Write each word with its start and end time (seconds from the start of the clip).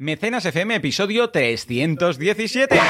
Mecenas 0.00 0.46
FM, 0.46 0.76
episodio 0.76 1.28
317. 1.28 2.80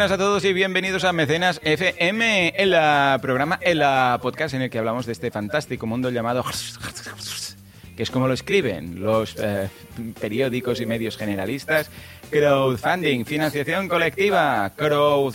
Buenas 0.00 0.12
a 0.12 0.16
todos 0.16 0.42
y 0.46 0.54
bienvenidos 0.54 1.04
a 1.04 1.12
Mecenas 1.12 1.60
FM, 1.62 2.54
el 2.56 2.72
ah, 2.72 3.18
programa, 3.20 3.58
el 3.60 3.82
ah, 3.82 4.18
podcast 4.22 4.54
en 4.54 4.62
el 4.62 4.70
que 4.70 4.78
hablamos 4.78 5.04
de 5.04 5.12
este 5.12 5.30
fantástico 5.30 5.86
mundo 5.86 6.08
llamado 6.08 6.42
es 8.02 8.10
como 8.10 8.28
lo 8.28 8.34
escriben 8.34 9.00
los 9.00 9.36
eh, 9.38 9.68
periódicos 10.20 10.80
y 10.80 10.86
medios 10.86 11.16
generalistas, 11.16 11.90
crowdfunding, 12.30 13.24
financiación 13.24 13.88
colectiva, 13.88 14.70
crowdfunding, 14.76 15.32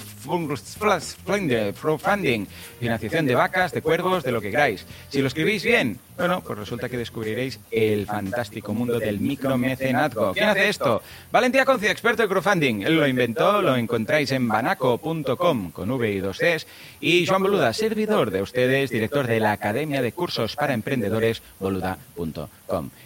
financiación 2.79 3.25
de 3.25 3.35
vacas, 3.35 3.73
de 3.73 3.81
cuervos, 3.81 4.23
de 4.23 4.31
lo 4.31 4.39
que 4.41 4.51
queráis. 4.51 4.85
Si 5.09 5.21
lo 5.21 5.27
escribís 5.27 5.63
bien, 5.63 5.99
bueno, 6.17 6.41
pues 6.41 6.57
resulta 6.57 6.87
que 6.87 6.97
descubriréis 6.97 7.59
el 7.71 8.05
fantástico 8.05 8.73
mundo 8.73 8.97
del 8.99 9.19
micromecenazgo. 9.19 10.33
¿Quién 10.33 10.47
hace 10.47 10.69
esto? 10.69 11.01
Valentía 11.31 11.65
Concia, 11.65 11.91
experto 11.91 12.23
en 12.23 12.29
crowdfunding. 12.29 12.83
Él 12.83 12.95
lo 12.95 13.05
inventó, 13.07 13.61
lo 13.61 13.75
encontráis 13.75 14.31
en 14.31 14.47
banaco.com 14.47 15.71
con 15.71 15.91
V 15.91 16.11
y 16.11 16.19
dos 16.19 16.37
Cs. 16.37 16.65
Y 17.01 17.25
Joan 17.25 17.43
Boluda, 17.43 17.73
servidor 17.73 18.31
de 18.31 18.41
ustedes, 18.41 18.89
director 18.89 19.27
de 19.27 19.41
la 19.41 19.51
Academia 19.51 20.01
de 20.01 20.13
Cursos 20.13 20.55
para 20.55 20.73
Emprendedores, 20.73 21.41
boluda.com. 21.59 22.47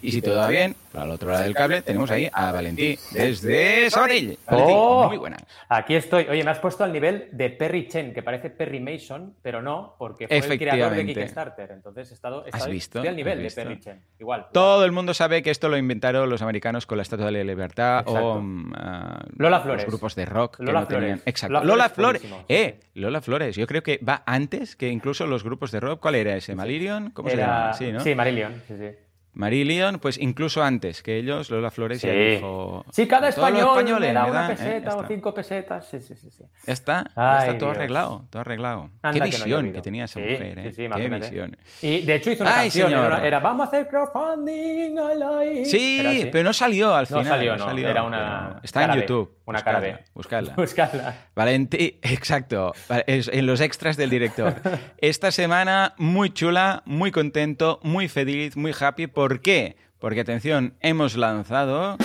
Y 0.01 0.11
si 0.11 0.21
todo 0.21 0.37
va 0.37 0.47
bien, 0.47 0.75
al 0.93 1.11
otro 1.11 1.29
lado 1.29 1.43
del 1.43 1.53
cable 1.53 1.81
tenemos 1.81 2.09
ahí 2.11 2.29
a 2.31 2.51
Valentí 2.51 2.97
desde 3.11 3.89
Sabadell. 3.89 4.37
Oh, 4.47 5.07
muy 5.07 5.17
buenas. 5.17 5.43
Aquí 5.67 5.95
estoy. 5.95 6.27
Oye, 6.29 6.43
me 6.43 6.51
has 6.51 6.59
puesto 6.59 6.83
al 6.83 6.93
nivel 6.93 7.27
de 7.31 7.49
Perry 7.49 7.87
Chen, 7.87 8.13
que 8.13 8.23
parece 8.23 8.49
Perry 8.49 8.79
Mason, 8.79 9.35
pero 9.41 9.61
no, 9.61 9.95
porque 9.99 10.27
fue 10.27 10.37
el 10.37 10.57
creador 10.59 10.95
de. 10.95 11.05
Kickstarter. 11.05 11.71
Entonces 11.71 12.09
he 12.11 12.13
estado, 12.13 12.43
he 12.45 12.49
¿Has 12.49 12.55
estado- 12.55 12.71
visto? 12.71 12.99
estoy 12.99 13.09
al 13.09 13.15
nivel 13.15 13.45
¿Has 13.45 13.55
de? 13.55 13.61
Perry 13.63 13.79
Chen. 13.79 14.01
Igual. 14.19 14.47
Todo 14.53 14.85
el 14.85 14.91
mundo 14.91 15.13
sabe 15.13 15.43
que 15.43 15.51
esto 15.51 15.67
lo 15.69 15.77
inventaron 15.77 16.29
los 16.29 16.41
americanos 16.41 16.85
con 16.85 16.97
la 16.97 17.01
Estatua 17.03 17.25
de 17.27 17.31
la 17.33 17.43
Libertad 17.43 17.99
Exacto. 17.99 18.25
o 18.33 18.41
mm, 18.41 18.73
ah, 18.75 19.25
Lola 19.37 19.59
Flores. 19.59 19.83
los 19.83 19.91
grupos 19.91 20.15
de 20.15 20.25
rock 20.25 20.57
que 20.57 20.63
Lola 20.63 20.85
tenían. 20.85 21.03
Flores. 21.17 21.23
Exacto. 21.25 21.53
Lola 21.53 21.65
Lola 21.65 21.89
Flores, 21.89 22.21
sí, 22.21 22.33
Eh, 22.47 22.79
Lola 22.95 23.21
Flores. 23.21 23.55
Yo 23.55 23.67
creo 23.67 23.83
que 23.83 23.97
va 23.97 24.23
antes 24.25 24.75
que 24.75 24.89
incluso 24.89 25.27
los 25.27 25.43
grupos 25.43 25.71
de 25.71 25.79
rock. 25.79 25.99
¿Cuál 25.99 26.15
era 26.15 26.35
ese? 26.35 26.55
¿Malirion? 26.55 27.11
¿Cómo 27.11 27.29
se 27.29 27.37
llama? 27.37 27.73
Sí, 27.73 27.91
¿no? 27.91 28.03
Marillion. 28.15 28.53
Sí, 28.67 28.75
sí. 28.77 28.89
Marillion, 29.33 29.99
pues 29.99 30.17
incluso 30.17 30.63
antes 30.63 31.01
que 31.03 31.17
ellos, 31.17 31.49
Lola 31.49 31.71
Flores 31.71 32.01
ya 32.01 32.11
Sí. 32.11 32.17
dijo. 32.17 32.85
Sí, 32.91 33.07
cada 33.07 33.29
"Todos 33.31 33.37
los 33.51 33.59
español 33.61 33.69
españoles 33.77 34.09
me 34.09 34.13
da 34.13 34.25
una 34.25 34.33
dan", 34.41 34.51
eh, 34.51 34.55
peseta 34.55 34.89
ya 34.91 34.95
o 34.97 35.07
cinco 35.07 35.33
pesetas. 35.33 35.87
Sí, 35.87 35.99
sí, 36.01 36.15
sí. 36.15 36.29
sí. 36.31 36.43
Ya 36.65 36.73
está, 36.73 37.03
ya 37.15 37.39
Ay, 37.39 37.47
está 37.47 37.57
todo 37.57 37.69
Dios. 37.69 37.77
arreglado, 37.77 38.25
todo 38.29 38.41
arreglado. 38.41 38.89
Anda 39.01 39.11
Qué 39.11 39.13
que 39.13 39.19
no 39.19 39.43
visión 39.45 39.71
que 39.73 39.81
tenía 39.81 40.05
esa 40.05 40.19
Sí, 40.19 40.25
mujer, 40.25 40.59
¿eh? 40.59 40.63
sí, 40.71 40.83
sí, 40.83 40.89
Qué 40.93 41.09
visión. 41.09 41.57
Y 41.81 42.01
de 42.01 42.15
hecho 42.15 42.31
hizo 42.31 42.43
una 42.43 42.51
Ay, 42.57 42.65
canción. 42.69 42.89
señor. 42.89 43.05
Era, 43.05 43.27
era, 43.27 43.39
Vamos 43.39 43.65
a 43.65 43.67
hacer 43.69 43.87
crowdfunding. 43.87 44.93
I 44.97 45.15
like". 45.17 45.65
Sí, 45.65 46.29
pero 46.31 46.43
no 46.43 46.53
salió 46.53 46.93
al 46.95 47.03
No 47.09 47.19
final. 47.19 47.25
salió, 47.25 47.55
no, 47.57 47.71
era 47.77 48.03
una 48.03 48.59
Está 48.63 48.81
en 48.81 48.87
cara 48.87 48.95
B, 48.95 49.01
YouTube. 49.01 49.37
una 49.45 49.61
cara 49.63 49.79
buscadla, 49.79 49.97
B. 49.97 50.05
Buscadla. 50.13 50.53
Buscadla. 50.57 51.15
Valentí, 51.35 51.99
exacto, 52.01 52.73
en 52.89 53.45
los 53.45 53.61
extras 53.61 53.95
del 53.97 54.09
director. 54.09 54.55
Esta 54.97 55.31
semana 55.31 55.93
muy 55.97 56.31
chula, 56.31 56.83
muy 56.85 57.11
contento, 57.11 57.79
muy 57.83 58.07
feliz, 58.07 58.57
muy 58.57 58.73
happy. 58.77 59.07
¿Por 59.19 59.41
qué? 59.41 59.75
Porque, 59.99 60.21
atención, 60.21 60.75
hemos 60.79 61.17
lanzado... 61.17 61.97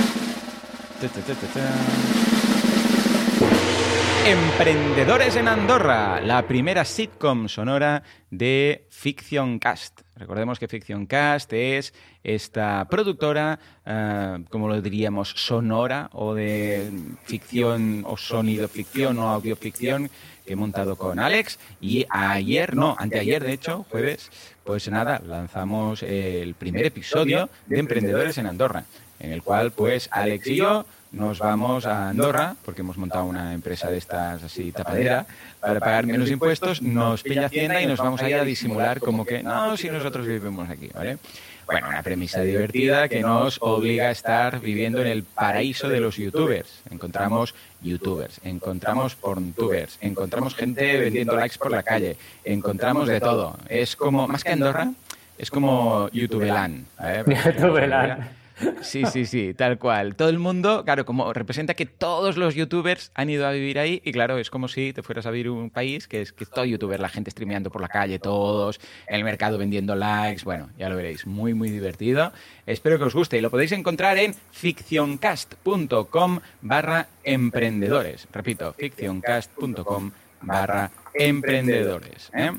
Emprendedores 4.26 5.36
en 5.36 5.46
Andorra, 5.46 6.20
la 6.20 6.44
primera 6.48 6.84
sitcom 6.84 7.46
sonora 7.46 8.02
de 8.30 8.88
Fiction 8.90 9.60
Cast. 9.60 10.00
Recordemos 10.16 10.58
que 10.58 10.66
Fiction 10.66 11.06
Cast 11.06 11.52
es 11.52 11.94
esta 12.24 12.88
productora, 12.90 13.60
eh, 13.86 14.44
como 14.50 14.66
lo 14.66 14.80
diríamos, 14.80 15.34
sonora 15.36 16.10
o 16.14 16.34
de 16.34 16.90
ficción 17.22 18.02
o 18.06 18.16
sonido 18.16 18.66
ficción 18.66 19.18
o 19.18 19.28
audioficción 19.28 20.10
que 20.44 20.52
he 20.52 20.56
montado 20.56 20.96
con 20.96 21.18
Alex 21.18 21.58
y 21.80 22.06
ayer, 22.10 22.74
no, 22.74 22.96
anteayer 22.98 23.42
de 23.42 23.52
hecho, 23.52 23.86
jueves, 23.90 24.30
pues 24.64 24.88
nada, 24.88 25.20
lanzamos 25.26 26.02
el 26.02 26.54
primer 26.54 26.86
episodio 26.86 27.48
de 27.66 27.78
Emprendedores 27.78 28.38
en 28.38 28.46
Andorra, 28.46 28.84
en 29.20 29.32
el 29.32 29.42
cual 29.42 29.70
pues 29.70 30.08
Alex 30.12 30.46
y 30.48 30.56
yo 30.56 30.86
nos 31.14 31.38
vamos 31.38 31.86
a 31.86 32.08
Andorra, 32.08 32.56
porque 32.64 32.80
hemos 32.80 32.96
montado 32.96 33.24
una 33.24 33.54
empresa 33.54 33.90
de 33.90 33.98
estas 33.98 34.42
así 34.42 34.72
tapadera, 34.72 35.26
para 35.60 35.80
pagar 35.80 36.06
menos 36.06 36.30
impuestos, 36.30 36.82
nos 36.82 37.22
pilla 37.22 37.46
Hacienda 37.46 37.80
y 37.80 37.86
nos 37.86 37.98
vamos 37.98 38.20
a 38.20 38.28
ir 38.28 38.36
a 38.36 38.44
disimular 38.44 39.00
como 39.00 39.24
que, 39.24 39.42
no, 39.42 39.76
si 39.76 39.88
nosotros 39.88 40.26
vivimos 40.26 40.68
aquí, 40.68 40.90
¿vale? 40.92 41.18
Bueno, 41.66 41.88
una 41.88 42.02
premisa 42.02 42.42
divertida 42.42 43.08
que 43.08 43.20
nos 43.20 43.58
obliga 43.62 44.08
a 44.08 44.10
estar 44.10 44.60
viviendo 44.60 45.00
en 45.00 45.06
el 45.06 45.22
paraíso 45.22 45.88
de 45.88 45.98
los 45.98 46.16
youtubers. 46.16 46.82
Encontramos 46.90 47.54
youtubers, 47.80 48.40
encontramos 48.44 49.14
porntubers, 49.14 49.96
encontramos 50.02 50.54
gente 50.54 50.98
vendiendo 50.98 51.34
likes 51.34 51.56
por 51.56 51.70
la 51.70 51.82
calle, 51.82 52.16
encontramos 52.44 53.08
de 53.08 53.20
todo. 53.20 53.56
Es 53.68 53.96
como, 53.96 54.28
más 54.28 54.44
que 54.44 54.50
Andorra, 54.50 54.92
es 55.38 55.50
como 55.50 56.10
YouTubeland. 56.10 56.84
YouTubeland. 57.26 58.43
Sí, 58.82 59.04
sí, 59.06 59.26
sí, 59.26 59.54
tal 59.54 59.78
cual. 59.78 60.14
Todo 60.14 60.28
el 60.28 60.38
mundo, 60.38 60.84
claro, 60.84 61.04
como 61.04 61.32
representa 61.32 61.74
que 61.74 61.86
todos 61.86 62.36
los 62.36 62.54
youtubers 62.54 63.10
han 63.14 63.30
ido 63.30 63.46
a 63.46 63.50
vivir 63.50 63.78
ahí 63.78 64.00
y 64.04 64.12
claro, 64.12 64.38
es 64.38 64.50
como 64.50 64.68
si 64.68 64.92
te 64.92 65.02
fueras 65.02 65.26
a 65.26 65.30
vivir 65.30 65.50
un 65.50 65.70
país 65.70 66.06
que 66.06 66.22
es 66.22 66.32
que 66.32 66.46
todo 66.46 66.64
youtuber, 66.64 67.00
la 67.00 67.08
gente 67.08 67.30
streameando 67.30 67.70
por 67.70 67.82
la 67.82 67.88
calle, 67.88 68.18
todos, 68.18 68.80
en 69.08 69.16
el 69.16 69.24
mercado 69.24 69.58
vendiendo 69.58 69.94
likes, 69.96 70.44
bueno, 70.44 70.70
ya 70.78 70.88
lo 70.88 70.96
veréis, 70.96 71.26
muy, 71.26 71.54
muy 71.54 71.70
divertido. 71.70 72.32
Espero 72.66 72.98
que 72.98 73.04
os 73.04 73.14
guste 73.14 73.38
y 73.38 73.40
lo 73.40 73.50
podéis 73.50 73.72
encontrar 73.72 74.18
en 74.18 74.34
ficcioncast.com 74.52 76.40
barra 76.62 77.08
emprendedores. 77.24 78.28
Repito, 78.32 78.72
ficcioncast.com 78.74 80.12
barra 80.42 80.90
emprendedores. 81.12 82.30
¿eh? 82.34 82.52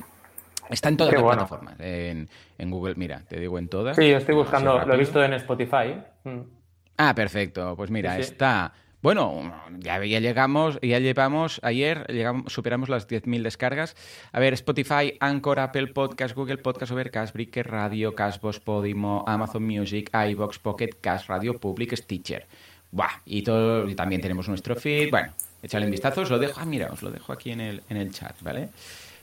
Está 0.70 0.90
en 0.90 0.98
todas 0.98 1.12
Qué 1.12 1.18
las 1.18 1.24
bueno. 1.24 1.48
plataformas. 1.48 1.76
En, 1.80 2.28
en 2.58 2.72
Google, 2.72 2.96
mira, 2.96 3.24
te 3.28 3.40
digo 3.40 3.58
en 3.60 3.68
todas. 3.68 3.96
Sí, 3.96 4.10
yo 4.10 4.18
estoy 4.18 4.36
buscando, 4.36 4.84
lo 4.86 4.94
he 4.94 4.98
visto 4.98 5.24
en 5.24 5.34
Spotify. 5.34 5.96
Mm. 6.24 6.40
Ah, 6.98 7.14
perfecto. 7.14 7.76
Pues 7.76 7.90
mira, 7.92 8.16
Sí, 8.18 8.24
sí. 8.24 8.32
está. 8.32 8.74
Bueno, 9.02 9.54
ya, 9.80 10.04
ya 10.04 10.20
llegamos, 10.20 10.80
ya 10.82 10.98
llevamos, 10.98 11.60
ayer 11.62 12.08
llegamos, 12.08 12.52
superamos 12.52 12.90
las 12.90 13.08
10.000 13.08 13.44
descargas. 13.44 13.96
A 14.32 14.40
ver, 14.40 14.54
Spotify, 14.54 15.16
Anchor, 15.20 15.60
Apple 15.60 15.88
Podcast, 15.88 16.34
Google 16.36 16.58
Podcast, 16.58 16.92
Overcast, 16.92 17.34
Breaker 17.36 17.70
Radio, 17.70 18.16
Castbox, 18.16 18.60
Podimo, 18.62 19.24
Amazon 19.28 19.64
Music, 19.64 20.10
iVoox, 20.12 20.58
Pocket 20.58 20.90
Cast, 21.02 21.28
Radio 21.28 21.60
Public, 21.60 21.96
Stitcher. 21.96 22.48
Buah, 22.90 23.22
y, 23.26 23.44
todo, 23.44 23.88
y 23.88 23.94
también 23.94 24.22
tenemos 24.22 24.48
nuestro 24.50 24.76
feed. 24.76 25.12
Bueno, 25.12 25.34
échale 25.62 25.86
un 25.86 25.92
vistazo, 25.92 26.22
os 26.22 26.30
lo 26.32 26.40
dejo. 26.40 26.60
Ah, 26.60 26.66
mira, 26.66 26.88
os 26.92 27.04
lo 27.04 27.12
dejo 27.12 27.32
aquí 27.32 27.52
en 27.52 27.60
el, 27.62 27.84
en 27.90 27.98
el 27.98 28.10
chat, 28.12 28.42
¿vale? 28.42 28.70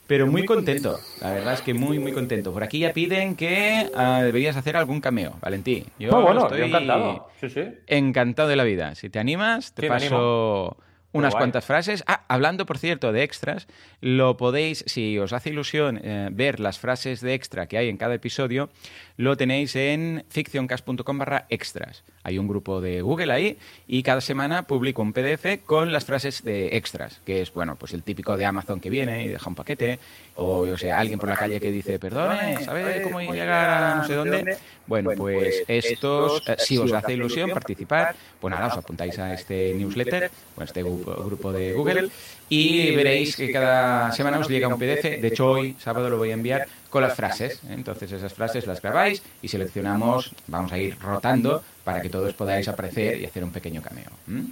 Pero 0.06 0.26
muy 0.26 0.44
contento, 0.44 0.98
la 1.20 1.32
verdad 1.32 1.54
es 1.54 1.62
que 1.62 1.74
muy, 1.74 1.98
muy 1.98 2.12
contento. 2.12 2.52
Por 2.52 2.62
aquí 2.62 2.80
ya 2.80 2.92
piden 2.92 3.36
que 3.36 3.90
ah, 3.94 4.20
deberías 4.22 4.56
hacer 4.56 4.76
algún 4.76 5.00
cameo, 5.00 5.34
Valentí. 5.40 5.86
Yo 5.98 6.10
No, 6.10 6.22
bueno, 6.22 6.42
estoy 6.42 6.58
yo 6.58 6.64
encantado. 6.66 7.28
Sí, 7.40 7.48
sí. 7.48 7.62
encantado 7.86 8.48
de 8.48 8.56
la 8.56 8.64
vida. 8.64 8.94
Si 8.94 9.08
te 9.08 9.18
animas, 9.18 9.72
te 9.72 9.82
Sí, 9.82 9.88
me 9.88 9.94
paso 9.94 10.76
unas 11.12 11.32
guay. 11.32 11.42
cuantas 11.42 11.64
frases. 11.64 12.02
Ah, 12.06 12.24
hablando, 12.28 12.66
por 12.66 12.78
cierto, 12.78 13.12
de 13.12 13.22
extras, 13.22 13.66
lo 14.00 14.36
podéis, 14.36 14.84
si 14.86 15.18
os 15.18 15.32
hace 15.32 15.50
ilusión 15.50 16.00
eh, 16.02 16.28
ver 16.32 16.60
las 16.60 16.78
frases 16.78 17.20
de 17.20 17.34
extra 17.34 17.66
que 17.66 17.78
hay 17.78 17.88
en 17.88 17.96
cada 17.96 18.14
episodio, 18.14 18.70
lo 19.16 19.36
tenéis 19.36 19.76
en 19.76 20.24
ficcioncast.com 20.28 21.18
barra 21.18 21.46
extras. 21.50 22.02
Hay 22.22 22.38
un 22.38 22.48
grupo 22.48 22.80
de 22.80 23.02
Google 23.02 23.32
ahí 23.32 23.58
y 23.86 24.02
cada 24.02 24.20
semana 24.20 24.62
publico 24.64 25.02
un 25.02 25.12
PDF 25.12 25.64
con 25.64 25.92
las 25.92 26.04
frases 26.04 26.42
de 26.42 26.76
extras, 26.76 27.20
que 27.24 27.42
es, 27.42 27.52
bueno, 27.52 27.76
pues 27.76 27.92
el 27.92 28.02
típico 28.02 28.36
de 28.36 28.46
Amazon 28.46 28.80
que 28.80 28.90
viene 28.90 29.24
y 29.24 29.28
deja 29.28 29.48
un 29.48 29.54
paquete, 29.54 29.98
o, 30.36 30.66
yo 30.66 30.78
sé, 30.78 30.90
alguien 30.90 31.18
por 31.18 31.28
la 31.28 31.36
calle 31.36 31.60
que 31.60 31.70
dice, 31.70 31.98
perdone, 31.98 32.62
¿sabe 32.64 33.02
cómo 33.02 33.20
llegar 33.20 33.70
a 33.70 33.94
no 33.96 34.06
sé 34.06 34.14
dónde? 34.14 34.56
Bueno, 34.86 35.10
pues 35.16 35.62
estos, 35.68 36.42
eh, 36.48 36.56
si 36.58 36.78
os 36.78 36.92
hace 36.92 37.12
ilusión 37.12 37.50
participar, 37.50 38.14
pues 38.40 38.50
nada, 38.50 38.68
os 38.68 38.76
apuntáis 38.76 39.18
a 39.18 39.34
este 39.34 39.74
newsletter, 39.74 40.30
o 40.56 40.60
a 40.60 40.64
este 40.64 40.82
grupo, 40.82 41.12
grupo 41.24 41.52
de 41.52 41.72
Google, 41.72 42.08
y 42.48 42.94
veréis 42.94 43.36
que 43.36 43.52
cada 43.52 44.10
semana 44.12 44.38
os 44.38 44.48
llega 44.48 44.68
un 44.68 44.78
PDF. 44.78 45.20
De 45.20 45.28
hecho, 45.28 45.50
hoy, 45.50 45.76
sábado, 45.78 46.10
lo 46.10 46.18
voy 46.18 46.30
a 46.30 46.34
enviar 46.34 46.66
con 46.90 47.02
las 47.02 47.14
frases. 47.14 47.60
Entonces, 47.68 48.12
esas 48.12 48.32
frases 48.32 48.66
las 48.66 48.82
grabáis 48.82 49.22
y 49.40 49.48
seleccionamos, 49.48 50.32
vamos 50.46 50.72
a 50.72 50.78
ir 50.78 50.98
rotando 50.98 51.62
para 51.84 52.00
que 52.00 52.08
todos 52.08 52.34
podáis 52.34 52.68
aparecer 52.68 53.20
y 53.20 53.24
hacer 53.24 53.44
un 53.44 53.52
pequeño 53.52 53.80
cameo. 53.80 54.10
¿m? 54.28 54.44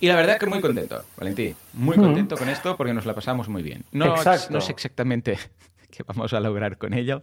Y 0.00 0.08
la 0.08 0.16
verdad 0.16 0.38
que 0.38 0.46
muy 0.46 0.60
contento, 0.60 1.02
Valentín. 1.16 1.56
Muy 1.72 1.96
contento 1.96 2.36
con 2.36 2.48
esto 2.48 2.76
porque 2.76 2.92
nos 2.92 3.06
la 3.06 3.14
pasamos 3.14 3.48
muy 3.48 3.62
bien. 3.62 3.84
No, 3.92 4.16
no 4.50 4.60
sé 4.60 4.72
exactamente 4.72 5.38
qué 5.90 6.02
vamos 6.06 6.32
a 6.32 6.40
lograr 6.40 6.78
con 6.78 6.94
ello. 6.94 7.22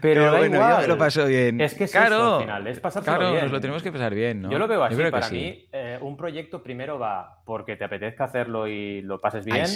Pero, 0.00 0.36
bueno, 0.36 0.80
yo 0.80 0.88
lo 0.88 0.98
paso 0.98 1.26
bien. 1.26 1.60
Es 1.60 1.74
que 1.74 1.84
es 1.84 1.92
claro, 1.92 2.36
al 2.36 2.40
final, 2.42 2.66
es 2.66 2.80
claro, 2.80 3.30
bien. 3.32 3.44
nos 3.44 3.52
lo 3.52 3.60
tenemos 3.60 3.82
que 3.82 3.90
pasar 3.90 4.14
bien, 4.14 4.42
¿no? 4.42 4.50
Yo 4.50 4.58
lo 4.58 4.68
veo 4.68 4.84
así, 4.84 4.96
para 5.10 5.30
mí, 5.30 5.66
eh, 5.72 5.98
un 6.00 6.16
proyecto 6.16 6.62
primero 6.62 6.98
va 6.98 7.40
porque 7.44 7.76
te 7.76 7.84
apetezca 7.84 8.24
hacerlo 8.24 8.68
y 8.68 9.02
lo 9.02 9.20
pases 9.20 9.44
bien. 9.44 9.66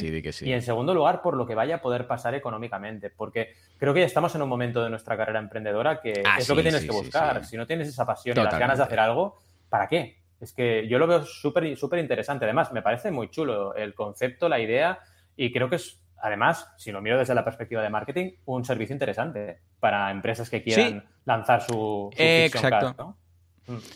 Y 0.43 0.53
en 0.53 0.63
segundo 0.63 0.95
lugar, 0.95 1.23
por 1.23 1.37
lo 1.37 1.47
que 1.47 1.55
vaya 1.55 1.77
a 1.77 1.81
poder 1.81 2.07
pasar 2.07 2.35
económicamente. 2.35 3.11
Porque 3.11 3.55
creo 3.79 3.95
que 3.95 4.01
ya 4.01 4.07
estamos 4.07 4.35
en 4.35 4.43
un 4.43 4.49
momento 4.49 4.83
de 4.83 4.91
nuestra 4.91 5.17
carrera 5.17 5.39
emprendedora 5.39 6.01
que 6.01 6.23
ah, 6.25 6.37
es 6.39 6.49
lo 6.49 6.57
que 6.57 6.63
tienes 6.63 6.85
que 6.85 6.93
buscar. 6.93 7.45
Si 7.45 7.57
no 7.57 7.67
tienes 7.67 7.89
esa 7.89 8.05
pasión 8.05 8.37
y 8.37 8.43
las 8.43 8.59
ganas 8.59 8.79
de 8.79 8.85
hacer 8.85 9.01
algo, 9.01 9.41
¿para 9.69 9.89
qué? 9.89 10.20
Es 10.41 10.53
que 10.53 10.89
yo 10.89 10.99
lo 10.99 11.07
veo 11.07 11.25
súper 11.25 11.77
súper 11.77 11.99
interesante. 11.99 12.45
Además, 12.45 12.73
me 12.73 12.83
parece 12.83 13.11
muy 13.11 13.31
chulo 13.31 13.75
el 13.75 13.95
concepto, 13.95 14.49
la 14.49 14.59
idea, 14.59 14.99
y 15.37 15.53
creo 15.53 15.69
que 15.69 15.77
es 15.77 16.01
además, 16.23 16.73
si 16.77 16.93
lo 16.93 17.01
miro 17.01 17.19
desde 17.19 17.35
la 17.35 17.45
perspectiva 17.45 17.83
de 17.83 17.91
marketing, 17.91 18.33
un 18.47 18.65
servicio 18.65 18.93
interesante 18.93 19.61
para 19.79 20.11
empresas 20.11 20.51
que 20.51 20.63
quieran 20.63 21.05
lanzar 21.25 21.63
su, 21.63 22.11
su 22.13 22.23
Exacto. 22.23 23.17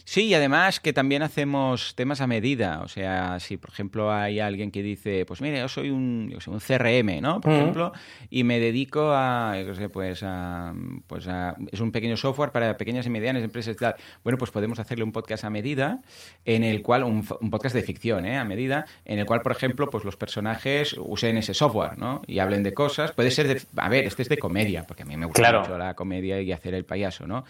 Sí, 0.04 0.26
y 0.26 0.34
además 0.34 0.80
que 0.80 0.92
también 0.92 1.22
hacemos 1.22 1.94
temas 1.94 2.20
a 2.20 2.26
medida. 2.26 2.80
O 2.82 2.88
sea, 2.88 3.40
si 3.40 3.56
por 3.56 3.70
ejemplo 3.70 4.12
hay 4.12 4.40
alguien 4.40 4.70
que 4.70 4.82
dice, 4.82 5.24
pues 5.26 5.40
mire, 5.40 5.58
yo 5.58 5.68
soy 5.68 5.90
un, 5.90 6.30
yo 6.30 6.38
un 6.50 6.60
CRM, 6.60 7.20
¿no? 7.20 7.40
Por 7.40 7.52
ejemplo, 7.52 7.92
y 8.30 8.44
me 8.44 8.60
dedico 8.60 9.12
a, 9.12 9.60
yo 9.64 9.74
sé, 9.74 9.88
pues 9.88 10.22
a, 10.22 10.74
pues 11.06 11.26
a, 11.28 11.56
es 11.72 11.80
un 11.80 11.92
pequeño 11.92 12.16
software 12.16 12.50
para 12.50 12.76
pequeñas 12.76 13.06
y 13.06 13.10
medianas 13.10 13.42
empresas 13.42 13.74
y 13.74 13.78
tal. 13.78 13.94
Bueno, 14.22 14.38
pues 14.38 14.50
podemos 14.50 14.78
hacerle 14.78 15.04
un 15.04 15.12
podcast 15.12 15.44
a 15.44 15.50
medida, 15.50 16.02
en 16.44 16.64
el 16.64 16.82
cual, 16.82 17.04
un, 17.04 17.24
podcast 17.24 17.74
de 17.74 17.82
ficción, 17.82 18.26
¿eh? 18.26 18.36
A 18.36 18.44
medida, 18.44 18.86
en 19.04 19.18
el 19.18 19.26
cual, 19.26 19.42
por 19.42 19.52
ejemplo, 19.52 19.90
pues 19.90 20.04
los 20.04 20.16
personajes 20.16 20.94
usen 20.98 21.36
ese 21.38 21.54
software, 21.54 21.98
¿no? 21.98 22.22
Y 22.26 22.38
hablen 22.38 22.62
de 22.62 22.74
cosas. 22.74 23.12
Puede 23.12 23.30
ser 23.30 23.48
de, 23.48 23.60
a 23.76 23.88
ver, 23.88 24.04
este 24.04 24.22
es 24.22 24.28
de 24.28 24.38
comedia, 24.38 24.84
porque 24.86 25.02
a 25.02 25.06
mí 25.06 25.16
me 25.16 25.26
gusta 25.26 25.60
mucho 25.60 25.78
la 25.78 25.94
comedia 25.94 26.40
y 26.40 26.52
hacer 26.52 26.74
el 26.74 26.84
payaso, 26.84 27.26
¿no? 27.26 27.44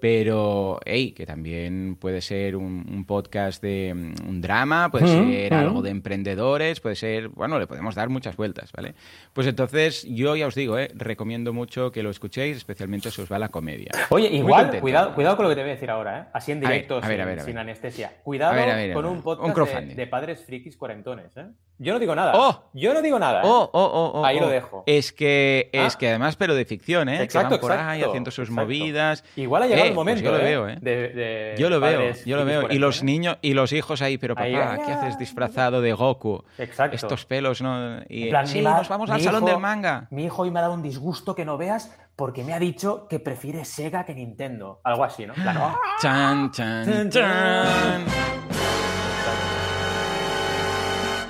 Pero, 0.00 0.80
hey, 0.84 1.12
que 1.12 1.26
también 1.26 1.69
puede 1.98 2.20
ser 2.20 2.56
un, 2.56 3.04
podcast 3.06 3.62
de 3.62 3.92
mm, 3.94 4.28
un 4.28 4.40
drama, 4.40 4.90
puede 4.90 5.06
ser 5.06 5.54
algo 5.54 5.82
de 5.82 5.90
emprendedores, 5.90 6.80
puede 6.80 6.96
ser, 6.96 7.28
bueno, 7.28 7.58
le 7.58 7.66
podemos 7.66 7.94
dar 7.94 8.08
muchas 8.08 8.36
vueltas, 8.36 8.72
¿vale? 8.72 8.94
Pues 9.32 9.46
entonces, 9.46 10.06
yo 10.08 10.36
ya 10.36 10.46
os 10.46 10.54
digo, 10.54 10.78
¿eh? 10.78 10.90
recomiendo 10.94 11.52
mucho 11.52 11.90
que 11.92 12.02
lo 12.02 12.10
escuchéis, 12.10 12.56
especialmente 12.56 13.10
si 13.10 13.22
os 13.22 13.30
va 13.30 13.38
la 13.38 13.48
comedia. 13.48 13.90
Oye, 14.10 14.28
igual, 14.28 14.80
cuidado, 14.80 15.14
cuidado 15.14 15.36
con 15.36 15.44
lo 15.44 15.50
que 15.50 15.56
te 15.56 15.62
voy 15.62 15.70
a 15.70 15.74
decir 15.74 15.90
ahora, 15.90 16.20
¿eh? 16.20 16.24
Así 16.32 16.52
en 16.52 16.60
directo, 16.60 17.00
sin, 17.02 17.58
anestesia. 17.58 18.12
Cuidado 18.22 18.60
con 18.92 19.06
un 19.06 19.22
podcast 19.22 19.74
de, 19.74 20.06
padres 20.06 20.44
frikis 20.44 20.76
cuarentones, 20.76 21.36
¿eh? 21.36 21.46
Yo 21.82 21.94
no 21.94 21.98
digo 21.98 22.14
nada. 22.14 22.32
Oh. 22.34 22.62
Yo 22.74 22.92
no 22.92 23.00
digo 23.00 23.18
nada. 23.18 23.40
¿eh? 23.40 23.46
Oh, 23.46 23.70
oh, 23.72 24.12
oh, 24.16 24.24
Ahí 24.24 24.38
lo 24.38 24.48
dejo. 24.48 24.84
Es 24.84 25.12
que, 25.12 25.70
es 25.72 25.94
ah. 25.94 25.98
que 25.98 26.08
además, 26.10 26.36
pero 26.36 26.54
de 26.54 26.66
ficción, 26.66 27.08
¿eh? 27.08 27.22
Exacto, 27.22 27.58
que 27.58 27.66
van 27.66 27.78
por 27.78 27.86
ahí 27.88 28.02
haciendo 28.02 28.30
sus 28.30 28.50
movidas. 28.50 29.24
Igual 29.34 29.62
ha 29.62 29.66
llegado 29.66 29.86
el 29.86 29.92
eh, 29.92 29.94
pues 29.94 29.96
momento. 29.96 30.22
yo 30.22 30.30
lo 30.30 30.38
¿eh? 30.40 30.42
veo, 30.42 30.68
¿eh? 30.68 31.54
yo 31.58 31.70
lo 31.70 31.80
veo, 31.80 32.12
yo 32.26 32.36
lo 32.36 32.44
veo. 32.44 32.70
Y 32.70 32.78
los 32.78 33.02
niños 33.02 33.38
y 33.40 33.54
los 33.54 33.72
hijos 33.72 34.02
ahí, 34.02 34.18
pero 34.18 34.34
papá, 34.34 34.78
¿qué 34.84 34.92
haces 34.92 35.18
disfrazado 35.18 35.80
de 35.80 35.94
Goku? 35.94 36.44
Exacto. 36.58 36.96
Estos 36.96 37.24
pelos, 37.24 37.62
¿no? 37.62 38.00
Y, 38.10 38.28
plan, 38.28 38.46
sí, 38.46 38.60
nos 38.60 38.86
vamos 38.86 39.08
al 39.08 39.22
salón 39.22 39.46
del 39.46 39.58
manga. 39.58 40.06
Mi 40.10 40.26
hijo 40.26 40.42
hoy 40.42 40.50
me 40.50 40.58
ha 40.58 40.62
dado 40.62 40.74
un 40.74 40.82
disgusto 40.82 41.34
que 41.34 41.46
no 41.46 41.56
veas 41.56 41.96
porque 42.14 42.44
me 42.44 42.52
ha 42.52 42.58
dicho 42.58 43.08
que 43.08 43.20
prefiere 43.20 43.64
Sega 43.64 44.04
que 44.04 44.14
Nintendo. 44.14 44.82
Algo 44.84 45.04
así, 45.04 45.26
¿no? 45.26 45.32
Claro. 45.32 45.78
Chan, 45.98 46.50
chan, 46.50 47.08
chan. 47.08 48.04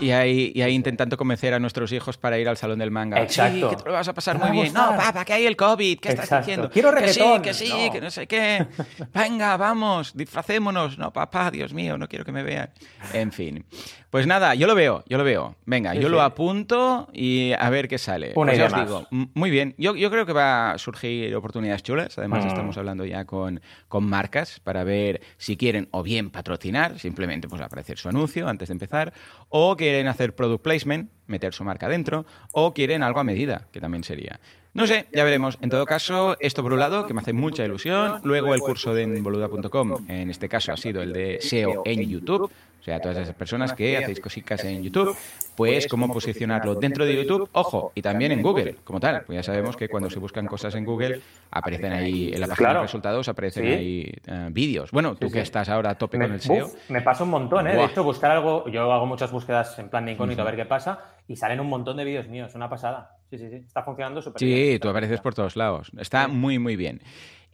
Y 0.01 0.11
ahí, 0.11 0.53
y 0.55 0.63
ahí 0.63 0.75
intentando 0.75 1.17
convencer 1.17 1.55
a 1.55 1.59
nuestros 1.59 1.93
hijos 1.93 2.17
para 2.17 2.39
ir 2.39 2.49
al 2.49 2.57
salón 2.57 2.79
del 2.79 2.91
manga. 2.91 3.21
Exacto. 3.21 3.71
Sí, 3.71 3.77
que 3.77 3.83
te 3.83 3.89
lo 3.89 3.93
vas 3.93 4.09
a 4.09 4.15
pasar 4.15 4.39
muy 4.39 4.51
bien. 4.51 4.73
No, 4.73 4.97
papá, 4.97 5.25
que 5.25 5.33
hay 5.35 5.47
el 5.47 5.57
COVID. 5.57 6.01
¿Qué 6.01 6.09
estás 6.11 6.31
diciendo? 6.39 6.71
Quiero 6.71 6.91
reggaetón. 6.91 7.43
Que 7.43 7.55
sí, 7.55 7.65
que 7.65 7.71
sí, 7.71 7.91
que 7.93 8.01
no 8.01 8.11
sé 8.11 8.27
qué. 8.27 8.67
Venga, 9.15 9.57
vamos, 9.57 10.17
disfracémonos. 10.17 10.99
No, 10.99 11.13
papá, 11.13 11.51
Dios 11.51 11.73
mío, 11.73 11.99
no 11.99 12.09
quiero 12.09 12.25
que 12.25 12.33
me 12.33 12.43
vean. 12.43 12.71
En 13.13 13.33
fin. 13.33 13.65
Pues 14.11 14.27
nada, 14.27 14.57
yo 14.57 14.67
lo 14.67 14.75
veo, 14.75 15.05
yo 15.09 15.19
lo 15.19 15.25
veo. 15.25 15.55
Venga, 15.67 15.95
yo 15.95 16.09
lo 16.09 16.21
apunto 16.21 17.09
y 17.13 17.53
a 17.53 17.71
ver 17.71 17.87
qué 17.87 17.97
sale. 17.97 18.33
Una 18.35 18.53
pues 18.53 18.73
os 18.73 18.81
digo, 18.81 19.07
muy 19.11 19.51
bien. 19.51 19.77
Yo, 19.79 19.95
yo, 19.95 20.11
creo 20.11 20.27
que 20.27 20.33
va 20.33 20.73
a 20.73 20.79
surgir 20.79 21.33
oportunidades 21.37 21.85
chulas. 21.85 22.19
Además, 22.19 22.45
mm. 22.45 22.49
estamos 22.49 22.77
hablando 22.77 23.05
ya 23.05 23.25
con, 23.25 23.61
con 23.87 24.05
marcas 24.05 24.59
para 24.59 24.83
ver 24.83 25.21
si 25.37 25.57
quieren 25.57 25.89
o 25.93 26.03
bien 26.03 26.31
patrocinar, 26.31 26.99
simplemente 26.99 27.49
pues 27.49 27.63
aparecer 27.63 27.99
su 27.99 28.09
anuncio 28.09 28.49
antes 28.49 28.69
de 28.69 28.73
empezar, 28.73 29.13
o 29.49 29.77
quieren 29.91 30.07
hacer 30.07 30.37
product 30.37 30.63
placement, 30.63 31.11
meter 31.27 31.53
su 31.53 31.65
marca 31.65 31.89
dentro, 31.89 32.25
o 32.53 32.73
quieren 32.73 33.03
algo 33.03 33.19
a 33.19 33.25
medida, 33.25 33.67
que 33.73 33.81
también 33.81 34.05
sería. 34.05 34.39
No 34.73 34.87
sé, 34.87 35.07
ya 35.13 35.25
veremos. 35.25 35.59
En 35.61 35.69
todo 35.69 35.85
caso, 35.85 36.37
esto 36.39 36.63
por 36.63 36.73
un 36.73 36.79
lado, 36.79 37.07
que 37.07 37.13
me 37.13 37.21
hace 37.21 37.33
mucha 37.33 37.65
ilusión. 37.65 38.21
Luego 38.23 38.55
el 38.55 38.61
curso 38.61 38.95
de 38.95 39.21
boluda.com, 39.21 40.07
en 40.09 40.31
este 40.31 40.49
caso 40.49 40.73
ha 40.73 40.77
sido 40.77 41.03
el 41.03 41.13
de 41.13 41.39
SEO 41.41 41.83
en 41.85 42.09
YouTube. 42.09 42.51
O 42.81 42.83
sea, 42.83 42.99
todas 42.99 43.19
esas 43.19 43.35
personas 43.35 43.75
que 43.75 43.99
hacéis 43.99 44.21
cositas 44.21 44.65
en 44.65 44.83
YouTube, 44.83 45.15
pues 45.55 45.87
cómo 45.87 46.11
posicionarlo 46.11 46.77
dentro 46.77 47.05
de 47.05 47.15
YouTube, 47.15 47.51
ojo, 47.53 47.93
y 47.95 48.01
también 48.01 48.33
en 48.33 48.41
Google, 48.41 48.77
como 48.85 48.99
tal. 48.99 49.23
Pues 49.27 49.37
ya 49.37 49.43
sabemos 49.43 49.77
que 49.77 49.89
cuando 49.89 50.09
se 50.09 50.19
buscan 50.19 50.47
cosas 50.47 50.75
en 50.75 50.87
Google, 50.87 51.21
aparecen 51.51 51.93
ahí, 51.93 52.31
en 52.33 52.41
la 52.41 52.47
página 52.47 52.75
de 52.75 52.81
resultados, 52.83 53.29
aparecen 53.29 53.67
ahí 53.67 54.11
eh, 54.27 54.49
vídeos. 54.51 54.93
Bueno, 54.93 55.15
tú 55.15 55.31
que 55.31 55.41
estás 55.41 55.69
ahora 55.69 55.91
a 55.91 55.99
tope 55.99 56.17
con 56.17 56.33
el 56.33 56.41
SEO. 56.41 56.71
me 56.89 57.03
pasa 57.03 57.25
un 57.25 57.31
montón, 57.31 57.67
¿eh? 57.67 57.77
De 57.77 57.85
hecho, 57.85 58.03
buscar 58.03 58.31
algo, 58.31 58.67
yo 58.71 58.91
hago 58.91 59.05
muchas 59.05 59.31
búsquedas 59.31 59.79
en 59.79 59.91
plan 59.91 60.07
de 60.07 60.13
incógnito 60.13 60.41
a 60.41 60.47
ver 60.47 60.57
qué 60.57 60.65
pasa, 60.65 61.01
y 61.29 61.37
salen 61.37 61.61
un 61.61 61.69
montón 61.69 61.99
de 61.99 62.05
vídeos 62.05 62.29
míos, 62.29 62.55
una 62.55 62.71
pasada. 62.71 63.20
Sí, 63.31 63.39
sí, 63.39 63.49
sí, 63.49 63.57
está 63.65 63.85
funcionando 63.85 64.21
súper 64.21 64.43
bien. 64.45 64.73
Sí, 64.73 64.79
tú 64.81 64.89
apareces 64.89 65.21
por 65.21 65.35
todos 65.35 65.55
lados. 65.55 65.93
Está 65.99 66.27
muy, 66.27 66.59
muy 66.59 66.75
bien. 66.75 67.01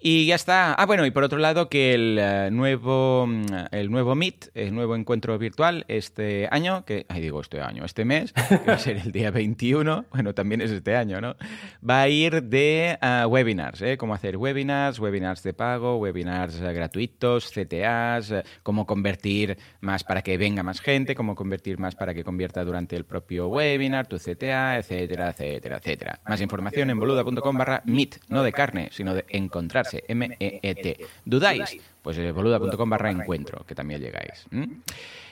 Y 0.08 0.24
ya 0.26 0.36
está. 0.36 0.72
Ah, 0.74 0.86
bueno, 0.86 1.04
y 1.04 1.10
por 1.10 1.24
otro 1.24 1.36
lado 1.36 1.68
que 1.68 1.92
el 1.92 2.16
eh, 2.20 2.48
nuevo 2.52 3.26
mm, 3.26 3.46
el 3.72 3.90
nuevo 3.90 4.14
Meet, 4.14 4.52
el 4.54 4.72
nuevo 4.72 4.94
encuentro 4.94 5.36
virtual 5.36 5.84
este 5.88 6.46
año, 6.52 6.84
que 6.84 7.06
ay 7.08 7.20
digo 7.20 7.40
este 7.40 7.60
año, 7.60 7.84
este 7.84 8.04
mes, 8.04 8.32
que 8.32 8.58
va 8.58 8.74
a 8.74 8.78
ser 8.78 8.98
el 8.98 9.10
día 9.10 9.30
21, 9.32 10.04
bueno, 10.12 10.32
también 10.32 10.60
es 10.60 10.70
este 10.70 10.94
año, 10.94 11.20
¿no? 11.20 11.34
Va 11.82 12.02
a 12.02 12.08
ir 12.08 12.44
de 12.44 12.96
uh, 13.02 13.26
webinars, 13.26 13.82
¿eh? 13.82 13.96
Cómo 13.98 14.14
hacer 14.14 14.36
webinars, 14.36 15.00
webinars 15.00 15.42
de 15.42 15.52
pago, 15.54 15.96
webinars 15.96 16.60
uh, 16.60 16.72
gratuitos, 16.72 17.50
CTAs, 17.50 18.30
uh, 18.30 18.42
cómo 18.62 18.86
convertir 18.86 19.58
más 19.80 20.04
para 20.04 20.22
que 20.22 20.38
venga 20.38 20.62
más 20.62 20.80
gente, 20.80 21.16
cómo 21.16 21.34
convertir 21.34 21.80
más 21.80 21.96
para 21.96 22.14
que 22.14 22.22
convierta 22.22 22.64
durante 22.64 22.94
el 22.94 23.06
propio 23.06 23.48
webinar, 23.48 24.06
tu 24.06 24.18
CTA, 24.18 24.78
etcétera, 24.78 25.30
etcétera, 25.30 25.78
etcétera. 25.78 26.20
Más 26.28 26.40
información 26.40 26.90
en 26.90 27.00
boluda.com 27.00 27.58
barra 27.58 27.82
Meet, 27.86 28.18
no 28.28 28.44
de 28.44 28.52
carne, 28.52 28.90
sino 28.92 29.12
de 29.12 29.24
encontrar 29.30 29.84
M-E-E-T. 30.08 31.06
¿Dudáis? 31.24 31.78
Pues 32.02 32.18
eh, 32.18 32.32
boluda.com 32.32 32.88
barra 32.88 33.10
encuentro, 33.10 33.64
que 33.66 33.74
también 33.74 34.00
llegáis. 34.00 34.46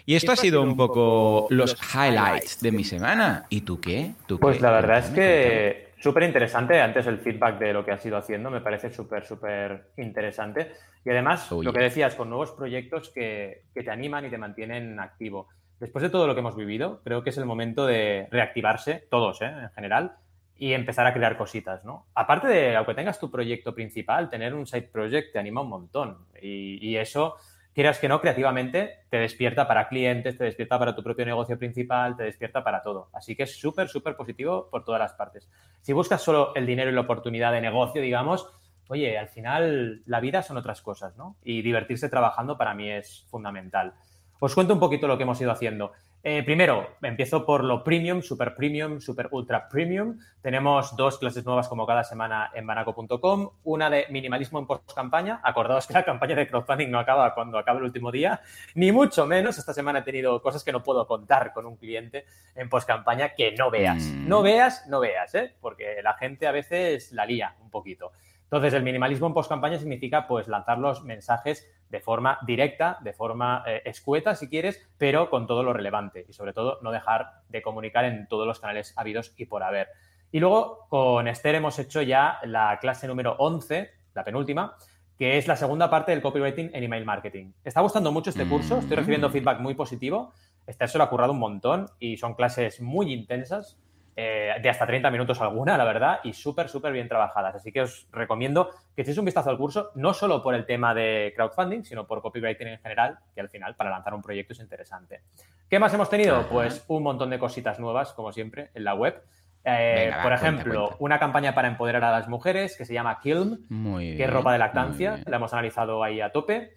Y 0.06 0.14
esto 0.14 0.32
ha 0.32 0.36
sido 0.36 0.62
un 0.62 0.76
poco 0.76 1.46
los 1.50 1.76
highlights 1.94 2.60
de 2.60 2.72
mi 2.72 2.84
semana. 2.84 3.46
¿Y 3.48 3.62
tú 3.62 3.80
qué? 3.80 4.12
¿Tú 4.26 4.38
pues 4.38 4.60
la 4.60 4.70
verdad 4.70 4.98
es 4.98 5.10
que 5.10 5.94
súper 6.04 6.24
interesante. 6.24 6.80
Antes 6.80 7.06
el 7.06 7.18
feedback 7.18 7.58
de 7.58 7.72
lo 7.72 7.84
que 7.84 7.92
has 7.92 8.04
ido 8.04 8.16
haciendo 8.16 8.50
me 8.50 8.60
parece 8.60 8.90
súper, 8.90 9.24
súper 9.24 9.88
interesante. 9.96 10.72
Y 11.04 11.10
además, 11.10 11.50
lo 11.50 11.72
que 11.72 11.80
decías, 11.80 12.14
con 12.14 12.28
nuevos 12.28 12.52
proyectos 12.52 13.10
que, 13.10 13.62
que 13.74 13.82
te 13.82 13.90
animan 13.90 14.26
y 14.26 14.30
te 14.30 14.38
mantienen 14.38 15.00
activo. 15.00 15.48
Después 15.80 16.02
de 16.02 16.10
todo 16.10 16.26
lo 16.26 16.34
que 16.34 16.40
hemos 16.40 16.56
vivido, 16.56 17.00
creo 17.04 17.22
que 17.22 17.30
es 17.30 17.38
el 17.38 17.46
momento 17.46 17.86
de 17.86 18.28
reactivarse, 18.30 19.06
todos 19.10 19.42
¿eh? 19.42 19.46
en 19.46 19.70
general, 19.70 20.12
y 20.56 20.72
empezar 20.72 21.06
a 21.06 21.12
crear 21.12 21.36
cositas, 21.36 21.84
¿no? 21.84 22.06
Aparte 22.14 22.46
de, 22.46 22.76
aunque 22.76 22.94
tengas 22.94 23.18
tu 23.18 23.30
proyecto 23.30 23.74
principal, 23.74 24.30
tener 24.30 24.54
un 24.54 24.66
side 24.66 24.88
project 24.92 25.32
te 25.32 25.38
anima 25.38 25.62
un 25.62 25.68
montón. 25.68 26.18
Y, 26.40 26.96
eso, 26.96 27.36
quieras 27.74 27.98
que 27.98 28.08
no, 28.08 28.20
creativamente 28.20 29.00
te 29.10 29.16
despierta 29.16 29.66
para 29.66 29.88
clientes, 29.88 30.38
te 30.38 30.44
despierta 30.44 30.78
para 30.78 30.94
tu 30.94 31.02
propio 31.02 31.24
negocio 31.24 31.58
principal, 31.58 32.16
te 32.16 32.22
despierta 32.22 32.62
para 32.62 32.82
todo. 32.82 33.08
Así 33.12 33.34
que 33.34 33.44
es 33.44 33.58
súper, 33.58 33.88
súper 33.88 34.14
positivo 34.14 34.68
por 34.70 34.84
todas 34.84 35.00
las 35.00 35.14
partes. 35.14 35.48
Si 35.80 35.92
buscas 35.92 36.22
solo 36.22 36.54
el 36.54 36.66
dinero 36.66 36.90
y 36.90 36.94
la 36.94 37.00
oportunidad 37.00 37.52
de 37.52 37.60
negocio, 37.60 38.00
digamos, 38.00 38.48
oye, 38.88 39.18
al 39.18 39.28
final 39.28 40.02
la 40.06 40.20
vida 40.20 40.42
son 40.42 40.56
otras 40.56 40.82
cosas, 40.82 41.16
¿no? 41.16 41.36
Y 41.42 41.62
divertirse 41.62 42.08
trabajando 42.08 42.56
para 42.56 42.74
mí 42.74 42.90
es 42.90 43.26
fundamental. 43.28 43.94
Os 44.38 44.54
cuento 44.54 44.74
un 44.74 44.80
poquito 44.80 45.08
lo 45.08 45.16
que 45.16 45.24
hemos 45.24 45.40
ido 45.40 45.50
haciendo. 45.50 45.92
Eh, 46.26 46.42
primero, 46.42 46.96
empiezo 47.02 47.44
por 47.44 47.62
lo 47.62 47.84
premium, 47.84 48.22
super 48.22 48.54
premium, 48.54 48.98
super 48.98 49.28
ultra 49.32 49.68
premium. 49.68 50.18
Tenemos 50.40 50.96
dos 50.96 51.18
clases 51.18 51.44
nuevas 51.44 51.68
como 51.68 51.86
cada 51.86 52.02
semana 52.02 52.50
en 52.54 52.66
banaco.com. 52.66 53.50
Una 53.64 53.90
de 53.90 54.06
minimalismo 54.08 54.58
en 54.58 54.66
post-campaña. 54.66 55.40
Acordaos 55.42 55.86
que 55.86 55.92
la 55.92 56.02
campaña 56.02 56.34
de 56.34 56.48
crowdfunding 56.48 56.90
no 56.90 56.98
acaba 56.98 57.34
cuando 57.34 57.58
acaba 57.58 57.78
el 57.78 57.84
último 57.84 58.10
día, 58.10 58.40
ni 58.74 58.90
mucho 58.90 59.26
menos. 59.26 59.58
Esta 59.58 59.74
semana 59.74 59.98
he 59.98 60.02
tenido 60.02 60.40
cosas 60.40 60.64
que 60.64 60.72
no 60.72 60.82
puedo 60.82 61.06
contar 61.06 61.52
con 61.52 61.66
un 61.66 61.76
cliente 61.76 62.24
en 62.54 62.70
post-campaña 62.70 63.34
que 63.34 63.52
no 63.52 63.70
veas. 63.70 64.04
Mm. 64.04 64.26
No 64.26 64.40
veas, 64.40 64.86
no 64.88 65.00
veas, 65.00 65.34
¿eh? 65.34 65.52
porque 65.60 66.00
la 66.02 66.14
gente 66.14 66.46
a 66.46 66.52
veces 66.52 67.12
la 67.12 67.26
lía 67.26 67.54
un 67.60 67.68
poquito. 67.68 68.12
Entonces, 68.54 68.74
el 68.74 68.84
minimalismo 68.84 69.26
en 69.26 69.34
post-campaña 69.34 69.80
significa 69.80 70.28
pues 70.28 70.46
lanzar 70.46 70.78
los 70.78 71.02
mensajes 71.02 71.68
de 71.88 71.98
forma 71.98 72.38
directa, 72.46 72.98
de 73.02 73.12
forma 73.12 73.64
eh, 73.66 73.82
escueta, 73.84 74.36
si 74.36 74.48
quieres, 74.48 74.80
pero 74.96 75.28
con 75.28 75.48
todo 75.48 75.64
lo 75.64 75.72
relevante 75.72 76.24
y 76.28 76.32
sobre 76.34 76.52
todo 76.52 76.78
no 76.80 76.92
dejar 76.92 77.42
de 77.48 77.62
comunicar 77.62 78.04
en 78.04 78.28
todos 78.28 78.46
los 78.46 78.60
canales 78.60 78.94
habidos 78.96 79.34
y 79.36 79.46
por 79.46 79.64
haber. 79.64 79.88
Y 80.30 80.38
luego 80.38 80.86
con 80.88 81.26
Esther 81.26 81.56
hemos 81.56 81.80
hecho 81.80 82.00
ya 82.00 82.38
la 82.44 82.78
clase 82.80 83.08
número 83.08 83.34
11, 83.40 83.90
la 84.14 84.22
penúltima, 84.22 84.76
que 85.18 85.36
es 85.36 85.48
la 85.48 85.56
segunda 85.56 85.90
parte 85.90 86.12
del 86.12 86.22
copywriting 86.22 86.70
en 86.74 86.84
email 86.84 87.04
marketing. 87.04 87.54
Está 87.64 87.80
gustando 87.80 88.12
mucho 88.12 88.30
este 88.30 88.44
curso, 88.44 88.78
estoy 88.78 88.98
recibiendo 88.98 89.30
mm. 89.30 89.32
feedback 89.32 89.58
muy 89.58 89.74
positivo. 89.74 90.32
Esther 90.64 90.88
se 90.88 90.98
lo 90.98 91.02
ha 91.02 91.10
currado 91.10 91.32
un 91.32 91.40
montón 91.40 91.86
y 91.98 92.18
son 92.18 92.34
clases 92.34 92.80
muy 92.80 93.12
intensas 93.12 93.80
eh, 94.16 94.54
de 94.62 94.68
hasta 94.68 94.86
30 94.86 95.10
minutos 95.10 95.40
alguna, 95.40 95.76
la 95.76 95.84
verdad, 95.84 96.20
y 96.22 96.32
súper, 96.32 96.68
súper 96.68 96.92
bien 96.92 97.08
trabajadas. 97.08 97.56
Así 97.56 97.72
que 97.72 97.82
os 97.82 98.06
recomiendo 98.12 98.70
que 98.94 99.02
echéis 99.02 99.18
un 99.18 99.24
vistazo 99.24 99.50
al 99.50 99.58
curso, 99.58 99.90
no 99.96 100.14
solo 100.14 100.42
por 100.42 100.54
el 100.54 100.66
tema 100.66 100.94
de 100.94 101.32
crowdfunding, 101.34 101.82
sino 101.82 102.06
por 102.06 102.22
copywriting 102.22 102.68
en 102.68 102.78
general, 102.78 103.18
que 103.34 103.40
al 103.40 103.48
final 103.48 103.74
para 103.74 103.90
lanzar 103.90 104.14
un 104.14 104.22
proyecto 104.22 104.52
es 104.52 104.60
interesante. 104.60 105.22
¿Qué 105.68 105.78
más 105.78 105.92
hemos 105.94 106.08
tenido? 106.08 106.46
Pues 106.48 106.84
un 106.88 107.02
montón 107.02 107.30
de 107.30 107.38
cositas 107.38 107.80
nuevas, 107.80 108.12
como 108.12 108.32
siempre, 108.32 108.70
en 108.74 108.84
la 108.84 108.94
web. 108.94 109.22
Eh, 109.64 110.12
por 110.22 110.32
ejemplo, 110.32 110.94
una 110.98 111.18
campaña 111.18 111.54
para 111.54 111.68
empoderar 111.68 112.04
a 112.04 112.10
las 112.10 112.28
mujeres 112.28 112.76
que 112.76 112.84
se 112.84 112.92
llama 112.92 113.18
Kilm, 113.20 113.66
que 113.98 114.22
es 114.22 114.30
ropa 114.30 114.52
de 114.52 114.58
lactancia, 114.58 115.20
la 115.26 115.36
hemos 115.36 115.52
analizado 115.52 116.04
ahí 116.04 116.20
a 116.20 116.30
tope. 116.30 116.74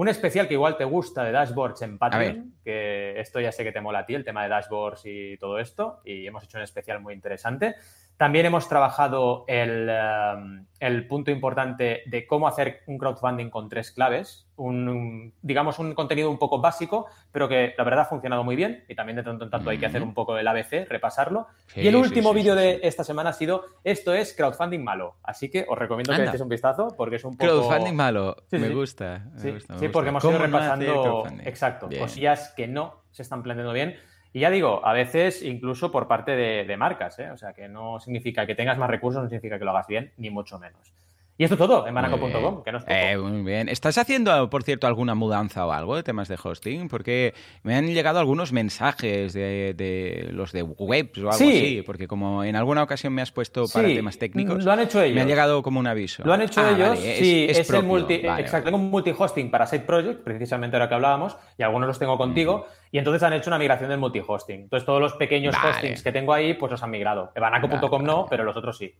Un 0.00 0.08
especial 0.08 0.48
que 0.48 0.54
igual 0.54 0.78
te 0.78 0.84
gusta 0.84 1.24
de 1.24 1.30
dashboards 1.30 1.82
en 1.82 1.98
Patreon, 1.98 2.54
que 2.64 3.20
esto 3.20 3.38
ya 3.38 3.52
sé 3.52 3.64
que 3.64 3.70
te 3.70 3.82
mola 3.82 3.98
a 3.98 4.06
ti, 4.06 4.14
el 4.14 4.24
tema 4.24 4.42
de 4.44 4.48
dashboards 4.48 5.02
y 5.04 5.36
todo 5.36 5.58
esto, 5.58 6.00
y 6.06 6.26
hemos 6.26 6.42
hecho 6.42 6.56
un 6.56 6.64
especial 6.64 7.02
muy 7.02 7.12
interesante. 7.12 7.74
También 8.20 8.44
hemos 8.44 8.68
trabajado 8.68 9.46
el, 9.46 9.88
um, 9.88 11.08
punto 11.08 11.30
importante 11.30 12.02
de 12.04 12.26
cómo 12.26 12.48
hacer 12.48 12.82
un 12.86 12.98
crowdfunding 12.98 13.48
con 13.48 13.70
tres 13.70 13.92
claves, 13.92 14.46
un, 14.56 15.32
digamos 15.40 15.78
un 15.78 15.94
contenido 15.94 16.30
un 16.30 16.36
poco 16.36 16.60
básico, 16.60 17.06
pero 17.32 17.48
que 17.48 17.72
la 17.78 17.82
verdad 17.82 18.00
ha 18.00 18.04
funcionado 18.04 18.44
muy 18.44 18.56
bien 18.56 18.84
y 18.90 18.94
también 18.94 19.16
de 19.16 19.22
tanto 19.22 19.44
en 19.44 19.50
tanto 19.50 19.70
hay 19.70 19.78
que 19.78 19.86
hacer 19.86 20.02
un 20.02 20.12
poco 20.12 20.36
el 20.36 20.46
ABC, 20.46 20.86
repasarlo. 20.86 21.46
y 21.74 21.88
el 21.88 21.96
último 21.96 22.34
vídeo 22.34 22.54
de 22.54 22.80
esta 22.82 23.04
semana 23.04 23.30
ha 23.30 23.32
sido 23.32 23.64
esto 23.84 24.12
es 24.12 24.34
crowdfunding 24.36 24.84
malo, 24.84 25.16
así 25.22 25.48
que 25.48 25.64
os 25.66 25.78
recomiendo 25.78 26.12
que 26.12 26.18
le 26.18 26.26
echéis 26.26 26.42
un 26.42 26.50
vistazo 26.50 26.88
porque 26.98 27.16
es 27.16 27.24
un 27.24 27.38
poco... 27.38 27.50
Crowdfunding 27.50 27.96
malo, 27.96 28.36
me, 28.50 28.68
gusta, 28.68 29.30
Sí, 29.36 29.88
porque 29.90 30.10
hemos 30.10 30.22
ido 30.22 30.36
repasando, 30.36 31.24
exacto, 31.42 31.88
cosillas 31.98 32.52
que 32.54 32.68
no 32.68 33.00
se 33.12 33.22
están 33.22 33.42
planteando 33.42 33.72
bien 33.72 33.96
y 34.32 34.40
ya 34.40 34.50
digo, 34.50 34.84
a 34.84 34.92
veces 34.92 35.42
incluso 35.42 35.90
por 35.90 36.06
parte 36.06 36.32
de, 36.36 36.76
marcas, 36.76 37.18
¿eh? 37.18 37.30
o 37.30 37.36
sea, 37.36 37.52
que 37.52 37.68
no 37.68 37.98
significa 37.98 38.46
que 38.46 38.54
tengas 38.54 38.78
más 38.78 38.90
recursos, 38.90 39.22
no 39.22 39.28
significa 39.28 39.58
que 39.58 39.64
lo 39.64 39.72
hagas 39.72 39.88
bien, 39.88 40.12
ni 40.16 40.30
mucho 40.30 40.58
menos. 40.58 40.94
Y 41.40 41.44
esto 41.44 41.56
todo 41.56 41.86
en 41.86 41.94
banaco.com, 41.94 42.62
que 42.62 42.70
no 42.70 42.76
es 42.76 42.84
eh, 42.86 43.16
muy 43.16 43.40
bien. 43.40 43.70
¿Estás 43.70 43.96
haciendo, 43.96 44.50
por 44.50 44.62
cierto, 44.62 44.86
alguna 44.86 45.14
mudanza 45.14 45.66
o 45.66 45.72
algo 45.72 45.96
de 45.96 46.02
temas 46.02 46.28
de 46.28 46.36
hosting? 46.36 46.88
Porque 46.88 47.32
me 47.62 47.74
han 47.76 47.86
llegado 47.86 48.18
algunos 48.18 48.52
mensajes 48.52 49.32
de, 49.32 50.28
los 50.32 50.52
de 50.52 50.62
webs 50.62 51.16
o 51.16 51.20
algo 51.20 51.30
así, 51.30 51.82
porque 51.86 52.06
como 52.06 52.44
en 52.44 52.56
alguna 52.56 52.82
ocasión 52.82 53.14
me 53.14 53.22
has 53.22 53.32
puesto 53.32 53.64
para 53.72 53.88
temas 53.88 54.18
técnicos, 54.18 54.62
lo 54.66 54.70
han 54.70 54.80
hecho 54.80 55.00
ellos. 55.00 55.14
me 55.14 55.22
ha 55.22 55.24
llegado 55.24 55.62
como 55.62 55.80
un 55.80 55.86
aviso. 55.86 56.22
Lo 56.26 56.34
han 56.34 56.42
hecho 56.42 56.60
ah, 56.60 56.72
ellos, 56.72 56.98
sí, 56.98 57.46
es, 57.48 57.70
el 57.70 57.84
multi, 57.84 58.16
exacto, 58.16 58.66
tengo 58.66 58.76
un 58.76 58.90
multi-hosting 58.90 59.50
para 59.50 59.66
Site 59.66 59.86
Project, 59.86 60.22
precisamente 60.22 60.76
ahora 60.76 60.90
que 60.90 60.94
hablábamos, 60.96 61.38
y 61.56 61.62
algunos 61.62 61.86
los 61.86 61.98
tengo 61.98 62.18
contigo, 62.18 62.66
y 62.92 62.98
entonces 62.98 63.22
han 63.22 63.32
hecho 63.32 63.48
una 63.48 63.58
migración 63.58 63.88
del 63.88 63.98
multi-hosting. 63.98 64.64
Entonces 64.64 64.84
todos 64.84 65.00
los 65.00 65.14
pequeños 65.14 65.56
hostings 65.56 66.02
que 66.02 66.12
tengo 66.12 66.34
ahí, 66.34 66.52
pues 66.52 66.70
los 66.70 66.82
han 66.82 66.90
migrado. 66.90 67.32
Banaco.com 67.34 68.04
no, 68.04 68.26
pero 68.28 68.44
los 68.44 68.54
otros 68.54 68.76
sí. 68.76 68.94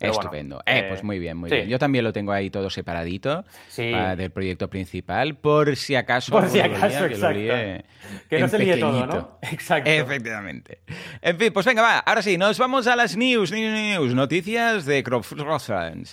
Estupendo. 0.00 0.62
eh, 0.66 0.86
pues 0.88 1.02
muy 1.02 1.18
bien, 1.18 1.36
muy 1.36 1.50
bien. 1.50 1.68
Yo 1.68 1.78
también 1.78 2.04
lo 2.04 2.12
tengo 2.12 2.32
ahí 2.32 2.50
todo 2.50 2.70
separadito 2.70 3.44
del 3.76 4.30
proyecto 4.30 4.68
principal, 4.68 5.36
por 5.36 5.76
si 5.76 5.94
acaso. 5.94 6.32
Por 6.32 6.48
si 6.48 6.60
acaso, 6.60 7.06
exacto. 7.06 7.38
Que, 8.28 8.38
no 8.38 8.48
se 8.48 8.58
líe 8.58 8.76
todo, 8.76 9.06
¿no? 9.06 9.38
Exacto. 9.42 9.90
Efectivamente. 9.90 10.78
En 11.20 11.38
fin, 11.38 11.52
pues 11.52 11.66
venga, 11.66 11.82
va. 11.82 11.98
Ahora 11.98 12.22
sí, 12.22 12.38
nos 12.38 12.58
vamos 12.58 12.86
a 12.86 12.96
las 12.96 13.16
news, 13.16 13.52
news, 13.52 13.72
news 13.72 14.14
noticias 14.14 14.86
de 14.86 15.02
crowdfunding. 15.02 16.04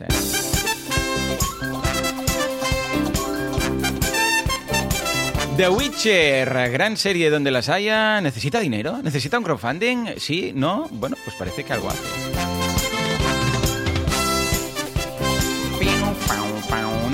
The 5.58 5.70
Witcher, 5.70 6.70
gran 6.70 6.98
serie 6.98 7.30
donde 7.30 7.50
las 7.50 7.70
haya. 7.70 8.20
¿Necesita 8.20 8.60
dinero? 8.60 9.00
¿Necesita 9.02 9.38
un 9.38 9.46
crowdfunding? 9.46 10.16
¿Sí? 10.18 10.52
¿No? 10.54 10.90
Bueno, 10.92 11.16
pues 11.24 11.36
parece 11.38 11.64
que 11.64 11.72
algo 11.72 11.88
hace. 11.88 12.65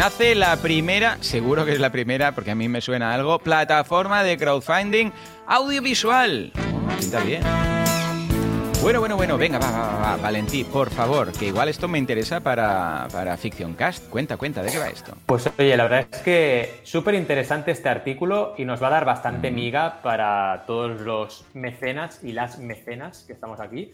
Nace 0.01 0.33
la 0.33 0.57
primera, 0.57 1.17
seguro 1.21 1.63
que 1.63 1.73
es 1.73 1.79
la 1.79 1.91
primera, 1.91 2.33
porque 2.33 2.49
a 2.49 2.55
mí 2.55 2.67
me 2.67 2.81
suena 2.81 3.13
algo, 3.13 3.37
plataforma 3.37 4.23
de 4.23 4.35
crowdfunding 4.35 5.11
audiovisual. 5.45 6.51
Bien. 7.23 7.43
Bueno, 8.81 8.99
bueno, 8.99 9.15
bueno, 9.15 9.37
venga, 9.37 9.59
va, 9.59 9.69
va, 9.69 9.99
va, 9.99 10.17
Valentí, 10.17 10.63
por 10.63 10.89
favor, 10.89 11.31
que 11.33 11.45
igual 11.45 11.69
esto 11.69 11.87
me 11.87 11.99
interesa 11.99 12.39
para, 12.39 13.07
para 13.11 13.37
Fiction 13.37 13.75
Cast. 13.75 14.09
Cuenta, 14.09 14.37
cuenta, 14.37 14.63
¿de 14.63 14.71
qué 14.71 14.79
va 14.79 14.87
esto? 14.87 15.15
Pues 15.27 15.47
oye, 15.59 15.77
la 15.77 15.83
verdad 15.83 16.07
es 16.11 16.21
que 16.21 16.79
súper 16.81 17.13
interesante 17.13 17.69
este 17.69 17.89
artículo 17.89 18.55
y 18.57 18.65
nos 18.65 18.81
va 18.81 18.87
a 18.87 18.91
dar 18.91 19.05
bastante 19.05 19.51
miga 19.51 20.01
para 20.01 20.63
todos 20.65 20.99
los 21.01 21.45
mecenas 21.53 22.21
y 22.23 22.31
las 22.31 22.57
mecenas 22.57 23.23
que 23.27 23.33
estamos 23.33 23.59
aquí. 23.59 23.93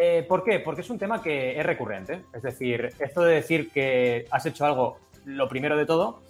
Eh, 0.00 0.24
¿Por 0.28 0.44
qué? 0.44 0.58
Porque 0.60 0.80
es 0.80 0.90
un 0.90 0.98
tema 0.98 1.22
que 1.22 1.58
es 1.58 1.64
recurrente. 1.64 2.20
Es 2.32 2.42
decir, 2.42 2.90
esto 2.98 3.22
de 3.22 3.34
decir 3.34 3.70
que 3.70 4.26
has 4.30 4.46
hecho 4.46 4.64
algo 4.64 4.98
lo 5.24 5.48
primero 5.48 5.76
de 5.76 5.86
todo, 5.86 6.22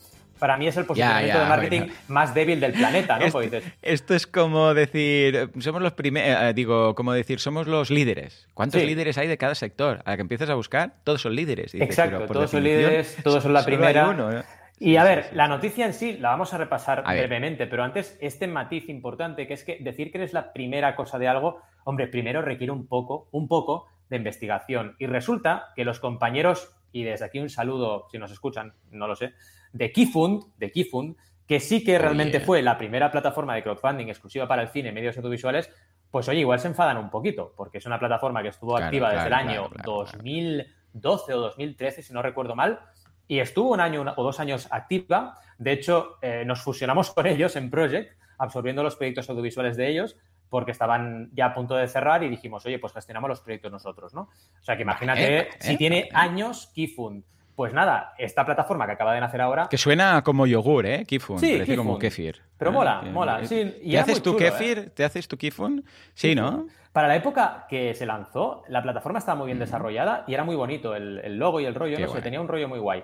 para 0.42 0.57
mí 0.57 0.66
es 0.66 0.76
el 0.76 0.85
posicionamiento 0.85 1.38
de 1.38 1.47
marketing 1.47 1.83
más 2.09 2.35
débil 2.35 2.59
del 2.59 2.73
planeta, 2.73 3.16
¿no? 3.16 3.26
Esto, 3.83 4.14
es 4.14 4.26
como 4.26 4.75
decir, 4.75 5.50
somos 5.61 5.81
los 5.81 5.92
primeros, 5.92 6.42
eh, 6.42 6.52
digo, 6.52 6.97
como 6.97 7.12
decir, 7.12 7.38
somos 7.38 7.69
los 7.69 7.90
líderes. 7.90 8.49
¿Cuántos 8.52 8.83
líderes 8.83 9.19
hay 9.19 9.28
de 9.28 9.38
cada 9.38 9.54
sector? 9.54 10.02
A 10.04 10.11
la 10.11 10.16
que 10.16 10.23
empiezas 10.23 10.50
a 10.50 10.54
buscar, 10.54 10.95
todos 11.04 11.23
son 11.23 11.37
líderes. 11.37 11.75
Exacto, 11.75 12.26
todos 12.26 12.50
son 12.50 12.64
líderes, 12.64 13.16
todos 13.23 13.40
son 13.42 13.52
la 13.52 13.64
primera. 13.64 14.45
Y 14.84 14.96
a 14.96 15.04
ver, 15.04 15.30
la 15.32 15.46
noticia 15.46 15.86
en 15.86 15.94
sí 15.94 16.18
la 16.18 16.30
vamos 16.30 16.52
a 16.54 16.58
repasar 16.58 17.04
brevemente, 17.04 17.66
pero 17.68 17.84
antes 17.84 18.18
este 18.20 18.48
matiz 18.48 18.88
importante 18.88 19.46
que 19.46 19.54
es 19.54 19.62
que 19.62 19.78
decir 19.80 20.10
que 20.10 20.18
eres 20.18 20.32
la 20.32 20.52
primera 20.52 20.96
cosa 20.96 21.18
de 21.18 21.28
algo, 21.28 21.60
hombre, 21.84 22.08
primero 22.08 22.42
requiere 22.42 22.72
un 22.72 22.88
poco, 22.88 23.28
un 23.30 23.46
poco 23.46 23.86
de 24.08 24.16
investigación. 24.16 24.96
Y 24.98 25.06
resulta 25.06 25.68
que 25.76 25.84
los 25.84 26.00
compañeros 26.00 26.74
y 26.92 27.04
desde 27.04 27.24
aquí 27.24 27.38
un 27.38 27.48
saludo, 27.48 28.06
si 28.10 28.18
nos 28.18 28.30
escuchan, 28.30 28.74
no 28.90 29.08
lo 29.08 29.16
sé, 29.16 29.32
de 29.72 29.92
Keyfund, 29.92 30.56
de 30.58 30.70
Keyfund, 30.70 31.16
que 31.46 31.58
sí 31.58 31.82
que 31.82 31.98
realmente 31.98 32.40
fue 32.40 32.62
la 32.62 32.78
primera 32.78 33.10
plataforma 33.10 33.54
de 33.54 33.62
crowdfunding 33.62 34.08
exclusiva 34.08 34.46
para 34.46 34.62
el 34.62 34.68
cine, 34.68 34.92
medios 34.92 35.16
audiovisuales, 35.16 35.70
pues 36.10 36.28
oye, 36.28 36.40
igual 36.40 36.60
se 36.60 36.68
enfadan 36.68 36.98
un 36.98 37.08
poquito, 37.08 37.54
porque 37.56 37.78
es 37.78 37.86
una 37.86 37.98
plataforma 37.98 38.42
que 38.42 38.48
estuvo 38.48 38.76
activa 38.76 39.12
desde 39.12 39.26
el 39.28 39.32
año 39.32 39.70
2012 39.84 41.34
o 41.34 41.40
2013, 41.40 42.02
si 42.02 42.12
no 42.12 42.20
recuerdo 42.20 42.54
mal, 42.54 42.80
y 43.28 43.38
estuvo 43.38 43.72
un 43.72 43.80
año 43.80 44.04
o 44.16 44.22
dos 44.22 44.40
años 44.40 44.68
activa. 44.70 45.38
De 45.58 45.72
hecho, 45.72 46.18
eh, 46.22 46.44
nos 46.44 46.62
fusionamos 46.62 47.10
con 47.10 47.26
ellos 47.26 47.56
en 47.56 47.70
Project, 47.70 48.18
absorbiendo 48.38 48.82
los 48.82 48.96
proyectos 48.96 49.28
audiovisuales 49.30 49.76
de 49.76 49.88
ellos, 49.88 50.16
porque 50.48 50.72
estaban 50.72 51.30
ya 51.32 51.46
a 51.46 51.54
punto 51.54 51.74
de 51.76 51.88
cerrar 51.88 52.22
y 52.22 52.28
dijimos, 52.28 52.66
oye, 52.66 52.78
pues 52.78 52.92
gestionamos 52.92 53.28
los 53.28 53.40
proyectos 53.40 53.72
nosotros, 53.72 54.12
¿no? 54.12 54.22
O 54.22 54.62
sea, 54.62 54.76
que 54.76 54.82
imagínate, 54.82 55.48
si 55.60 55.76
tiene 55.76 56.08
años 56.12 56.70
Keyfund. 56.74 57.24
Pues 57.54 57.75
nada, 57.75 58.14
esta 58.18 58.44
plataforma 58.47 58.87
que 58.87 58.92
acaba 58.92 59.12
de 59.12 59.21
nacer 59.21 59.40
ahora... 59.40 59.68
Que 59.68 59.76
suena 59.76 60.23
como 60.23 60.47
yogur, 60.47 60.87
¿eh? 60.87 61.04
Keyfund. 61.06 61.40
Sí, 61.40 61.52
parece 61.52 61.76
como 61.76 61.99
kefir. 61.99 62.40
Pero 62.56 62.71
¿Eh? 62.71 62.75
mola, 62.75 63.02
mola. 63.02 63.44
Sí, 63.44 63.80
¿Te 63.85 63.99
haces 63.99 64.23
tu 64.23 64.37
kefir? 64.37 64.78
¿eh? 64.78 64.90
¿Te 64.94 65.04
haces 65.04 65.28
tu 65.28 65.37
Keyfund? 65.37 65.85
Sí, 66.14 66.35
¿no? 66.35 66.66
Para 66.92 67.09
la 67.09 67.16
época 67.16 67.66
que 67.68 67.94
se 67.94 68.06
lanzó, 68.06 68.62
la 68.68 68.82
plataforma 68.82 69.18
estaba 69.18 69.37
muy 69.37 69.47
bien 69.47 69.59
desarrollada 69.59 70.25
y 70.26 70.35
era 70.35 70.44
muy 70.44 70.56
bonito 70.56 70.94
el, 70.94 71.38
logo 71.38 71.61
y 71.61 71.64
el 71.64 71.75
rollo, 71.75 71.99
no 71.99 72.09
sé, 72.09 72.21
tenía 72.21 72.40
un 72.40 72.49
rollo 72.49 72.68
muy 72.68 72.78
guay. 72.78 73.02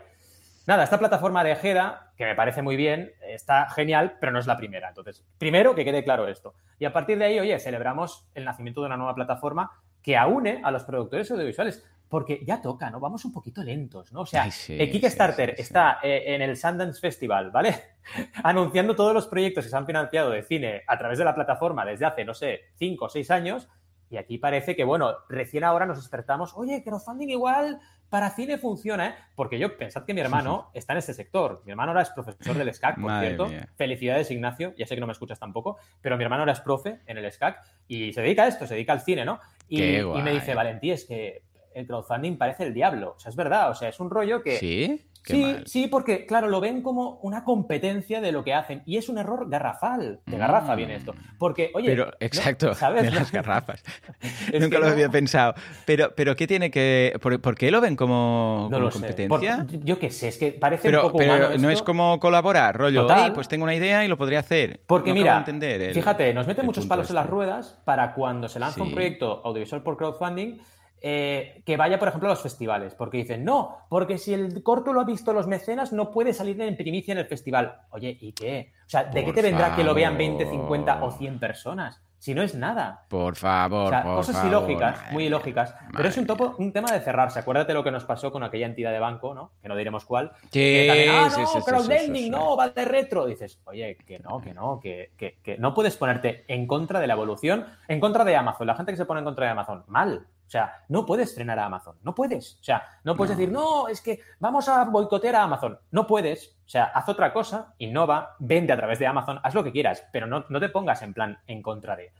Nada, 0.66 0.84
esta 0.84 0.98
plataforma 0.98 1.42
de 1.44 1.52
Ejeda, 1.52 2.12
que 2.14 2.26
me 2.26 2.34
parece 2.34 2.60
muy 2.60 2.76
bien, 2.76 3.12
está 3.26 3.70
genial, 3.70 4.18
pero 4.20 4.32
no 4.32 4.38
es 4.38 4.46
la 4.46 4.58
primera. 4.58 4.88
Entonces, 4.88 5.24
primero 5.38 5.74
que 5.74 5.82
quede 5.82 6.04
claro 6.04 6.28
esto. 6.28 6.52
Y 6.78 6.84
a 6.84 6.92
partir 6.92 7.16
de 7.16 7.24
ahí, 7.24 7.40
oye, 7.40 7.58
celebramos 7.58 8.28
el 8.34 8.44
nacimiento 8.44 8.82
de 8.82 8.88
una 8.88 8.98
nueva 8.98 9.14
plataforma 9.14 9.70
que 10.02 10.18
aúne 10.18 10.60
a 10.62 10.70
los 10.70 10.84
productores 10.84 11.30
audiovisuales. 11.30 11.86
Porque 12.08 12.42
ya 12.44 12.62
toca, 12.62 12.90
¿no? 12.90 13.00
Vamos 13.00 13.24
un 13.24 13.32
poquito 13.32 13.62
lentos, 13.62 14.12
¿no? 14.12 14.22
O 14.22 14.26
sea, 14.26 14.48
el 14.68 14.90
Kickstarter 14.90 15.54
está 15.58 15.98
eh, 16.02 16.34
en 16.34 16.42
el 16.42 16.56
Sundance 16.56 17.00
Festival, 17.00 17.50
¿vale? 17.50 17.74
Anunciando 18.42 18.96
todos 18.96 19.12
los 19.12 19.26
proyectos 19.26 19.64
que 19.64 19.70
se 19.70 19.76
han 19.76 19.86
financiado 19.86 20.30
de 20.30 20.42
cine 20.42 20.82
a 20.86 20.98
través 20.98 21.18
de 21.18 21.24
la 21.24 21.34
plataforma 21.34 21.84
desde 21.84 22.06
hace, 22.06 22.24
no 22.24 22.34
sé, 22.34 22.60
cinco 22.76 23.06
o 23.06 23.08
seis 23.08 23.30
años. 23.30 23.68
Y 24.10 24.16
aquí 24.16 24.38
parece 24.38 24.74
que, 24.74 24.84
bueno, 24.84 25.16
recién 25.28 25.64
ahora 25.64 25.84
nos 25.84 25.98
despertamos, 25.98 26.54
oye, 26.56 26.82
crowdfunding 26.82 27.28
igual 27.28 27.78
para 28.08 28.30
cine 28.30 28.56
funciona, 28.56 29.08
¿eh? 29.08 29.14
Porque 29.34 29.58
yo, 29.58 29.76
pensad 29.76 30.04
que 30.04 30.14
mi 30.14 30.20
hermano 30.20 30.70
está 30.74 30.94
en 30.94 30.98
este 30.98 31.12
sector. 31.12 31.62
Mi 31.64 31.72
hermano 31.72 31.90
ahora 31.90 32.02
es 32.02 32.10
profesor 32.10 32.56
del 32.56 32.72
SCAC, 32.72 33.00
por 33.00 33.20
cierto. 33.20 33.48
Felicidades, 33.76 34.30
Ignacio. 34.30 34.74
Ya 34.78 34.86
sé 34.86 34.94
que 34.94 35.00
no 35.00 35.06
me 35.06 35.12
escuchas 35.12 35.38
tampoco, 35.38 35.76
pero 36.00 36.16
mi 36.16 36.24
hermano 36.24 36.42
ahora 36.42 36.52
es 36.52 36.60
profe 36.60 37.00
en 37.06 37.18
el 37.18 37.30
SCAC 37.30 37.60
y 37.86 38.12
se 38.12 38.22
dedica 38.22 38.44
a 38.44 38.48
esto, 38.48 38.66
se 38.66 38.74
dedica 38.74 38.92
al 38.92 39.00
cine, 39.00 39.24
¿no? 39.24 39.40
Y, 39.68 39.80
me 39.80 40.32
dice, 40.32 40.54
Valentí, 40.54 40.90
es 40.90 41.04
que 41.04 41.42
el 41.78 41.86
crowdfunding 41.86 42.36
parece 42.36 42.64
el 42.64 42.74
diablo. 42.74 43.14
O 43.16 43.20
sea, 43.20 43.30
es 43.30 43.36
verdad, 43.36 43.70
o 43.70 43.74
sea, 43.74 43.88
es 43.88 44.00
un 44.00 44.10
rollo 44.10 44.42
que... 44.42 44.58
Sí. 44.58 45.00
sí, 45.22 45.56
sí, 45.66 45.86
porque, 45.86 46.26
claro, 46.26 46.48
lo 46.48 46.60
ven 46.60 46.82
como 46.82 47.20
una 47.22 47.44
competencia 47.44 48.20
de 48.20 48.32
lo 48.32 48.42
que 48.42 48.54
hacen. 48.54 48.82
Y 48.84 48.96
es 48.96 49.08
un 49.08 49.18
error 49.18 49.48
garrafal. 49.48 50.20
De 50.26 50.38
garrafa 50.38 50.74
viene 50.74 50.96
esto. 50.96 51.14
Porque, 51.38 51.70
oye. 51.74 51.88
Pero, 51.88 52.10
exacto, 52.18 52.74
¿sabes? 52.74 53.04
de 53.04 53.10
las 53.12 53.30
garrafas. 53.30 53.82
Nunca 54.60 54.78
lo 54.78 54.88
había 54.88 55.08
pensado. 55.08 55.54
Pero, 55.84 56.12
pero 56.16 56.34
¿qué 56.34 56.46
tiene 56.46 56.70
que. 56.70 57.18
¿Por, 57.20 57.54
qué 57.54 57.70
lo 57.70 57.80
ven 57.80 57.94
como, 57.94 58.68
competencia? 58.70 59.66
yo 59.84 59.98
qué 59.98 60.10
sé, 60.10 60.28
es 60.28 60.38
que 60.38 60.52
parece 60.52 60.88
un 60.88 61.02
poco. 61.02 61.18
Pero 61.18 61.58
no 61.58 61.70
es 61.70 61.82
como 61.82 62.18
colaborar, 62.18 62.76
rollo. 62.76 63.06
pues 63.34 63.48
tengo 63.48 63.64
una 63.64 63.74
idea 63.74 64.04
y 64.04 64.08
lo 64.08 64.16
podría 64.16 64.40
hacer. 64.40 64.80
Porque, 64.86 65.12
mira, 65.12 65.44
fíjate, 65.44 66.32
nos 66.34 66.46
mete 66.46 66.62
muchos 66.62 66.86
palos 66.86 67.08
en 67.10 67.16
las 67.16 67.26
ruedas 67.26 67.78
para 67.84 68.14
cuando 68.14 68.48
se 68.48 68.58
lanza 68.58 68.82
un 68.82 68.92
proyecto 68.92 69.42
audiovisual 69.44 69.82
por 69.82 69.96
crowdfunding 69.96 70.58
eh, 71.00 71.62
que 71.64 71.76
vaya, 71.76 71.98
por 71.98 72.08
ejemplo, 72.08 72.28
a 72.28 72.32
los 72.32 72.42
festivales, 72.42 72.94
porque 72.94 73.18
dicen, 73.18 73.44
no, 73.44 73.78
porque 73.88 74.18
si 74.18 74.34
el 74.34 74.62
corto 74.62 74.92
lo 74.92 75.00
ha 75.00 75.04
visto 75.04 75.32
los 75.32 75.46
mecenas, 75.46 75.92
no 75.92 76.10
puede 76.10 76.32
salir 76.32 76.60
en 76.60 76.76
primicia 76.76 77.12
en 77.12 77.18
el 77.18 77.26
festival. 77.26 77.82
Oye, 77.90 78.16
¿y 78.20 78.32
qué? 78.32 78.72
O 78.86 78.90
sea, 78.90 79.04
¿de 79.04 79.24
qué 79.24 79.32
te 79.32 79.42
vendrá 79.42 79.76
que 79.76 79.84
lo 79.84 79.94
vean 79.94 80.16
20, 80.16 80.48
50 80.48 81.04
o 81.04 81.10
100 81.12 81.38
personas? 81.38 82.02
Si 82.18 82.34
no 82.34 82.42
es 82.42 82.56
nada. 82.56 83.04
Por 83.08 83.36
favor. 83.36 83.86
O 83.86 83.90
sea, 83.90 84.02
cosas 84.02 84.44
ilógicas, 84.44 85.12
muy 85.12 85.26
ilógicas. 85.26 85.74
pero 85.96 86.08
es 86.08 86.16
un, 86.16 86.26
topo, 86.26 86.56
un 86.58 86.72
tema 86.72 86.90
de 86.90 87.00
cerrarse. 87.00 87.38
Acuérdate 87.38 87.72
lo 87.74 87.84
que 87.84 87.92
nos 87.92 88.04
pasó 88.04 88.32
con 88.32 88.42
aquella 88.42 88.66
entidad 88.66 88.90
de 88.90 88.98
banco, 88.98 89.34
¿no? 89.34 89.52
Que 89.62 89.68
no 89.68 89.76
diremos 89.76 90.04
cuál. 90.04 90.32
Que 90.50 91.08
ah, 91.08 91.28
no, 91.30 91.64
crowdlending, 91.64 92.28
no, 92.28 92.56
va 92.56 92.70
de 92.70 92.84
retro. 92.84 93.24
Dices, 93.24 93.60
oye, 93.64 93.96
que 94.04 94.18
no, 94.18 94.40
que 94.40 94.52
no, 94.52 94.80
que, 94.80 95.12
que, 95.16 95.38
que 95.44 95.58
no 95.58 95.74
puedes 95.74 95.96
ponerte 95.96 96.44
en 96.48 96.66
contra 96.66 96.98
de 96.98 97.06
la 97.06 97.14
evolución, 97.14 97.66
en 97.86 98.00
contra 98.00 98.24
de 98.24 98.34
Amazon. 98.34 98.66
La 98.66 98.74
gente 98.74 98.90
que 98.90 98.98
se 98.98 99.04
pone 99.04 99.20
en 99.20 99.24
contra 99.24 99.46
de 99.46 99.52
Amazon, 99.52 99.84
mal. 99.86 100.26
O 100.48 100.50
sea, 100.50 100.72
no 100.88 101.04
puedes 101.04 101.34
frenar 101.34 101.58
a 101.58 101.66
Amazon, 101.66 101.96
no 102.02 102.14
puedes. 102.14 102.54
O 102.58 102.64
sea, 102.64 102.82
no 103.04 103.14
puedes 103.14 103.36
decir, 103.36 103.52
no, 103.52 103.86
es 103.86 104.00
que 104.00 104.20
vamos 104.40 104.66
a 104.66 104.82
boicotear 104.84 105.36
a 105.36 105.42
Amazon. 105.42 105.78
No 105.90 106.06
puedes. 106.06 106.56
O 106.64 106.68
sea, 106.70 106.84
haz 106.84 107.06
otra 107.06 107.34
cosa, 107.34 107.74
innova, 107.76 108.34
vende 108.38 108.72
a 108.72 108.76
través 108.78 108.98
de 108.98 109.06
Amazon, 109.06 109.40
haz 109.42 109.54
lo 109.54 109.62
que 109.62 109.72
quieras, 109.72 110.06
pero 110.10 110.26
no, 110.26 110.46
no 110.48 110.58
te 110.58 110.70
pongas 110.70 111.02
en 111.02 111.12
plan 111.12 111.38
en 111.46 111.60
contra 111.60 111.96
de. 111.96 112.12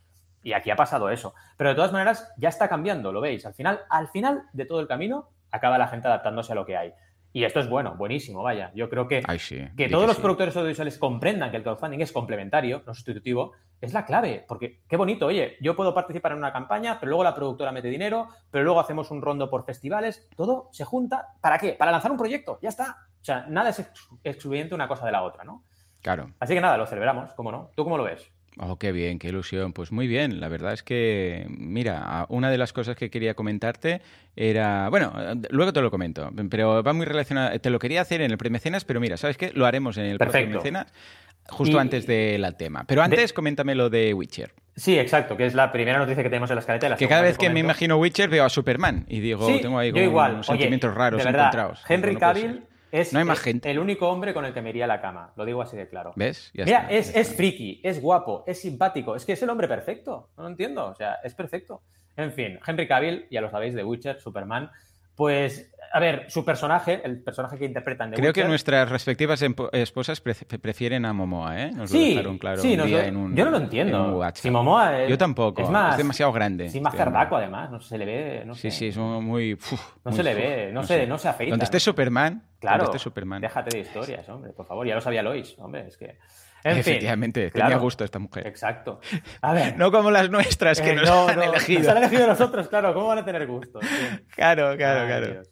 Y 0.43 0.53
aquí 0.53 0.71
ha 0.71 0.77
pasado 0.77 1.09
eso. 1.09 1.33
Pero 1.57 1.71
de 1.71 1.77
todas 1.77 1.91
maneras, 1.91 2.31
ya 2.37 2.51
está 2.51 2.69
cambiando, 2.69 3.13
lo 3.13 3.23
veis. 3.23 3.47
Al 3.47 3.55
final, 3.55 3.81
al 3.89 4.09
final 4.09 4.43
de 4.53 4.67
todo 4.67 4.81
el 4.81 4.87
camino, 4.87 5.31
acaba 5.51 5.79
la 5.79 5.89
gente 5.89 6.09
adaptándose 6.09 6.53
a 6.53 6.55
lo 6.55 6.67
que 6.67 6.77
hay. 6.77 6.93
Y 7.33 7.45
esto 7.45 7.61
es 7.61 7.69
bueno, 7.69 7.95
buenísimo, 7.97 8.43
vaya. 8.43 8.73
Yo 8.75 8.91
creo 8.91 9.09
que, 9.09 9.23
que 9.75 9.89
todos 9.89 10.07
los 10.07 10.19
productores 10.19 10.55
audiovisuales 10.57 10.99
comprendan 10.99 11.51
que 11.51 11.57
el 11.57 11.63
crowdfunding 11.63 12.01
es 12.01 12.13
complementario, 12.13 12.83
no 12.87 12.95
sustitutivo, 12.95 13.53
es 13.81 13.93
la 13.93 14.05
clave. 14.05 14.45
Porque 14.47 14.81
qué 14.89 14.97
bonito, 14.97 15.27
oye, 15.27 15.57
yo 15.61 15.77
puedo 15.77 15.95
participar 15.95 16.33
en 16.33 16.39
una 16.39 16.53
campaña, 16.53 16.99
pero 16.99 17.11
luego 17.11 17.25
la 17.25 17.35
productora 17.35 17.73
mete 17.73 17.89
dinero, 17.89 18.29
pero 18.51 18.65
luego 18.65 18.81
hacemos 18.81 19.11
un 19.11 19.23
rondo 19.23 19.49
por 19.51 19.65
festivales, 19.65 20.29
todo 20.37 20.69
se 20.73 20.85
junta. 20.85 21.29
¿Para 21.41 21.59
qué? 21.59 21.73
Para 21.73 21.93
lanzar 21.93 22.11
un 22.11 22.19
proyecto, 22.19 22.59
ya 22.63 22.69
está. 22.69 22.97
O 23.21 23.25
sea, 23.25 23.47
nada 23.49 23.71
es 23.71 23.85
excluyente 24.25 24.75
una 24.75 24.89
cosa 24.89 25.07
de 25.07 25.13
la 25.13 25.23
otra, 25.23 25.45
¿no? 25.45 25.65
Claro. 26.01 26.31
Así 26.39 26.55
que 26.55 26.61
nada, 26.61 26.77
lo 26.77 26.87
celebramos, 26.87 27.33
¿cómo 27.35 27.51
no? 27.51 27.71
¿Tú 27.75 27.85
cómo 27.85 27.99
lo 27.99 28.05
ves? 28.05 28.31
Oh, 28.61 28.77
qué 28.77 28.91
bien, 28.91 29.21
qué 29.21 29.29
ilusión. 29.29 29.73
Pues 29.73 29.93
muy 29.93 30.09
bien, 30.09 30.41
la 30.41 30.49
verdad 30.49 30.73
es 30.73 30.83
que, 30.83 31.47
mira, 31.49 32.27
una 32.29 32.51
de 32.51 32.59
las 32.59 32.73
cosas 32.73 32.97
que 32.97 33.09
quería 33.09 33.35
comentarte 33.35 34.03
era, 34.35 34.89
bueno, 34.89 35.13
luego 35.51 35.73
te 35.73 35.81
lo 35.81 35.93
comento, 35.93 36.31
pero 36.51 36.83
va 36.83 36.93
muy 36.93 37.07
relacionado, 37.07 37.59
te 37.61 37.71
lo 37.71 37.79
quería 37.79 38.01
hacer 38.01 38.21
en 38.21 38.33
el 38.33 38.39
premecenas, 38.39 38.85
pero 38.85 38.99
mira, 38.99 39.17
¿sabes 39.17 39.37
qué? 39.37 39.53
Lo 39.55 39.65
haremos 39.65 39.97
en 39.99 40.07
el 40.07 40.19
premecenas 40.19 40.93
justo 41.49 41.79
antes 41.79 42.07
del 42.07 42.55
tema. 42.57 42.85
Pero 42.87 43.03
antes, 43.03 43.33
coméntame 43.33 43.75
lo 43.75 43.91
de 43.91 44.15
Witcher. 44.15 44.53
Sí, 44.77 44.97
exacto, 44.97 45.37
que 45.37 45.45
es 45.45 45.55
la 45.55 45.73
primera 45.73 45.99
noticia 45.99 46.23
que 46.23 46.29
tenemos 46.29 46.51
en 46.51 46.57
la 46.57 46.61
escaleta. 46.61 46.97
que 46.97 47.09
cada 47.09 47.23
vez 47.23 47.37
que 47.37 47.51
me 47.51 47.61
imagino 47.61 47.97
Witcher 47.97 48.31
veo 48.31 48.45
a 48.45 48.49
Superman 48.49 49.05
y 49.09 49.21
digo, 49.21 49.47
tengo 49.61 49.79
ahí 49.79 49.93
como 49.93 50.07
unos 50.09 50.47
sentimientos 50.47 50.95
raros 50.95 51.21
encontrados. 51.21 51.83
Henry 51.89 52.17
Cavill 52.17 52.65
es, 52.91 53.13
no 53.13 53.19
hay 53.19 53.25
más 53.25 53.41
gente. 53.41 53.71
el 53.71 53.79
único 53.79 54.09
hombre 54.09 54.33
con 54.33 54.45
el 54.45 54.55
que 54.55 54.63
me 54.63 54.71
iría 54.71 54.85
a 54.85 54.89
la 54.89 55.01
cama. 55.01 55.33
Lo 55.37 55.45
digo 55.45 55.61
así 55.61 55.77
de 55.77 55.89
claro. 55.89 56.13
¿Ves? 56.17 56.51
Mira, 56.55 56.87
es, 56.89 57.15
es 57.15 57.35
friki, 57.35 57.81
es 57.83 58.01
guapo, 58.01 58.45
es 58.47 58.61
simpático. 58.61 59.15
Es 59.15 59.25
que 59.25 59.33
es 59.33 59.43
el 59.43 59.51
hombre 59.51 59.69
perfecto. 59.69 60.31
No 60.37 60.45
lo 60.45 60.49
entiendo. 60.49 60.87
O 60.87 60.95
sea, 60.95 61.19
es 61.23 61.35
perfecto. 61.35 61.83
En 62.17 62.33
fin, 62.33 62.59
Henry 62.67 62.89
Cavill, 62.89 63.27
ya 63.31 63.41
lo 63.41 63.51
sabéis, 63.51 63.75
de 63.75 63.85
Witcher, 63.85 64.19
Superman. 64.21 64.71
Pues, 65.19 65.69
a 65.93 65.99
ver, 65.99 66.27
su 66.31 66.45
personaje, 66.45 67.01
el 67.05 67.21
personaje 67.21 67.59
que 67.59 67.65
interpretan 67.65 68.09
de 68.13 68.17
Creo 68.17 68.33
que 68.33 68.45
nuestras 68.45 68.89
respectivas 68.89 69.45
esposas 69.73 70.21
prefieren 70.21 71.05
a 71.05 71.13
Momoa, 71.13 71.61
¿eh? 71.61 71.73
Nos 71.73 71.91
sí, 71.91 72.15
lo 72.23 72.39
claro 72.39 72.63
sí, 72.63 72.75
en 72.75 73.17
un, 73.17 73.35
yo 73.35 73.45
no 73.45 73.51
lo 73.51 73.57
entiendo. 73.57 74.23
Si 74.35 74.49
Momoa 74.49 75.03
es, 75.03 75.11
yo 75.11 75.19
tampoco, 75.19 75.61
es, 75.61 75.71
más, 75.71 75.95
es 75.95 75.99
demasiado 75.99 76.31
grande. 76.31 76.69
Sí, 76.69 76.81
más 76.81 76.95
cerdaco 76.95 77.37
además, 77.37 77.69
no 77.69 77.81
se 77.81 77.99
le 77.99 78.05
ve, 78.05 78.45
no 78.47 78.55
Sí, 78.55 78.71
sé. 78.71 78.79
sí, 78.79 78.87
es 78.87 78.97
muy... 78.97 79.59
no 80.05 80.13
se 80.13 80.23
le 80.23 80.35
ve, 80.37 80.71
no, 80.73 80.85
se, 80.85 81.05
no 81.05 81.19
se 81.19 81.29
afeita. 81.31 81.51
Donde 81.51 81.65
esté 81.65 81.81
Superman, 81.81 82.45
claro, 82.61 82.85
donde 82.85 82.97
esté 82.97 83.03
Superman. 83.03 83.41
déjate 83.41 83.77
de 83.77 83.83
historias, 83.83 84.29
hombre, 84.29 84.53
por 84.53 84.67
favor, 84.67 84.87
ya 84.87 84.95
lo 84.95 85.01
sabía 85.01 85.21
Lois, 85.25 85.57
hombre, 85.59 85.89
es 85.89 85.97
que... 85.97 86.17
Efectivamente, 86.77 87.51
tenía 87.51 87.77
gusto 87.77 88.05
esta 88.05 88.19
mujer. 88.19 88.47
Exacto. 88.47 89.01
A 89.41 89.53
ver. 89.53 89.77
no 89.79 89.91
como 89.91 90.11
las 90.11 90.31
nuestras 90.31 90.81
que 90.81 90.91
eh, 90.91 90.97
nos 90.97 91.09
han 91.09 91.43
elegido. 91.43 91.81
Nos 91.81 91.89
han 91.89 91.99
elegido 91.99 92.27
nosotros, 92.27 92.69
claro, 92.69 92.95
¿cómo 92.95 93.09
van 93.09 93.19
a 93.19 93.25
tener 93.25 93.47
gusto? 93.47 93.81
Claro, 94.35 94.77
claro, 94.77 95.07
claro. 95.07 95.43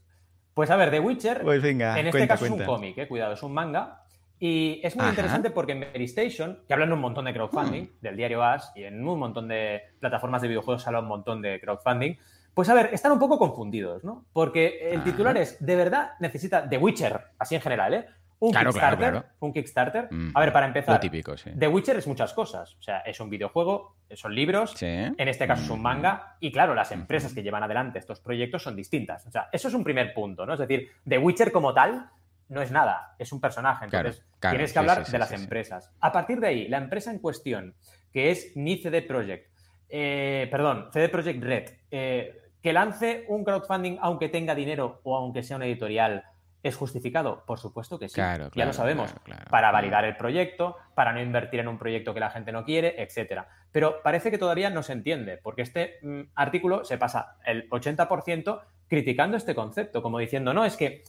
Pues 0.55 0.70
a 0.70 0.76
ver, 0.76 0.90
The 0.90 1.00
Witcher, 1.00 1.42
pues 1.42 1.61
venga, 1.61 1.98
en 2.00 2.07
este 2.07 2.26
caso 2.26 2.46
es 2.46 2.50
un 2.50 2.64
cómic, 2.64 2.96
eh, 2.96 3.07
cuidado, 3.07 3.35
es 3.35 3.42
un 3.42 3.52
manga. 3.52 4.02
Y 4.38 4.81
es 4.83 4.96
muy 4.96 5.07
interesante 5.07 5.50
porque 5.50 5.72
en 5.72 5.81
Mary 5.81 6.05
Station, 6.05 6.62
que 6.66 6.74
hablan 6.74 6.92
un 6.92 7.00
montón 7.00 7.24
de 7.24 7.33
crowdfunding, 7.33 7.85
mm. 7.85 8.00
del 8.00 8.16
diario 8.16 8.42
As, 8.42 8.72
y 8.74 8.85
en 8.85 9.07
un 9.07 9.18
montón 9.18 9.48
de 9.48 9.83
plataformas 9.98 10.42
de 10.42 10.48
videojuegos 10.48 10.87
hablan 10.87 11.05
un 11.05 11.09
montón 11.09 11.40
de 11.40 11.61
crowdfunding, 11.61 12.16
pues 12.57 12.70
a 12.70 12.74
ver, 12.74 12.88
están 12.92 13.12
un 13.12 13.18
poco 13.18 13.38
confundidos, 13.38 14.02
¿no? 14.02 14.24
Porque 14.33 14.90
el 14.90 15.02
titular 15.02 15.37
es, 15.37 15.62
de 15.64 15.76
verdad 15.76 16.12
necesita 16.20 16.66
The 16.66 16.79
Witcher, 16.79 17.20
así 17.38 17.55
en 17.55 17.61
general, 17.61 17.92
¿eh? 17.92 18.07
Un 18.38 18.53
Kickstarter. 18.53 19.25
Un 19.40 19.53
Kickstarter. 19.53 20.09
Mm. 20.11 20.31
a 20.35 20.40
ver, 20.40 20.53
para 20.53 20.66
empezar. 20.66 21.01
típico, 21.01 21.37
sí. 21.37 21.51
The 21.59 21.68
Witcher 21.68 21.96
es 21.96 22.07
muchas 22.07 22.33
cosas. 22.33 22.75
O 22.79 22.83
sea, 22.83 23.01
es 23.01 23.18
un 23.20 23.31
videojuego, 23.31 23.96
son 24.14 24.35
libros. 24.35 24.81
En 24.83 25.29
este 25.29 25.46
caso 25.46 25.62
es 25.62 25.70
un 25.70 25.83
manga. 25.83 26.37
Y 26.40 26.53
claro, 26.53 26.75
las 26.75 26.92
empresas 26.92 27.33
que 27.33 27.42
llevan 27.42 27.62
adelante 27.62 27.99
estos 27.99 28.20
proyectos 28.20 28.62
son 28.62 28.77
distintas. 28.77 29.27
O 29.27 29.31
sea, 29.31 29.49
eso 29.53 29.68
es 29.68 29.75
un 29.75 29.85
primer 29.85 30.12
punto, 30.12 30.44
¿no? 30.44 30.55
Es 30.55 30.61
decir, 30.61 30.88
The 31.09 31.18
Witcher 31.18 31.53
como 31.53 31.72
tal 31.72 32.11
no 32.49 32.62
es 32.62 32.70
nada, 32.70 33.14
es 33.18 33.33
un 33.33 33.40
personaje. 33.40 33.87
Entonces, 33.87 34.25
tienes 34.40 34.72
que 34.72 34.79
hablar 34.79 35.05
de 35.05 35.18
las 35.18 35.33
empresas. 35.33 35.92
A 36.01 36.12
partir 36.12 36.38
de 36.40 36.46
ahí, 36.46 36.68
la 36.68 36.79
empresa 36.79 37.11
en 37.11 37.18
cuestión, 37.18 37.75
que 38.12 38.31
es 38.31 38.53
Ni 38.57 38.79
CD 38.79 39.03
Projekt, 39.03 39.51
eh, 39.88 40.49
perdón, 40.51 40.88
CD 40.92 41.09
Projekt 41.09 41.42
Red, 41.42 41.70
eh, 41.90 42.42
que 42.62 42.72
lance 42.72 43.25
un 43.29 43.44
crowdfunding 43.44 43.99
aunque 44.01 44.29
tenga 44.29 44.55
dinero 44.55 45.01
o 45.05 45.16
aunque 45.16 45.42
sea 45.42 45.57
una 45.57 45.66
editorial 45.66 46.25
¿Es 46.66 46.74
justificado? 46.74 47.44
Por 47.46 47.61
supuesto 47.61 47.96
que 47.96 48.09
sí. 48.09 48.16
ya 48.16 48.37
lo 48.66 48.72
sabemos. 48.72 49.14
para 49.48 49.70
validar 49.70 50.05
el 50.05 50.16
proyecto, 50.16 50.76
para 50.96 51.12
no 51.12 51.22
invertir 51.22 51.61
en 51.61 51.68
un 51.68 51.79
proyecto 51.79 52.12
que 52.12 52.18
la 52.18 52.29
gente 52.29 52.50
no 52.50 52.64
quiere, 52.64 53.00
etcétera. 53.00 53.46
Pero 53.70 54.02
parece 54.02 54.33
que 54.33 54.38
todavía 54.38 54.68
no 54.68 54.83
se 54.83 54.92
entiende, 54.92 55.37
porque 55.37 55.62
este 55.62 56.00
mm, 56.02 56.22
artículo 56.35 56.85
se 56.85 56.98
pasa 56.98 57.37
el 57.44 57.70
80% 57.70 58.62
criticando 58.88 59.37
este 59.37 59.55
concepto, 59.55 60.02
como 60.02 60.18
diciendo, 60.18 60.52
no, 60.52 60.64
es 60.64 60.76
que, 60.76 61.05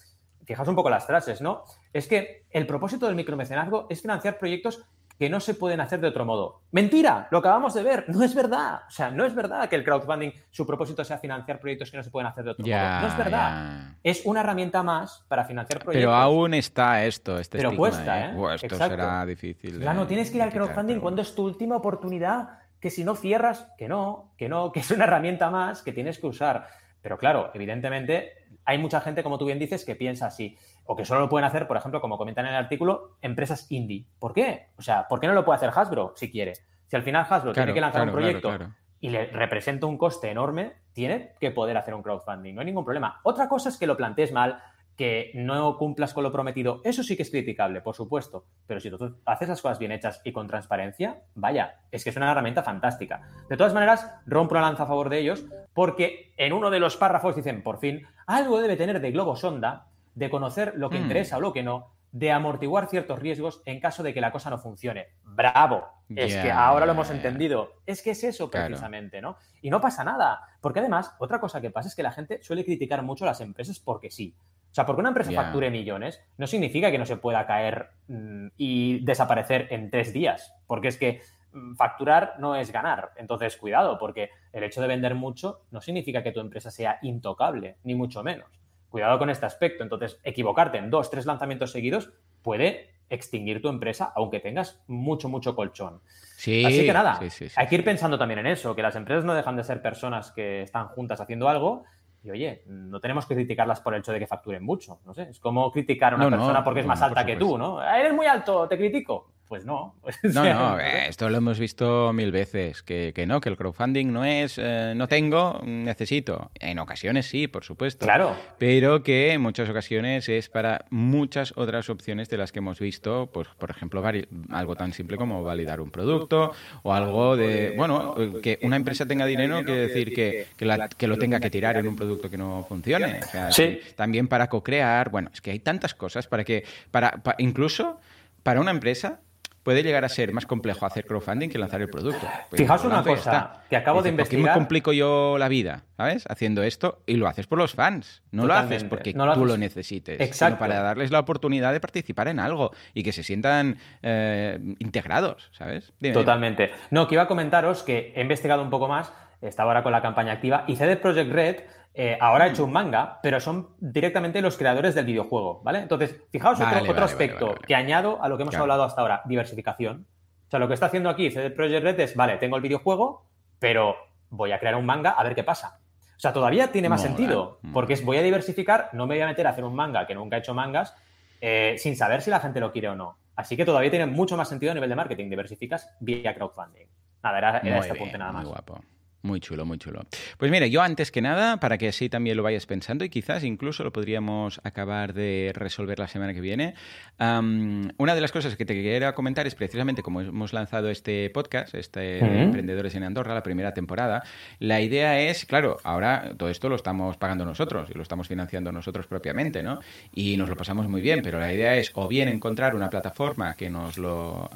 fijaos 0.46 0.68
un 0.68 0.76
poco 0.76 0.92
las 0.92 1.08
frases, 1.08 1.42
¿no? 1.42 1.64
Es 1.92 2.08
que 2.08 2.46
el 2.52 2.68
propósito 2.68 3.08
del 3.08 3.16
micromecenazgo 3.16 3.88
es 3.90 4.00
financiar 4.00 4.38
proyectos 4.38 4.86
que 5.18 5.30
no 5.30 5.40
se 5.40 5.56
pueden 5.56 5.82
hacer 5.82 6.00
de 6.00 6.08
otro 6.08 6.26
modo. 6.26 6.62
Mentira, 6.72 7.28
lo 7.32 7.40
acabamos 7.40 7.74
de 7.74 7.84
ver, 7.84 8.06
no 8.08 8.24
es 8.24 8.36
verdad. 8.36 8.82
O 8.88 8.92
sea, 8.92 9.10
no 9.10 9.26
es 9.26 9.34
verdad 9.34 9.68
que 9.68 9.76
el 9.76 9.84
crowdfunding, 9.84 10.32
su 10.52 10.66
propósito 10.66 11.04
sea 11.04 11.18
financiar 11.18 11.60
proyectos 11.60 11.90
que 11.90 11.98
no 11.98 12.04
se 12.04 12.12
pueden 12.12 12.28
hacer 12.28 12.44
de 12.44 12.52
otro 12.52 12.66
modo. 12.66 13.02
No 13.02 13.08
es 13.08 13.18
verdad. 13.18 13.96
Es 14.04 14.26
una 14.26 14.42
herramienta 14.42 14.84
más 14.84 15.26
para 15.28 15.46
financiar 15.46 15.80
proyectos. 15.80 16.08
Pero 16.08 16.14
aún 16.14 16.54
está 16.54 17.06
esto, 17.06 17.40
este 17.40 17.58
Pero 17.58 17.76
cuesta, 17.76 18.28
¿eh? 18.28 18.34
¿eh? 18.36 18.56
esto 18.56 18.76
será 18.76 19.26
difícil. 19.26 19.80
no 19.80 20.06
tienes 20.06 20.30
que 20.30 20.38
ir 20.38 20.44
al 20.44 20.52
crowdfunding 20.52 21.00
cuando 21.00 21.22
es 21.22 21.34
tu 21.34 21.44
última 21.44 21.76
oportunidad, 21.76 22.60
que 22.80 22.92
si 22.92 23.04
no 23.04 23.16
cierras, 23.16 23.68
que 23.78 23.88
no, 23.88 24.34
que 24.38 24.48
no, 24.48 24.72
que 24.72 24.82
es 24.82 24.92
una 24.92 25.06
herramienta 25.06 25.50
más 25.50 25.82
que 25.82 25.94
tienes 25.94 26.20
que 26.20 26.28
usar. 26.28 26.68
Pero 27.02 27.18
claro, 27.18 27.52
evidentemente 27.54 28.47
hay 28.68 28.78
mucha 28.78 29.00
gente, 29.00 29.24
como 29.24 29.38
tú 29.38 29.46
bien 29.46 29.60
dices, 29.60 29.86
que 29.86 29.96
piensa 29.96 30.28
así 30.28 30.58
o 30.86 30.96
que 30.96 31.06
solo 31.06 31.22
lo 31.22 31.30
pueden 31.30 31.46
hacer, 31.46 31.68
por 31.68 31.78
ejemplo, 31.78 32.02
como 32.02 32.18
comentan 32.18 32.46
en 32.46 32.52
el 32.52 32.58
artículo, 32.58 33.16
empresas 33.22 33.72
indie. 33.72 34.06
¿Por 34.20 34.34
qué? 34.34 34.68
O 34.78 34.82
sea, 34.82 35.08
¿por 35.08 35.22
qué 35.22 35.28
no 35.28 35.34
lo 35.34 35.46
puede 35.46 35.56
hacer 35.56 35.72
Hasbro 35.74 36.12
si 36.18 36.30
quiere? 36.30 36.54
Si 36.86 36.96
al 36.98 37.02
final 37.02 37.26
Hasbro 37.28 37.54
tiene 37.54 37.74
que 37.74 37.80
lanzar 37.80 38.04
un 38.04 38.12
proyecto 38.12 38.58
y 39.00 39.10
le 39.10 39.28
representa 39.28 39.86
un 39.86 39.98
coste 39.98 40.30
enorme, 40.30 40.74
tiene 40.92 41.32
que 41.40 41.52
poder 41.52 41.78
hacer 41.78 41.94
un 41.94 42.04
crowdfunding, 42.04 42.56
no 42.56 42.60
hay 42.60 42.66
ningún 42.66 42.84
problema. 42.84 43.22
Otra 43.24 43.48
cosa 43.48 43.70
es 43.70 43.78
que 43.78 43.88
lo 43.88 43.96
plantees 43.96 44.34
mal, 44.34 44.62
que 44.98 45.32
no 45.36 45.78
cumplas 45.78 46.14
con 46.14 46.24
lo 46.24 46.32
prometido, 46.32 46.82
eso 46.84 47.04
sí 47.04 47.16
que 47.16 47.22
es 47.22 47.30
criticable, 47.30 47.82
por 47.82 47.96
supuesto, 47.96 48.46
pero 48.66 48.80
si 48.80 48.90
tú 48.90 49.16
haces 49.26 49.48
las 49.48 49.62
cosas 49.62 49.78
bien 49.78 49.92
hechas 49.92 50.22
y 50.24 50.32
con 50.32 50.48
transparencia, 50.48 51.22
vaya, 51.36 51.82
es 51.92 52.04
que 52.04 52.10
es 52.10 52.18
una 52.18 52.32
herramienta 52.32 52.64
fantástica. 52.64 53.30
De 53.48 53.58
todas 53.58 53.76
maneras, 53.76 54.12
rompo 54.26 54.56
una 54.56 54.64
lanza 54.64 54.84
a 54.84 54.88
favor 54.88 55.10
de 55.10 55.20
ellos, 55.20 55.46
porque 55.74 56.34
en 56.36 56.52
uno 56.52 56.72
de 56.72 56.80
los 56.80 56.98
párrafos 56.98 57.36
dicen, 57.36 57.62
por 57.62 57.80
fin, 57.80 58.08
algo 58.26 58.60
debe 58.60 58.76
tener 58.76 59.00
de 59.00 59.12
globo 59.12 59.36
sonda 59.36 59.86
de 60.16 60.32
conocer 60.32 60.74
lo 60.76 60.90
que 60.90 60.98
mm. 60.98 61.04
interesa 61.04 61.38
o 61.38 61.42
lo 61.42 61.54
que 61.54 61.62
no, 61.62 61.92
de 62.12 62.32
amortiguar 62.32 62.88
ciertos 62.88 63.20
riesgos 63.20 63.62
en 63.66 63.80
caso 63.80 64.02
de 64.02 64.14
que 64.14 64.22
la 64.22 64.32
cosa 64.32 64.50
no 64.50 64.58
funcione. 64.58 65.10
¡Bravo! 65.24 65.86
Es 66.10 66.36
que 66.36 66.52
ahora 66.52 66.88
lo 66.88 66.94
hemos 66.94 67.12
entendido. 67.12 67.74
Es 67.86 68.02
que 68.02 68.12
es 68.12 68.24
eso 68.24 68.50
precisamente, 68.50 69.22
¿no? 69.22 69.38
Y 69.62 69.70
no 69.70 69.80
pasa 69.80 70.04
nada. 70.04 70.42
Porque 70.62 70.80
además, 70.80 71.14
otra 71.20 71.40
cosa 71.40 71.62
que 71.62 71.70
pasa 71.70 71.90
es 71.90 71.96
que 71.96 72.04
la 72.04 72.12
gente 72.12 72.42
suele 72.42 72.66
criticar 72.66 73.04
mucho 73.04 73.26
a 73.26 73.28
las 73.28 73.42
empresas 73.42 73.80
porque 73.80 74.10
sí. 74.10 74.36
O 74.78 74.80
sea, 74.80 74.86
porque 74.86 75.00
una 75.00 75.10
empresa 75.10 75.32
facture 75.32 75.72
millones 75.72 76.22
no 76.38 76.46
significa 76.46 76.92
que 76.92 77.00
no 77.00 77.06
se 77.08 77.18
pueda 77.18 77.48
caer 77.48 77.90
mm, 78.10 78.50
y 78.58 79.04
desaparecer 79.04 79.66
en 79.72 79.90
tres 79.90 80.14
días. 80.14 80.54
Porque 80.68 80.90
es 80.90 80.98
que 80.98 81.22
mm, 81.52 81.74
facturar 81.74 82.36
no 82.38 82.56
es 82.56 82.72
ganar. 82.72 83.10
Entonces, 83.16 83.58
cuidado, 83.58 83.98
porque 83.98 84.30
el 84.54 84.64
hecho 84.64 84.80
de 84.80 84.88
vender 84.88 85.16
mucho 85.16 85.62
no 85.72 85.82
significa 85.82 86.22
que 86.22 86.32
tu 86.32 86.42
empresa 86.42 86.70
sea 86.70 87.00
intocable, 87.02 87.78
ni 87.86 87.96
mucho 87.96 88.22
menos. 88.22 88.52
Cuidado 88.88 89.18
con 89.18 89.32
este 89.32 89.48
aspecto. 89.48 89.82
Entonces, 89.82 90.20
equivocarte 90.24 90.78
en 90.78 90.92
dos, 90.92 91.10
tres 91.10 91.26
lanzamientos 91.26 91.72
seguidos 91.72 92.12
puede 92.44 92.92
extinguir 93.10 93.64
tu 93.64 93.70
empresa, 93.70 94.12
aunque 94.16 94.40
tengas 94.40 94.80
mucho, 94.86 95.28
mucho 95.28 95.56
colchón. 95.56 96.02
Sí, 96.36 96.64
Así 96.64 96.86
que 96.86 96.94
nada, 96.94 97.20
hay 97.56 97.68
que 97.68 97.76
ir 97.76 97.84
pensando 97.84 98.20
también 98.20 98.42
en 98.42 98.46
eso, 98.46 98.76
que 98.76 98.84
las 98.84 98.96
empresas 98.96 99.26
no 99.26 99.34
dejan 99.34 99.56
de 99.56 99.64
ser 99.64 99.82
personas 99.82 100.32
que 100.34 100.62
están 100.62 100.90
juntas 100.90 101.20
haciendo 101.20 101.50
algo. 101.50 101.86
Y 102.24 102.32
oye, 102.32 102.64
no 102.66 103.00
tenemos 103.00 103.26
que 103.26 103.36
criticarlas 103.36 103.80
por 103.80 103.94
el 103.94 104.00
hecho 104.02 104.12
de 104.12 104.20
que 104.20 104.28
facturen 104.28 104.64
mucho. 104.64 105.00
No 105.06 105.14
sé, 105.14 105.24
es 105.30 105.40
como 105.40 105.72
criticar 105.72 106.14
a 106.14 106.16
una 106.18 106.30
persona 106.30 106.64
porque 106.64 106.82
es 106.82 106.86
más 106.86 107.02
alta 107.02 107.26
que 107.26 107.36
tú, 107.36 107.58
¿no? 107.58 107.82
Eres 107.82 108.14
muy 108.14 108.26
alto, 108.26 108.68
te 108.68 108.78
critico. 108.78 109.32
Pues 109.48 109.64
no. 109.64 109.96
no, 110.24 110.44
no, 110.44 110.80
esto 110.80 111.30
lo 111.30 111.38
hemos 111.38 111.58
visto 111.58 112.12
mil 112.12 112.32
veces, 112.32 112.84
que, 112.84 113.14
no, 113.28 113.40
que 113.40 113.50
el 113.50 113.56
crowdfunding 113.56 114.12
no 114.12 114.26
es 114.26 114.58
eh, 114.58 114.94
no 114.96 115.08
tengo, 115.08 115.62
necesito. 115.64 116.52
En 116.56 116.80
ocasiones 116.80 117.28
sí, 117.28 117.48
por 117.48 117.64
supuesto. 117.64 118.06
Claro. 118.06 118.36
Pero 118.58 119.04
que 119.04 119.32
en 119.32 119.42
muchas 119.42 119.70
ocasiones 119.70 120.28
es 120.28 120.50
para 120.50 120.86
muchas 120.90 121.54
otras 121.56 121.90
opciones 121.90 122.30
de 122.30 122.38
las 122.38 122.52
que 122.52 122.60
hemos 122.60 122.80
visto, 122.80 123.30
pues 123.32 123.48
por 123.58 123.72
ejemplo, 123.72 124.04
algo 124.52 124.76
tan 124.76 124.92
simple 124.92 125.18
como 125.18 125.44
validar 125.44 125.80
un 125.80 125.92
producto 125.92 126.52
o 126.84 126.94
algo 126.94 127.38
de, 127.38 127.74
bueno, 127.78 128.16
que 128.42 128.60
una 128.64 128.76
empresa 128.76 129.06
tenga 129.06 129.26
dinero 129.26 129.64
quiere 129.64 129.88
decir 129.88 130.14
que, 130.14 130.48
que, 130.58 131.08
lo 131.08 131.18
tenga 131.18 131.40
que 131.40 131.50
tirar 131.50 131.78
en 131.78 131.88
un 131.88 131.96
producto 131.96 132.30
que 132.30 132.38
no 132.38 132.66
funcione. 132.68 133.22
sí. 133.52 133.80
También 133.96 134.28
para 134.28 134.48
co-crear, 134.48 135.10
bueno, 135.10 135.30
es 135.34 135.40
que 135.40 135.52
hay 135.52 135.60
tantas 135.60 135.94
cosas 135.94 136.28
para 136.28 136.44
que, 136.44 136.66
para 136.92 137.22
incluso 137.38 138.00
para 138.44 138.62
una 138.62 138.72
empresa 138.72 139.20
puede 139.68 139.84
llegar 139.84 140.06
a 140.06 140.08
ser 140.08 140.32
más 140.32 140.46
complejo 140.46 140.86
hacer 140.86 141.06
crowdfunding 141.06 141.50
que 141.50 141.58
lanzar 141.58 141.82
el 141.82 141.90
producto. 141.90 142.26
Pues 142.50 142.62
Fijaos 142.62 142.86
una 142.86 143.04
cosa, 143.04 143.64
que 143.70 143.76
acabo 143.76 144.02
de 144.02 144.12
investigar. 144.12 144.42
¿Por 144.42 144.48
qué 144.48 144.50
me 144.50 144.58
complico 144.58 144.94
yo 144.94 145.36
la 145.38 145.50
vida, 145.50 145.84
¿sabes? 145.98 146.24
Haciendo 146.30 146.64
esto 146.64 147.02
y 147.06 147.16
lo 147.16 147.28
haces 147.28 147.48
por 147.48 147.58
los 147.58 147.74
fans. 147.74 148.24
No 148.32 148.48
lo 148.48 148.54
haces 148.54 148.86
porque 148.86 149.14
tú 149.14 149.46
lo 149.46 149.58
necesites, 149.58 150.22
Exacto. 150.22 150.56
sino 150.56 150.60
para 150.60 150.82
darles 150.82 151.12
la 151.12 151.20
oportunidad 151.20 151.74
de 151.74 151.82
participar 151.82 152.30
en 152.30 152.40
algo 152.40 152.72
y 152.94 153.04
que 153.04 153.12
se 153.12 153.24
sientan 153.24 153.78
eh, 154.04 154.58
integrados, 154.80 155.50
¿sabes? 155.52 155.92
Totalmente. 156.14 156.72
No, 156.90 157.10
que 157.10 157.16
iba 157.16 157.24
a 157.24 157.28
comentaros 157.28 157.84
que 157.84 158.14
he 158.16 158.22
investigado 158.22 158.64
un 158.64 158.70
poco 158.70 158.88
más, 158.88 159.12
estaba 159.42 159.72
ahora 159.72 159.84
con 159.84 159.92
la 159.92 160.02
campaña 160.02 160.32
activa 160.32 160.64
y 160.68 160.78
CD 160.78 160.96
Project 160.96 161.30
Red 161.30 161.56
eh, 162.00 162.16
ahora 162.22 162.46
ha 162.46 162.48
hecho 162.50 162.64
un 162.64 162.72
manga, 162.72 163.20
pero 163.24 163.40
son 163.40 163.70
directamente 163.80 164.40
los 164.40 164.56
creadores 164.56 164.94
del 164.94 165.06
videojuego, 165.06 165.64
¿vale? 165.64 165.80
Entonces, 165.80 166.16
fijaos 166.32 166.60
otro, 166.60 167.04
aspecto 167.04 167.56
que 167.66 167.74
añado 167.74 168.22
a 168.22 168.30
lo 168.30 168.38
que 168.38 168.44
hemos 168.44 168.54
hablado 168.54 168.84
hasta 168.84 169.02
ahora, 169.02 169.24
diversificación. 169.26 170.06
O 170.46 170.50
sea, 170.52 170.60
lo 170.60 170.68
que 170.68 170.76
está 170.76 170.86
haciendo 170.86 171.10
aquí 171.10 171.32
CD 171.32 171.50
Projekt 171.50 171.84
Red 171.84 172.00
es, 172.00 172.16
vale, 172.16 172.38
tengo 172.38 172.56
el 172.56 172.62
videojuego, 172.62 173.26
pero 173.58 173.96
voy 174.30 174.52
a 174.52 174.60
crear 174.60 174.76
un 174.76 174.86
manga 174.86 175.10
a 175.10 175.24
ver 175.24 175.34
qué 175.34 175.44
pasa. 175.44 175.80
O 176.16 176.20
sea, 176.20 176.34
todavía 176.34 176.72
tiene 176.72 176.88
más 176.88 177.02
sentido, 177.02 177.60
porque 177.74 177.94
es, 177.94 178.06
voy 178.06 178.18
a 178.18 178.22
diversificar, 178.22 178.92
no 178.94 179.08
me 179.08 179.16
voy 179.16 179.24
a 179.24 179.28
meter 179.28 179.48
a 179.48 179.50
hacer 179.50 179.64
un 179.64 179.74
manga 179.74 180.06
que 180.06 180.14
nunca 180.14 180.36
he 180.36 180.40
hecho 180.40 180.54
mangas, 180.54 180.96
eh, 181.42 181.78
sin 181.80 181.96
saber 181.96 182.22
si 182.22 182.30
la 182.30 182.40
gente 182.40 182.60
lo 182.60 182.72
quiere 182.72 182.90
o 182.90 182.96
no. 182.96 183.18
Así 183.36 183.58
que 183.58 183.66
todavía 183.66 183.90
tiene 183.90 184.06
mucho 184.06 184.38
más 184.38 184.50
sentido 184.50 184.72
a 184.72 184.76
nivel 184.76 184.90
de 184.90 184.96
marketing, 184.96 185.32
diversificas 185.32 185.90
vía 186.00 186.36
crowdfunding. 186.36 186.86
Nada, 187.24 187.38
era, 187.40 187.58
este 187.80 187.96
punto 187.96 188.20
nada 188.20 188.32
más. 188.32 188.44
Muy 188.44 188.52
guapo. 188.52 188.82
Muy 189.28 189.42
chulo, 189.42 189.66
muy 189.66 189.78
chulo. 189.78 190.06
Pues 190.38 190.50
mira, 190.50 190.68
yo 190.68 190.82
antes 190.82 191.12
que 191.12 191.22
nada, 191.22 191.58
para 191.58 191.78
que 191.78 191.90
así 191.90 192.08
también 192.08 192.38
lo 192.38 192.44
vayas 192.44 192.66
pensando 192.66 193.04
y 193.04 193.10
quizás 193.10 193.44
incluso 193.44 193.84
lo 193.84 193.92
podríamos 193.92 194.62
acabar 194.64 195.14
de 195.14 195.52
resolver 195.54 196.00
la 196.00 196.08
semana 196.08 196.34
que 196.34 196.40
viene, 196.40 196.76
una 197.20 198.16
de 198.16 198.22
las 198.22 198.32
cosas 198.32 198.56
que 198.56 198.66
te 198.66 198.74
quería 198.74 199.14
comentar 199.14 199.46
es 199.46 199.54
precisamente 199.54 200.02
como 200.02 200.22
hemos 200.22 200.54
lanzado 200.54 200.90
este 200.90 201.30
podcast, 201.30 201.76
este 201.76 202.20
Emprendedores 202.20 202.96
en 202.96 203.04
Andorra, 203.04 203.34
la 203.34 203.44
primera 203.44 203.74
temporada, 203.74 204.24
la 204.60 204.80
idea 204.80 205.20
es, 205.20 205.46
claro, 205.46 205.78
ahora 205.84 206.34
todo 206.38 206.50
esto 206.50 206.70
lo 206.70 206.78
estamos 206.78 207.18
pagando 207.18 207.44
nosotros 207.44 207.90
y 207.90 207.96
lo 207.96 208.04
estamos 208.04 208.30
financiando 208.30 208.72
nosotros 208.72 209.08
propiamente, 209.08 209.62
¿no? 209.62 209.82
Y 210.14 210.38
nos 210.38 210.48
lo 210.48 210.56
pasamos 210.56 210.88
muy 210.88 211.02
bien, 211.02 211.22
pero 211.22 211.38
la 211.38 211.52
idea 211.52 211.76
es 211.76 211.92
o 211.96 212.08
bien 212.08 212.30
encontrar 212.30 212.76
una 212.76 212.90
plataforma 212.90 213.56
que 213.56 213.70
nos 213.70 213.98
lo, 213.98 214.50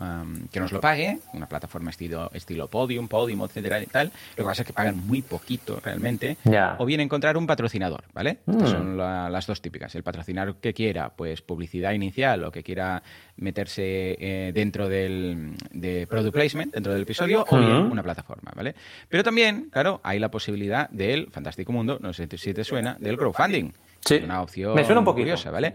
que 0.50 0.62
nos 0.62 0.72
lo 0.72 0.80
pague, 0.80 1.20
una 1.34 1.48
plataforma 1.48 1.90
estilo, 1.90 2.32
estilo 2.34 2.70
Podium, 2.70 3.10
Podium, 3.10 3.42
etcétera 3.44 3.82
y 3.82 3.88
tal, 3.88 4.12
lo 4.38 4.46
que 4.46 4.61
que 4.64 4.74
pagan 4.74 5.06
muy 5.08 5.22
poquito 5.22 5.80
realmente, 5.84 6.38
o 6.78 6.86
bien 6.86 7.00
encontrar 7.02 7.38
un 7.38 7.48
patrocinador, 7.48 8.04
¿vale? 8.14 8.40
Mm. 8.46 8.66
son 8.66 8.98
las 8.98 9.48
dos 9.48 9.62
típicas. 9.62 9.94
El 9.96 10.04
patrocinador 10.04 10.56
que 10.58 10.74
quiera, 10.74 11.10
pues 11.10 11.42
publicidad 11.42 11.94
inicial 11.94 12.44
o 12.44 12.52
que 12.52 12.64
quiera 12.64 13.02
meterse 13.38 14.18
eh, 14.20 14.52
dentro 14.54 14.88
del 14.88 15.54
de 15.72 16.08
product 16.08 16.34
placement, 16.34 16.74
dentro 16.74 16.94
del 16.94 17.04
episodio, 17.04 17.46
o 17.50 17.58
bien 17.58 17.72
una 17.72 18.04
plataforma, 18.04 18.52
¿vale? 18.56 18.76
Pero 19.10 19.24
también, 19.24 19.70
claro, 19.72 20.00
hay 20.04 20.20
la 20.20 20.30
posibilidad 20.32 20.90
del 20.90 21.30
fantástico 21.32 21.72
mundo, 21.72 21.98
no 22.02 22.14
sé 22.14 22.28
si 22.38 22.54
te 22.54 22.64
suena, 22.64 22.98
del 23.00 23.18
crowdfunding. 23.18 23.72
Sí. 24.04 24.16
Una 24.24 24.42
opción 24.42 24.74
Me 24.74 24.84
suena 24.84 25.00
un 25.00 25.06
poquito. 25.06 25.26
curiosa, 25.26 25.52
¿vale? 25.52 25.74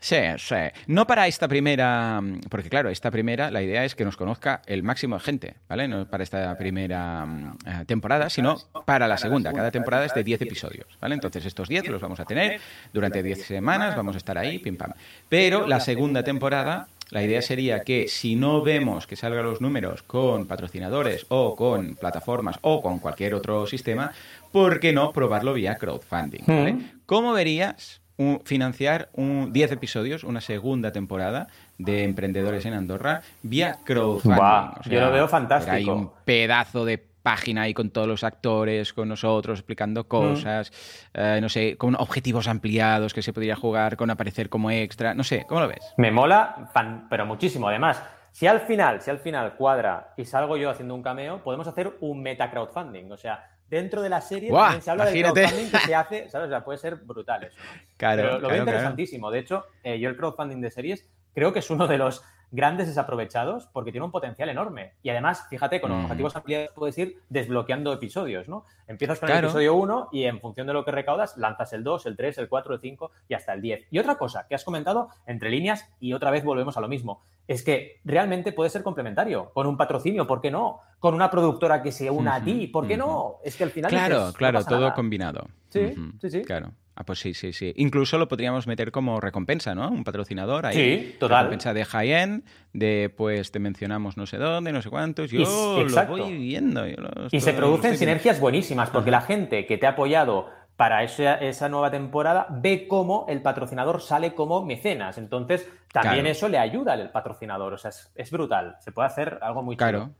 Sí, 0.00 0.16
sí. 0.38 0.54
No 0.86 1.06
para 1.06 1.26
esta 1.26 1.48
primera, 1.48 2.22
porque 2.48 2.68
claro, 2.68 2.90
esta 2.90 3.10
primera, 3.10 3.50
la 3.50 3.62
idea 3.62 3.84
es 3.84 3.94
que 3.94 4.04
nos 4.04 4.16
conozca 4.16 4.62
el 4.66 4.82
máximo 4.82 5.16
de 5.16 5.20
gente, 5.20 5.54
¿vale? 5.68 5.88
No 5.88 6.06
para 6.06 6.22
esta 6.22 6.56
primera 6.56 7.24
mm, 7.24 7.58
eh, 7.66 7.84
temporada, 7.86 8.30
sino 8.30 8.56
para 8.84 9.08
la 9.08 9.16
segunda. 9.16 9.52
Cada 9.52 9.70
temporada 9.70 10.04
es 10.04 10.14
de 10.14 10.24
10 10.24 10.42
episodios, 10.42 10.86
¿vale? 11.00 11.14
Entonces 11.14 11.44
estos 11.44 11.68
10 11.68 11.88
los 11.88 12.00
vamos 12.00 12.20
a 12.20 12.24
tener 12.24 12.60
durante 12.92 13.22
10 13.22 13.46
semanas, 13.46 13.96
vamos 13.96 14.14
a 14.14 14.18
estar 14.18 14.36
ahí, 14.38 14.58
pim 14.58 14.76
pam. 14.76 14.92
Pero 15.28 15.66
la 15.66 15.80
segunda 15.80 16.22
temporada 16.22 16.88
la 17.10 17.22
idea 17.22 17.40
sería 17.40 17.82
que 17.82 18.08
si 18.08 18.34
no 18.34 18.62
vemos 18.62 19.06
que 19.06 19.14
salgan 19.14 19.44
los 19.44 19.60
números 19.60 20.02
con 20.02 20.46
patrocinadores 20.46 21.24
o 21.28 21.54
con 21.54 21.94
plataformas 21.94 22.58
o 22.62 22.82
con 22.82 22.98
cualquier 22.98 23.34
otro 23.34 23.66
sistema, 23.66 24.12
¿por 24.50 24.80
qué 24.80 24.92
no 24.92 25.12
probarlo 25.12 25.54
vía 25.54 25.76
crowdfunding? 25.76 26.42
¿vale? 26.46 26.76
¿Cómo 27.06 27.32
verías 27.32 28.00
financiar 28.44 29.10
un, 29.12 29.52
10 29.52 29.72
episodios, 29.72 30.24
una 30.24 30.40
segunda 30.40 30.92
temporada 30.92 31.48
de 31.78 32.04
Emprendedores 32.04 32.64
en 32.64 32.74
Andorra 32.74 33.22
vía 33.42 33.76
crowdfunding. 33.84 34.90
yo 34.90 35.00
lo 35.00 35.12
veo 35.12 35.28
fantástico. 35.28 35.76
Hay 35.76 35.84
un 35.84 36.10
pedazo 36.24 36.84
de 36.84 37.04
página 37.26 37.62
ahí 37.62 37.74
con 37.74 37.90
todos 37.90 38.06
los 38.06 38.22
actores, 38.22 38.92
con 38.92 39.08
nosotros, 39.08 39.58
explicando 39.58 40.02
mm. 40.02 40.06
cosas, 40.06 40.72
eh, 41.12 41.40
no 41.42 41.48
sé, 41.48 41.76
con 41.76 41.96
objetivos 41.96 42.46
ampliados 42.46 43.12
que 43.12 43.20
se 43.20 43.32
podría 43.32 43.56
jugar, 43.56 43.96
con 43.96 44.10
aparecer 44.10 44.48
como 44.48 44.70
extra, 44.70 45.12
no 45.12 45.24
sé, 45.24 45.44
¿cómo 45.48 45.60
lo 45.60 45.66
ves? 45.66 45.92
Me 45.96 46.12
mola, 46.12 46.70
pero 47.10 47.26
muchísimo. 47.26 47.68
Además, 47.68 48.00
si 48.30 48.46
al 48.46 48.60
final, 48.60 49.00
si 49.00 49.10
al 49.10 49.18
final 49.18 49.54
cuadra 49.56 50.12
y 50.16 50.24
salgo 50.24 50.56
yo 50.56 50.70
haciendo 50.70 50.94
un 50.94 51.02
cameo, 51.02 51.42
podemos 51.42 51.66
hacer 51.66 51.96
un 52.00 52.22
meta 52.22 52.48
crowdfunding. 52.48 53.10
O 53.10 53.16
sea, 53.16 53.44
dentro 53.68 54.02
de 54.02 54.08
la 54.08 54.20
serie 54.20 54.50
también 54.50 54.82
se 54.82 54.90
habla 54.90 55.06
del 55.06 55.22
crowdfunding 55.22 55.70
que 55.70 55.78
se 55.78 55.94
hace, 55.94 56.28
¿sabes? 56.28 56.46
O 56.46 56.50
sea, 56.50 56.64
puede 56.64 56.78
ser 56.78 56.96
brutal 56.96 57.44
eso. 57.44 57.56
Claro, 57.96 58.38
lo 58.38 58.48
veo 58.48 58.58
interesantísimo. 58.58 59.30
De 59.30 59.40
hecho, 59.40 59.64
eh, 59.82 59.98
yo 59.98 60.08
el 60.08 60.16
crowdfunding 60.16 60.60
de 60.60 60.70
series 60.70 61.08
creo 61.34 61.52
que 61.52 61.58
es 61.58 61.70
uno 61.70 61.86
de 61.86 61.98
los 61.98 62.24
grandes 62.50 62.86
desaprovechados 62.86 63.66
porque 63.66 63.92
tiene 63.92 64.04
un 64.04 64.10
potencial 64.10 64.48
enorme. 64.48 64.94
Y 65.02 65.10
además, 65.10 65.46
fíjate, 65.50 65.80
con 65.80 65.90
los 65.90 66.04
objetivos 66.04 66.36
ampliados 66.36 66.70
puedes 66.74 66.96
ir 66.98 67.20
desbloqueando 67.28 67.92
episodios, 67.92 68.48
¿no? 68.48 68.64
Empiezas 68.86 69.18
con 69.18 69.30
el 69.30 69.38
episodio 69.38 69.74
1 69.74 70.08
y 70.12 70.24
en 70.24 70.40
función 70.40 70.66
de 70.66 70.72
lo 70.72 70.84
que 70.84 70.92
recaudas, 70.92 71.36
lanzas 71.36 71.72
el 71.72 71.82
2, 71.82 72.06
el 72.06 72.16
3, 72.16 72.38
el 72.38 72.48
4, 72.48 72.74
el 72.74 72.80
5 72.80 73.10
y 73.28 73.34
hasta 73.34 73.52
el 73.52 73.62
10. 73.62 73.86
Y 73.90 73.98
otra 73.98 74.16
cosa 74.16 74.46
que 74.48 74.54
has 74.54 74.64
comentado 74.64 75.08
entre 75.26 75.50
líneas 75.50 75.88
y 76.00 76.12
otra 76.12 76.30
vez 76.30 76.44
volvemos 76.44 76.76
a 76.76 76.80
lo 76.80 76.88
mismo, 76.88 77.22
es 77.48 77.62
que 77.62 78.00
realmente 78.04 78.52
puede 78.52 78.70
ser 78.70 78.82
complementario, 78.82 79.50
con 79.52 79.66
un 79.66 79.76
patrocinio, 79.76 80.26
¿por 80.26 80.40
qué 80.40 80.50
no? 80.50 80.80
Con 80.98 81.14
una 81.14 81.30
productora 81.30 81.82
que 81.82 81.92
se 81.92 82.10
una 82.10 82.36
a 82.36 82.44
ti, 82.44 82.66
¿por 82.66 82.86
qué 82.86 82.96
no? 82.96 83.36
Es 83.44 83.56
que 83.56 83.64
al 83.64 83.70
final... 83.70 83.90
Claro, 83.90 84.32
claro, 84.32 84.64
todo 84.64 84.92
combinado. 84.94 85.46
Sí, 85.68 85.94
sí, 86.20 86.30
sí. 86.30 86.42
Claro. 86.42 86.72
Ah, 86.98 87.04
pues 87.04 87.18
sí, 87.18 87.34
sí, 87.34 87.52
sí. 87.52 87.74
Incluso 87.76 88.16
lo 88.16 88.26
podríamos 88.26 88.66
meter 88.66 88.90
como 88.90 89.20
recompensa, 89.20 89.74
¿no? 89.74 89.90
Un 89.90 90.02
patrocinador 90.02 90.64
ahí. 90.64 90.74
Sí, 90.74 91.16
total. 91.18 91.44
Recompensa 91.44 91.74
de 91.74 91.84
high-end, 91.84 92.44
de 92.72 93.12
pues 93.14 93.52
te 93.52 93.58
mencionamos 93.58 94.16
no 94.16 94.24
sé 94.24 94.38
dónde, 94.38 94.72
no 94.72 94.80
sé 94.80 94.88
cuántos. 94.88 95.30
Yo 95.30 95.84
lo 95.86 96.06
voy 96.06 96.38
viendo. 96.38 96.84
y 97.30 97.40
se 97.40 97.52
producen 97.52 97.98
sinergias 97.98 98.40
buenísimas, 98.40 98.88
porque 98.88 99.10
la 99.10 99.20
gente 99.20 99.66
que 99.66 99.76
te 99.76 99.86
ha 99.86 99.90
apoyado 99.90 100.48
para 100.76 101.02
esa, 101.02 101.68
nueva 101.68 101.90
temporada 101.90 102.46
ve 102.50 102.86
cómo 102.86 103.24
el 103.28 103.40
patrocinador 103.40 104.02
sale 104.02 104.34
como 104.34 104.62
mecenas. 104.62 105.16
Entonces, 105.16 105.66
también 105.92 106.26
eso 106.26 106.48
le 106.48 106.58
ayuda 106.58 106.92
al 106.92 107.10
patrocinador. 107.10 107.72
O 107.72 107.78
sea, 107.78 107.90
es, 108.14 108.30
brutal. 108.30 108.76
Se 108.80 108.92
puede 108.92 109.08
hacer 109.08 109.38
algo 109.40 109.62
muy 109.62 109.76
claro. 109.76 110.10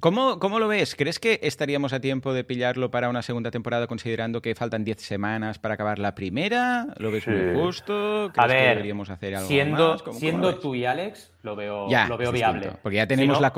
¿Cómo, 0.00 0.38
¿Cómo, 0.38 0.58
lo 0.58 0.68
ves? 0.68 0.94
¿Crees 0.94 1.18
que 1.18 1.40
estaríamos 1.42 1.92
a 1.92 2.00
tiempo 2.00 2.32
de 2.32 2.44
pillarlo 2.44 2.90
para 2.90 3.08
una 3.08 3.22
segunda 3.22 3.50
temporada 3.50 3.86
considerando 3.86 4.42
que 4.42 4.54
faltan 4.54 4.84
10 4.84 5.00
semanas 5.00 5.58
para 5.58 5.74
acabar 5.74 5.98
la 5.98 6.14
primera? 6.14 6.86
¿Lo 6.98 7.10
ves 7.10 7.26
muy 7.26 7.54
justo? 7.54 8.30
¿Crees 8.32 8.44
a 8.44 8.46
ver, 8.46 8.62
que 8.62 8.68
deberíamos 8.70 9.10
hacer 9.10 9.36
algo 9.36 9.48
siendo, 9.48 9.98
Siendo 10.12 10.58
tú 10.58 10.74
y 10.74 10.84
Alex, 10.84 11.32
lo 11.46 11.56
veo, 11.56 11.86
lo 12.08 12.18
veo 12.18 12.32
viable. 12.32 12.72
porque 12.82 12.96
ya 12.96 13.06
tenemos 13.06 13.40
la, 13.40 13.52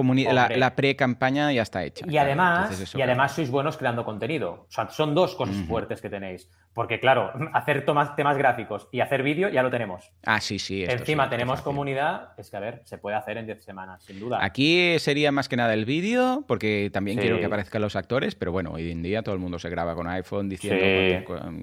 la, 0.56 0.76
pre-campaña 0.76 1.50
ya 1.52 1.62
está 1.62 1.84
hecha. 1.84 2.04
Y 2.08 2.18
además, 2.18 2.94
y 2.94 3.02
además 3.02 3.32
sois 3.32 3.50
buenos 3.50 3.76
creando 3.76 4.04
contenido. 4.04 4.66
O 4.68 4.70
sea, 4.70 4.90
son 4.90 5.14
dos 5.14 5.34
cosas 5.34 5.56
fuertes 5.66 6.02
que 6.02 6.10
tenéis. 6.10 6.50
Porque 6.74 7.00
claro, 7.00 7.32
hacer 7.54 7.84
temas 7.84 8.36
gráficos 8.36 8.88
y 8.92 9.00
hacer 9.00 9.22
vídeo 9.22 9.48
ya 9.48 9.62
lo 9.62 9.70
tenemos. 9.70 10.12
Ah, 10.24 10.40
sí, 10.40 10.58
sí. 10.58 10.84
Encima 10.84 11.28
tenemos 11.30 11.62
comunidad. 11.62 12.32
Es 12.36 12.50
que, 12.50 12.56
a 12.56 12.60
ver, 12.60 12.82
se 12.84 12.98
puede 12.98 13.16
hacer 13.16 13.38
en 13.38 13.46
10 13.46 13.64
semanas, 13.64 14.04
sin 14.04 14.20
duda. 14.20 14.38
Aquí 14.42 14.98
sería 14.98 15.32
más 15.32 15.48
que 15.48 15.56
nada 15.56 15.72
el 15.74 15.86
vídeo, 15.86 16.27
porque 16.46 16.90
también 16.92 17.18
quiero 17.18 17.38
que 17.38 17.44
aparezcan 17.44 17.82
los 17.82 17.96
actores, 17.96 18.34
pero 18.34 18.52
bueno, 18.52 18.72
hoy 18.72 18.90
en 18.90 19.02
día 19.02 19.22
todo 19.22 19.34
el 19.34 19.40
mundo 19.40 19.58
se 19.58 19.68
graba 19.70 19.94
con 19.94 20.06
iPhone 20.08 20.48
diciendo, 20.48 20.84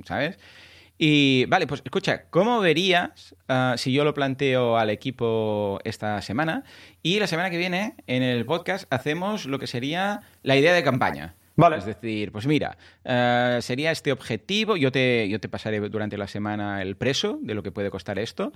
¿sabes? 0.05 0.37
Y 0.97 1.45
vale, 1.47 1.67
pues 1.67 1.81
escucha, 1.83 2.23
¿cómo 2.29 2.61
verías 2.61 3.35
ah, 3.49 3.75
si 3.77 3.91
yo 3.91 4.05
lo 4.05 4.13
planteo 4.13 4.77
al 4.77 4.89
equipo 4.89 5.79
esta 5.83 6.21
semana? 6.21 6.63
Y 7.03 7.19
la 7.19 7.27
semana 7.27 7.49
que 7.49 7.57
viene, 7.57 7.95
en 8.07 8.23
el 8.23 8.45
podcast, 8.45 8.85
hacemos 8.93 9.45
lo 9.45 9.59
que 9.59 9.67
sería 9.67 10.21
la 10.41 10.55
idea 10.55 10.73
de 10.73 10.83
campaña. 10.83 11.35
Vale. 11.57 11.77
Es 11.77 11.85
decir, 11.85 12.31
pues 12.31 12.47
mira, 12.47 12.77
eh, 13.05 13.59
sería 13.61 13.91
este 13.91 14.11
objetivo. 14.11 14.75
Yo 14.75 14.91
te, 14.91 15.29
yo 15.29 15.39
te 15.39 15.47
pasaré 15.47 15.79
durante 15.79 16.17
la 16.17 16.27
semana 16.27 16.81
el 16.81 16.97
preso 16.97 17.39
de 17.41 17.53
lo 17.53 17.63
que 17.63 17.71
puede 17.71 17.89
costar 17.89 18.19
esto. 18.19 18.51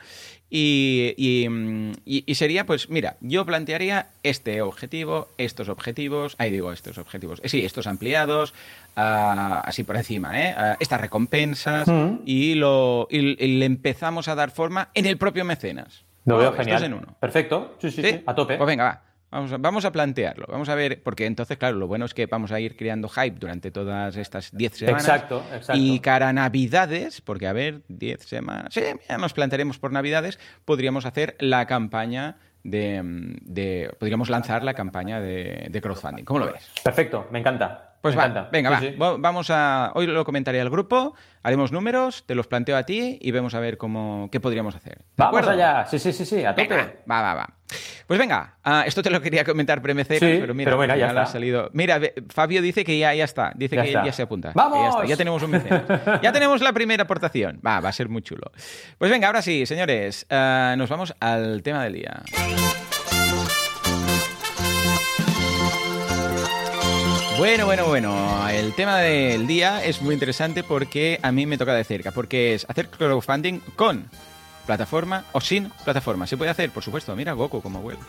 Y, 0.50 1.14
y, 1.18 2.36
sería, 2.36 2.66
pues 2.66 2.90
mira, 2.90 3.16
yo 3.22 3.46
plantearía 3.46 4.08
este 4.24 4.62
objetivo, 4.62 5.30
estos 5.38 5.70
objetivos, 5.70 6.36
ahí 6.40 6.52
digo, 6.52 6.74
estos 6.74 6.98
objetivos, 6.98 7.40
eh, 7.44 7.50
sí, 7.50 7.64
estos 7.64 7.88
ampliados, 7.88 8.54
ah, 8.96 9.62
así 9.66 9.84
por 9.84 9.96
encima, 9.96 10.42
¿eh? 10.42 10.54
Ah, 10.58 10.78
estas 10.80 11.00
recompensas, 11.00 11.88
y, 12.26 12.56
lo, 12.56 13.08
le 13.12 13.66
empezamos 13.66 14.28
a 14.28 14.36
dar 14.36 14.52
forma 14.52 14.90
en 14.94 15.06
el 15.06 15.18
propio 15.18 15.46
mecenas. 15.46 16.04
Lo 16.26 16.38
veo 16.38 16.54
genial. 16.54 16.84
En 16.84 16.94
uno. 16.94 17.16
Perfecto, 17.20 17.76
sí, 17.80 17.92
sí, 17.92 18.02
sí, 18.02 18.22
a 18.26 18.36
tope. 18.36 18.58
Pues 18.58 18.68
venga, 18.68 18.84
va. 18.84 19.09
Vamos 19.32 19.54
a, 19.54 19.58
vamos 19.58 19.86
a, 19.86 19.92
plantearlo, 19.92 20.48
vamos 20.50 20.70
a 20.70 20.76
ver, 20.76 21.04
porque 21.04 21.28
entonces, 21.28 21.58
claro, 21.58 21.78
lo 21.78 21.88
bueno 21.88 22.06
es 22.06 22.16
que 22.16 22.26
vamos 22.26 22.52
a 22.52 22.60
ir 22.60 22.76
creando 22.76 23.08
hype 23.10 23.38
durante 23.40 23.70
todas 23.70 24.18
estas 24.18 24.52
10 24.52 24.74
semanas. 24.74 25.04
Exacto, 25.04 25.44
exacto. 25.54 25.74
Y 25.76 26.00
cara 26.00 26.30
a 26.30 26.34
Navidades, 26.34 27.22
porque 27.22 27.48
a 27.48 27.54
ver, 27.54 27.82
10 27.90 28.24
semanas, 28.24 28.74
sí, 28.74 28.82
ya 29.08 29.18
nos 29.20 29.34
plantearemos 29.34 29.78
por 29.78 29.92
Navidades, 29.92 30.40
podríamos 30.66 31.06
hacer 31.06 31.36
la 31.40 31.68
campaña 31.68 32.38
de, 32.64 33.92
podríamos 34.00 34.30
lanzar 34.30 34.64
la 34.64 34.74
campaña 34.74 35.22
de, 35.22 35.80
crowdfunding. 35.82 36.24
¿Cómo 36.24 36.40
lo 36.40 36.52
ves? 36.52 36.68
Perfecto, 36.84 37.28
me 37.32 37.40
encanta. 37.40 37.86
Pues 38.02 38.18
va, 38.18 38.48
venga, 38.50 38.70
va. 38.70 39.18
Vamos 39.18 39.50
a. 39.50 39.92
Hoy 39.94 40.08
lo 40.08 40.24
comentaré 40.24 40.62
al 40.62 40.70
grupo, 40.70 41.16
haremos 41.44 41.74
números, 41.74 42.24
te 42.26 42.34
los 42.34 42.48
planteo 42.48 42.78
a 42.78 42.84
ti 42.84 43.20
y 43.22 43.32
vemos 43.32 43.54
a 43.56 43.60
ver 43.60 43.78
cómo 43.78 44.30
qué 44.32 44.40
podríamos 44.40 44.76
hacer. 44.76 45.02
Vamos 45.18 45.46
allá. 45.46 45.86
Sí, 45.86 46.00
sí, 46.00 46.14
sí, 46.14 46.26
sí, 46.26 46.46
a 46.46 46.56
tope. 46.56 47.04
va, 47.10 47.22
va, 47.22 47.34
va. 47.34 47.59
Pues 48.08 48.20
venga, 48.20 48.56
ah, 48.64 48.84
esto 48.86 49.04
te 49.04 49.10
lo 49.10 49.22
quería 49.22 49.44
comentar 49.44 49.82
premeceras, 49.82 50.40
pero 50.40 50.54
mira, 50.54 50.98
ya, 50.98 51.22
ha 51.22 51.26
salido. 51.26 51.70
Mira, 51.74 52.00
Fabio 52.30 52.62
dice 52.62 52.84
que 52.84 52.98
ya, 52.98 53.14
ya 53.14 53.24
está, 53.24 53.52
dice 53.56 53.78
que 53.78 53.92
ya 53.92 54.12
se 54.12 54.24
apunta. 54.24 54.52
¡Vamos! 54.56 55.08
Ya, 55.08 55.16
tenemos 55.16 55.44
un 55.44 55.52
mecenas. 55.52 55.84
ya 56.22 56.32
tenemos 56.32 56.62
la 56.62 56.74
primera 56.74 57.04
aportación. 57.04 57.60
Va, 57.66 57.80
va 57.80 57.90
a 57.90 57.94
ser 57.94 58.10
muy 58.10 58.22
chulo. 58.22 58.52
Pues 58.98 59.12
venga, 59.12 59.28
ahora 59.28 59.42
sí, 59.42 59.66
señores, 59.66 60.26
ah, 60.30 60.76
nos 60.78 60.90
vamos 60.90 61.14
al 61.20 61.62
tema 61.64 61.84
del 61.84 61.94
día. 61.94 62.24
Bueno, 67.40 67.66
bueno, 67.66 67.86
bueno. 67.86 68.50
El 68.50 68.74
tema 68.74 68.98
del 68.98 69.48
día 69.48 69.82
es 69.84 70.02
muy 70.02 70.14
interesante 70.14 70.62
porque 70.62 71.20
a 71.22 71.32
mí 71.32 71.46
me 71.46 71.58
toca 71.58 71.74
de 71.74 71.86
cerca, 71.86 72.12
porque 72.12 72.54
es 72.54 72.66
hacer 72.68 72.90
crowdfunding 72.90 73.60
con 73.78 74.10
plataforma 74.70 75.26
o 75.32 75.42
sin 75.42 75.72
plataforma. 75.84 76.28
¿Se 76.28 76.38
puede 76.38 76.52
hacer? 76.52 76.70
Por 76.70 76.84
supuesto. 76.84 77.16
Mira 77.16 77.34
Goku 77.34 77.60
como 77.60 77.82
vuelve. 77.82 78.04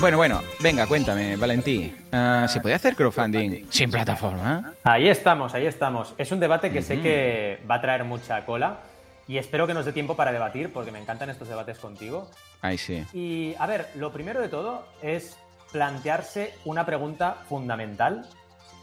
Bueno, 0.00 0.16
bueno, 0.16 0.42
venga, 0.58 0.84
cuéntame, 0.88 1.36
Valentí. 1.36 1.94
Ah, 2.10 2.46
¿Se 2.48 2.60
puede 2.60 2.74
hacer 2.74 2.96
crowdfunding 2.96 3.66
sin 3.70 3.88
plataforma? 3.88 4.72
Ahí 4.82 5.08
estamos, 5.08 5.54
ahí 5.54 5.66
estamos. 5.66 6.12
Es 6.18 6.32
un 6.32 6.40
debate 6.40 6.72
que 6.72 6.82
sé 6.82 7.00
que 7.00 7.60
va 7.70 7.76
a 7.76 7.80
traer 7.80 8.02
mucha 8.02 8.44
cola 8.44 8.80
y 9.28 9.38
espero 9.38 9.68
que 9.68 9.74
nos 9.74 9.84
dé 9.84 9.92
tiempo 9.92 10.16
para 10.16 10.32
debatir 10.32 10.72
porque 10.72 10.90
me 10.90 10.98
encantan 10.98 11.30
estos 11.30 11.46
debates 11.46 11.78
contigo. 11.78 12.28
Ahí 12.62 12.78
sí. 12.78 13.04
Y 13.12 13.54
a 13.60 13.66
ver, 13.68 13.90
lo 13.94 14.10
primero 14.12 14.40
de 14.40 14.48
todo 14.48 14.88
es 15.02 15.36
plantearse 15.70 16.52
una 16.64 16.84
pregunta 16.84 17.36
fundamental, 17.48 18.26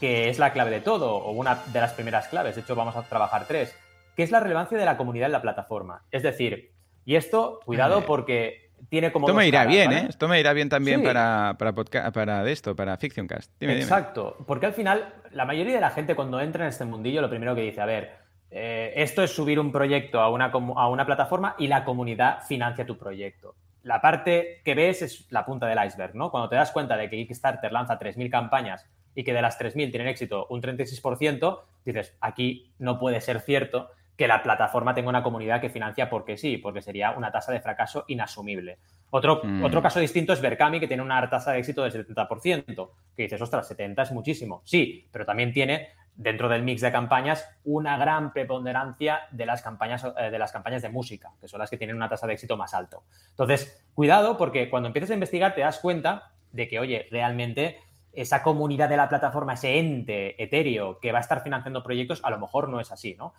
que 0.00 0.30
es 0.30 0.38
la 0.38 0.54
clave 0.54 0.70
de 0.70 0.80
todo, 0.80 1.16
o 1.16 1.32
una 1.32 1.56
de 1.66 1.80
las 1.80 1.92
primeras 1.92 2.28
claves, 2.28 2.54
de 2.54 2.62
hecho 2.62 2.74
vamos 2.74 2.96
a 2.96 3.02
trabajar 3.02 3.44
tres, 3.46 3.74
que 4.20 4.24
es 4.24 4.30
la 4.30 4.40
relevancia 4.40 4.76
de 4.76 4.84
la 4.84 4.98
comunidad 4.98 5.26
en 5.28 5.32
la 5.32 5.40
plataforma. 5.40 6.02
Es 6.10 6.22
decir, 6.22 6.72
y 7.06 7.16
esto, 7.16 7.58
cuidado 7.64 8.04
porque 8.04 8.70
tiene 8.90 9.12
como... 9.12 9.26
Esto 9.26 9.34
me 9.34 9.48
irá 9.48 9.64
bien, 9.64 9.92
¿eh? 9.92 10.06
Esto 10.10 10.28
me 10.28 10.38
irá 10.38 10.52
bien 10.52 10.68
también 10.68 11.02
para, 11.02 11.56
para, 11.58 11.72
para 12.12 12.50
esto, 12.50 12.76
para 12.76 12.98
Fictioncast. 12.98 13.50
Exacto, 13.62 14.36
porque 14.46 14.66
al 14.66 14.74
final 14.74 15.14
la 15.30 15.46
mayoría 15.46 15.72
de 15.72 15.80
la 15.80 15.88
gente 15.88 16.14
cuando 16.14 16.38
entra 16.38 16.64
en 16.64 16.68
este 16.68 16.84
mundillo 16.84 17.22
lo 17.22 17.30
primero 17.30 17.54
que 17.54 17.62
dice, 17.62 17.80
a 17.80 17.86
ver, 17.86 18.10
eh, 18.50 18.92
esto 18.96 19.22
es 19.22 19.30
subir 19.30 19.58
un 19.58 19.72
proyecto 19.72 20.20
a 20.20 20.28
una, 20.28 20.52
a 20.52 20.88
una 20.90 21.06
plataforma 21.06 21.54
y 21.58 21.68
la 21.68 21.82
comunidad 21.82 22.42
financia 22.46 22.84
tu 22.84 22.98
proyecto 22.98 23.54
la 23.82 24.00
parte 24.00 24.60
que 24.64 24.74
ves 24.74 25.02
es 25.02 25.26
la 25.30 25.44
punta 25.46 25.66
del 25.66 25.82
iceberg, 25.86 26.14
¿no? 26.14 26.30
Cuando 26.30 26.48
te 26.48 26.56
das 26.56 26.70
cuenta 26.70 26.96
de 26.96 27.08
que 27.08 27.16
Kickstarter 27.16 27.72
lanza 27.72 27.98
3.000 27.98 28.30
campañas 28.30 28.86
y 29.14 29.24
que 29.24 29.32
de 29.32 29.42
las 29.42 29.58
3.000 29.58 29.90
tienen 29.90 30.08
éxito 30.08 30.46
un 30.50 30.60
36%, 30.62 31.60
dices, 31.84 32.16
aquí 32.20 32.72
no 32.78 32.98
puede 32.98 33.20
ser 33.20 33.40
cierto 33.40 33.90
que 34.20 34.28
la 34.28 34.42
plataforma 34.42 34.94
tenga 34.94 35.08
una 35.08 35.22
comunidad 35.22 35.62
que 35.62 35.70
financia 35.70 36.10
porque 36.10 36.36
sí, 36.36 36.58
porque 36.58 36.82
sería 36.82 37.12
una 37.12 37.32
tasa 37.32 37.52
de 37.52 37.60
fracaso 37.62 38.04
inasumible. 38.08 38.76
Otro, 39.08 39.40
mm. 39.42 39.64
otro 39.64 39.80
caso 39.80 39.98
distinto 39.98 40.34
es 40.34 40.42
Berkami, 40.42 40.78
que 40.78 40.86
tiene 40.86 41.02
una 41.02 41.26
tasa 41.30 41.52
de 41.52 41.60
éxito 41.60 41.84
del 41.84 42.06
70%, 42.06 42.90
que 43.16 43.22
dices, 43.22 43.40
ostras, 43.40 43.66
70 43.68 44.02
es 44.02 44.12
muchísimo. 44.12 44.60
Sí, 44.66 45.08
pero 45.10 45.24
también 45.24 45.54
tiene 45.54 45.88
dentro 46.14 46.50
del 46.50 46.62
mix 46.64 46.82
de 46.82 46.92
campañas 46.92 47.48
una 47.64 47.96
gran 47.96 48.34
preponderancia 48.34 49.20
de 49.30 49.46
las 49.46 49.62
campañas 49.62 50.04
eh, 50.04 50.30
de 50.30 50.38
las 50.38 50.52
campañas 50.52 50.82
de 50.82 50.90
música, 50.90 51.30
que 51.40 51.48
son 51.48 51.58
las 51.58 51.70
que 51.70 51.78
tienen 51.78 51.96
una 51.96 52.10
tasa 52.10 52.26
de 52.26 52.34
éxito 52.34 52.58
más 52.58 52.74
alto. 52.74 53.04
Entonces, 53.30 53.82
cuidado 53.94 54.36
porque 54.36 54.68
cuando 54.68 54.88
empiezas 54.88 55.12
a 55.12 55.14
investigar 55.14 55.54
te 55.54 55.62
das 55.62 55.78
cuenta 55.78 56.32
de 56.52 56.68
que, 56.68 56.78
oye, 56.78 57.06
realmente 57.10 57.78
esa 58.12 58.42
comunidad 58.42 58.90
de 58.90 58.98
la 58.98 59.08
plataforma, 59.08 59.54
ese 59.54 59.78
ente 59.78 60.42
etéreo 60.42 60.98
que 61.00 61.10
va 61.10 61.20
a 61.20 61.22
estar 61.22 61.42
financiando 61.42 61.82
proyectos, 61.82 62.20
a 62.22 62.28
lo 62.28 62.38
mejor 62.38 62.68
no 62.68 62.80
es 62.80 62.92
así, 62.92 63.14
¿no? 63.18 63.32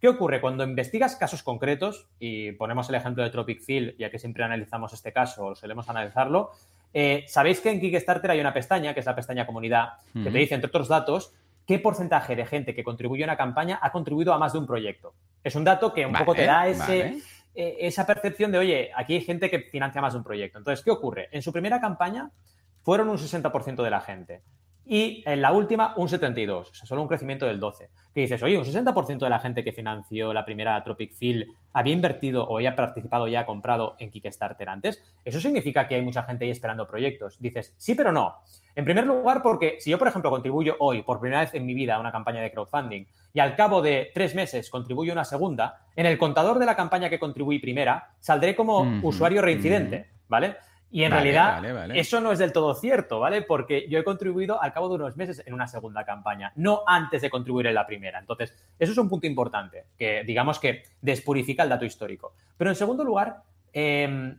¿Qué 0.00 0.08
ocurre? 0.08 0.40
Cuando 0.40 0.64
investigas 0.64 1.16
casos 1.16 1.42
concretos, 1.42 2.08
y 2.18 2.52
ponemos 2.52 2.88
el 2.88 2.96
ejemplo 2.96 3.22
de 3.22 3.30
Tropic 3.30 3.62
Field, 3.62 3.96
ya 3.98 4.10
que 4.10 4.18
siempre 4.18 4.44
analizamos 4.44 4.92
este 4.92 5.12
caso 5.12 5.46
o 5.46 5.54
solemos 5.54 5.88
analizarlo, 5.88 6.50
eh, 6.92 7.24
sabéis 7.28 7.60
que 7.60 7.70
en 7.70 7.80
Kickstarter 7.80 8.30
hay 8.30 8.40
una 8.40 8.52
pestaña, 8.52 8.94
que 8.94 9.00
es 9.00 9.06
la 9.06 9.14
pestaña 9.14 9.46
comunidad, 9.46 9.94
que 10.12 10.30
te 10.30 10.38
dice, 10.38 10.54
entre 10.54 10.68
otros 10.68 10.88
datos, 10.88 11.32
qué 11.66 11.78
porcentaje 11.78 12.36
de 12.36 12.46
gente 12.46 12.74
que 12.74 12.84
contribuye 12.84 13.24
a 13.24 13.26
una 13.26 13.36
campaña 13.36 13.78
ha 13.82 13.90
contribuido 13.90 14.32
a 14.32 14.38
más 14.38 14.52
de 14.52 14.58
un 14.58 14.66
proyecto. 14.66 15.14
Es 15.42 15.54
un 15.54 15.64
dato 15.64 15.92
que 15.92 16.06
un 16.06 16.12
poco 16.12 16.34
te 16.34 16.46
da 16.46 16.68
ese, 16.68 17.18
eh, 17.54 17.76
esa 17.80 18.06
percepción 18.06 18.52
de, 18.52 18.58
oye, 18.58 18.90
aquí 18.94 19.14
hay 19.14 19.20
gente 19.22 19.50
que 19.50 19.60
financia 19.60 20.00
más 20.00 20.12
de 20.12 20.18
un 20.18 20.24
proyecto. 20.24 20.58
Entonces, 20.58 20.84
¿qué 20.84 20.90
ocurre? 20.90 21.28
En 21.32 21.42
su 21.42 21.52
primera 21.52 21.80
campaña 21.80 22.30
fueron 22.82 23.08
un 23.08 23.18
60% 23.18 23.82
de 23.82 23.90
la 23.90 24.00
gente. 24.00 24.42
Y 24.88 25.24
en 25.26 25.42
la 25.42 25.50
última, 25.50 25.94
un 25.96 26.08
72, 26.08 26.70
o 26.70 26.74
sea, 26.74 26.86
solo 26.86 27.02
un 27.02 27.08
crecimiento 27.08 27.44
del 27.44 27.58
12. 27.58 27.90
Que 28.14 28.20
dices, 28.20 28.40
oye, 28.44 28.56
un 28.56 28.64
60% 28.64 29.18
de 29.18 29.28
la 29.28 29.40
gente 29.40 29.64
que 29.64 29.72
financió 29.72 30.32
la 30.32 30.44
primera 30.44 30.82
Tropic 30.84 31.12
Field 31.12 31.46
había 31.72 31.92
invertido 31.92 32.44
o 32.44 32.56
había 32.56 32.76
participado, 32.76 33.26
ya 33.26 33.44
comprado 33.44 33.96
en 33.98 34.12
Kickstarter 34.12 34.68
antes. 34.68 35.02
Eso 35.24 35.40
significa 35.40 35.88
que 35.88 35.96
hay 35.96 36.02
mucha 36.02 36.22
gente 36.22 36.44
ahí 36.44 36.52
esperando 36.52 36.86
proyectos. 36.86 37.36
Dices, 37.40 37.74
sí, 37.76 37.96
pero 37.96 38.12
no. 38.12 38.36
En 38.76 38.84
primer 38.84 39.06
lugar, 39.06 39.42
porque 39.42 39.76
si 39.80 39.90
yo, 39.90 39.98
por 39.98 40.06
ejemplo, 40.06 40.30
contribuyo 40.30 40.76
hoy 40.78 41.02
por 41.02 41.18
primera 41.18 41.40
vez 41.40 41.52
en 41.54 41.66
mi 41.66 41.74
vida 41.74 41.96
a 41.96 42.00
una 42.00 42.12
campaña 42.12 42.40
de 42.40 42.52
crowdfunding 42.52 43.06
y 43.34 43.40
al 43.40 43.56
cabo 43.56 43.82
de 43.82 44.12
tres 44.14 44.36
meses 44.36 44.70
contribuyo 44.70 45.12
una 45.12 45.24
segunda, 45.24 45.80
en 45.96 46.06
el 46.06 46.16
contador 46.16 46.60
de 46.60 46.66
la 46.66 46.76
campaña 46.76 47.10
que 47.10 47.18
contribuí 47.18 47.58
primera, 47.58 48.12
saldré 48.20 48.54
como 48.54 49.00
usuario 49.02 49.42
reincidente, 49.42 50.10
¿vale? 50.28 50.56
Y 50.90 51.02
en 51.02 51.10
realidad 51.10 51.90
eso 51.94 52.20
no 52.20 52.32
es 52.32 52.38
del 52.38 52.52
todo 52.52 52.74
cierto, 52.74 53.18
¿vale? 53.18 53.42
Porque 53.42 53.86
yo 53.88 53.98
he 53.98 54.04
contribuido 54.04 54.62
al 54.62 54.72
cabo 54.72 54.88
de 54.88 54.94
unos 54.94 55.16
meses 55.16 55.42
en 55.44 55.52
una 55.52 55.66
segunda 55.66 56.04
campaña, 56.04 56.52
no 56.56 56.82
antes 56.86 57.22
de 57.22 57.30
contribuir 57.30 57.66
en 57.66 57.74
la 57.74 57.86
primera. 57.86 58.18
Entonces, 58.18 58.54
eso 58.78 58.92
es 58.92 58.98
un 58.98 59.08
punto 59.08 59.26
importante, 59.26 59.86
que 59.98 60.22
digamos 60.24 60.58
que 60.58 60.84
despurifica 61.00 61.64
el 61.64 61.68
dato 61.68 61.84
histórico. 61.84 62.34
Pero 62.56 62.70
en 62.70 62.76
segundo 62.76 63.04
lugar, 63.04 63.42
em, 63.72 64.38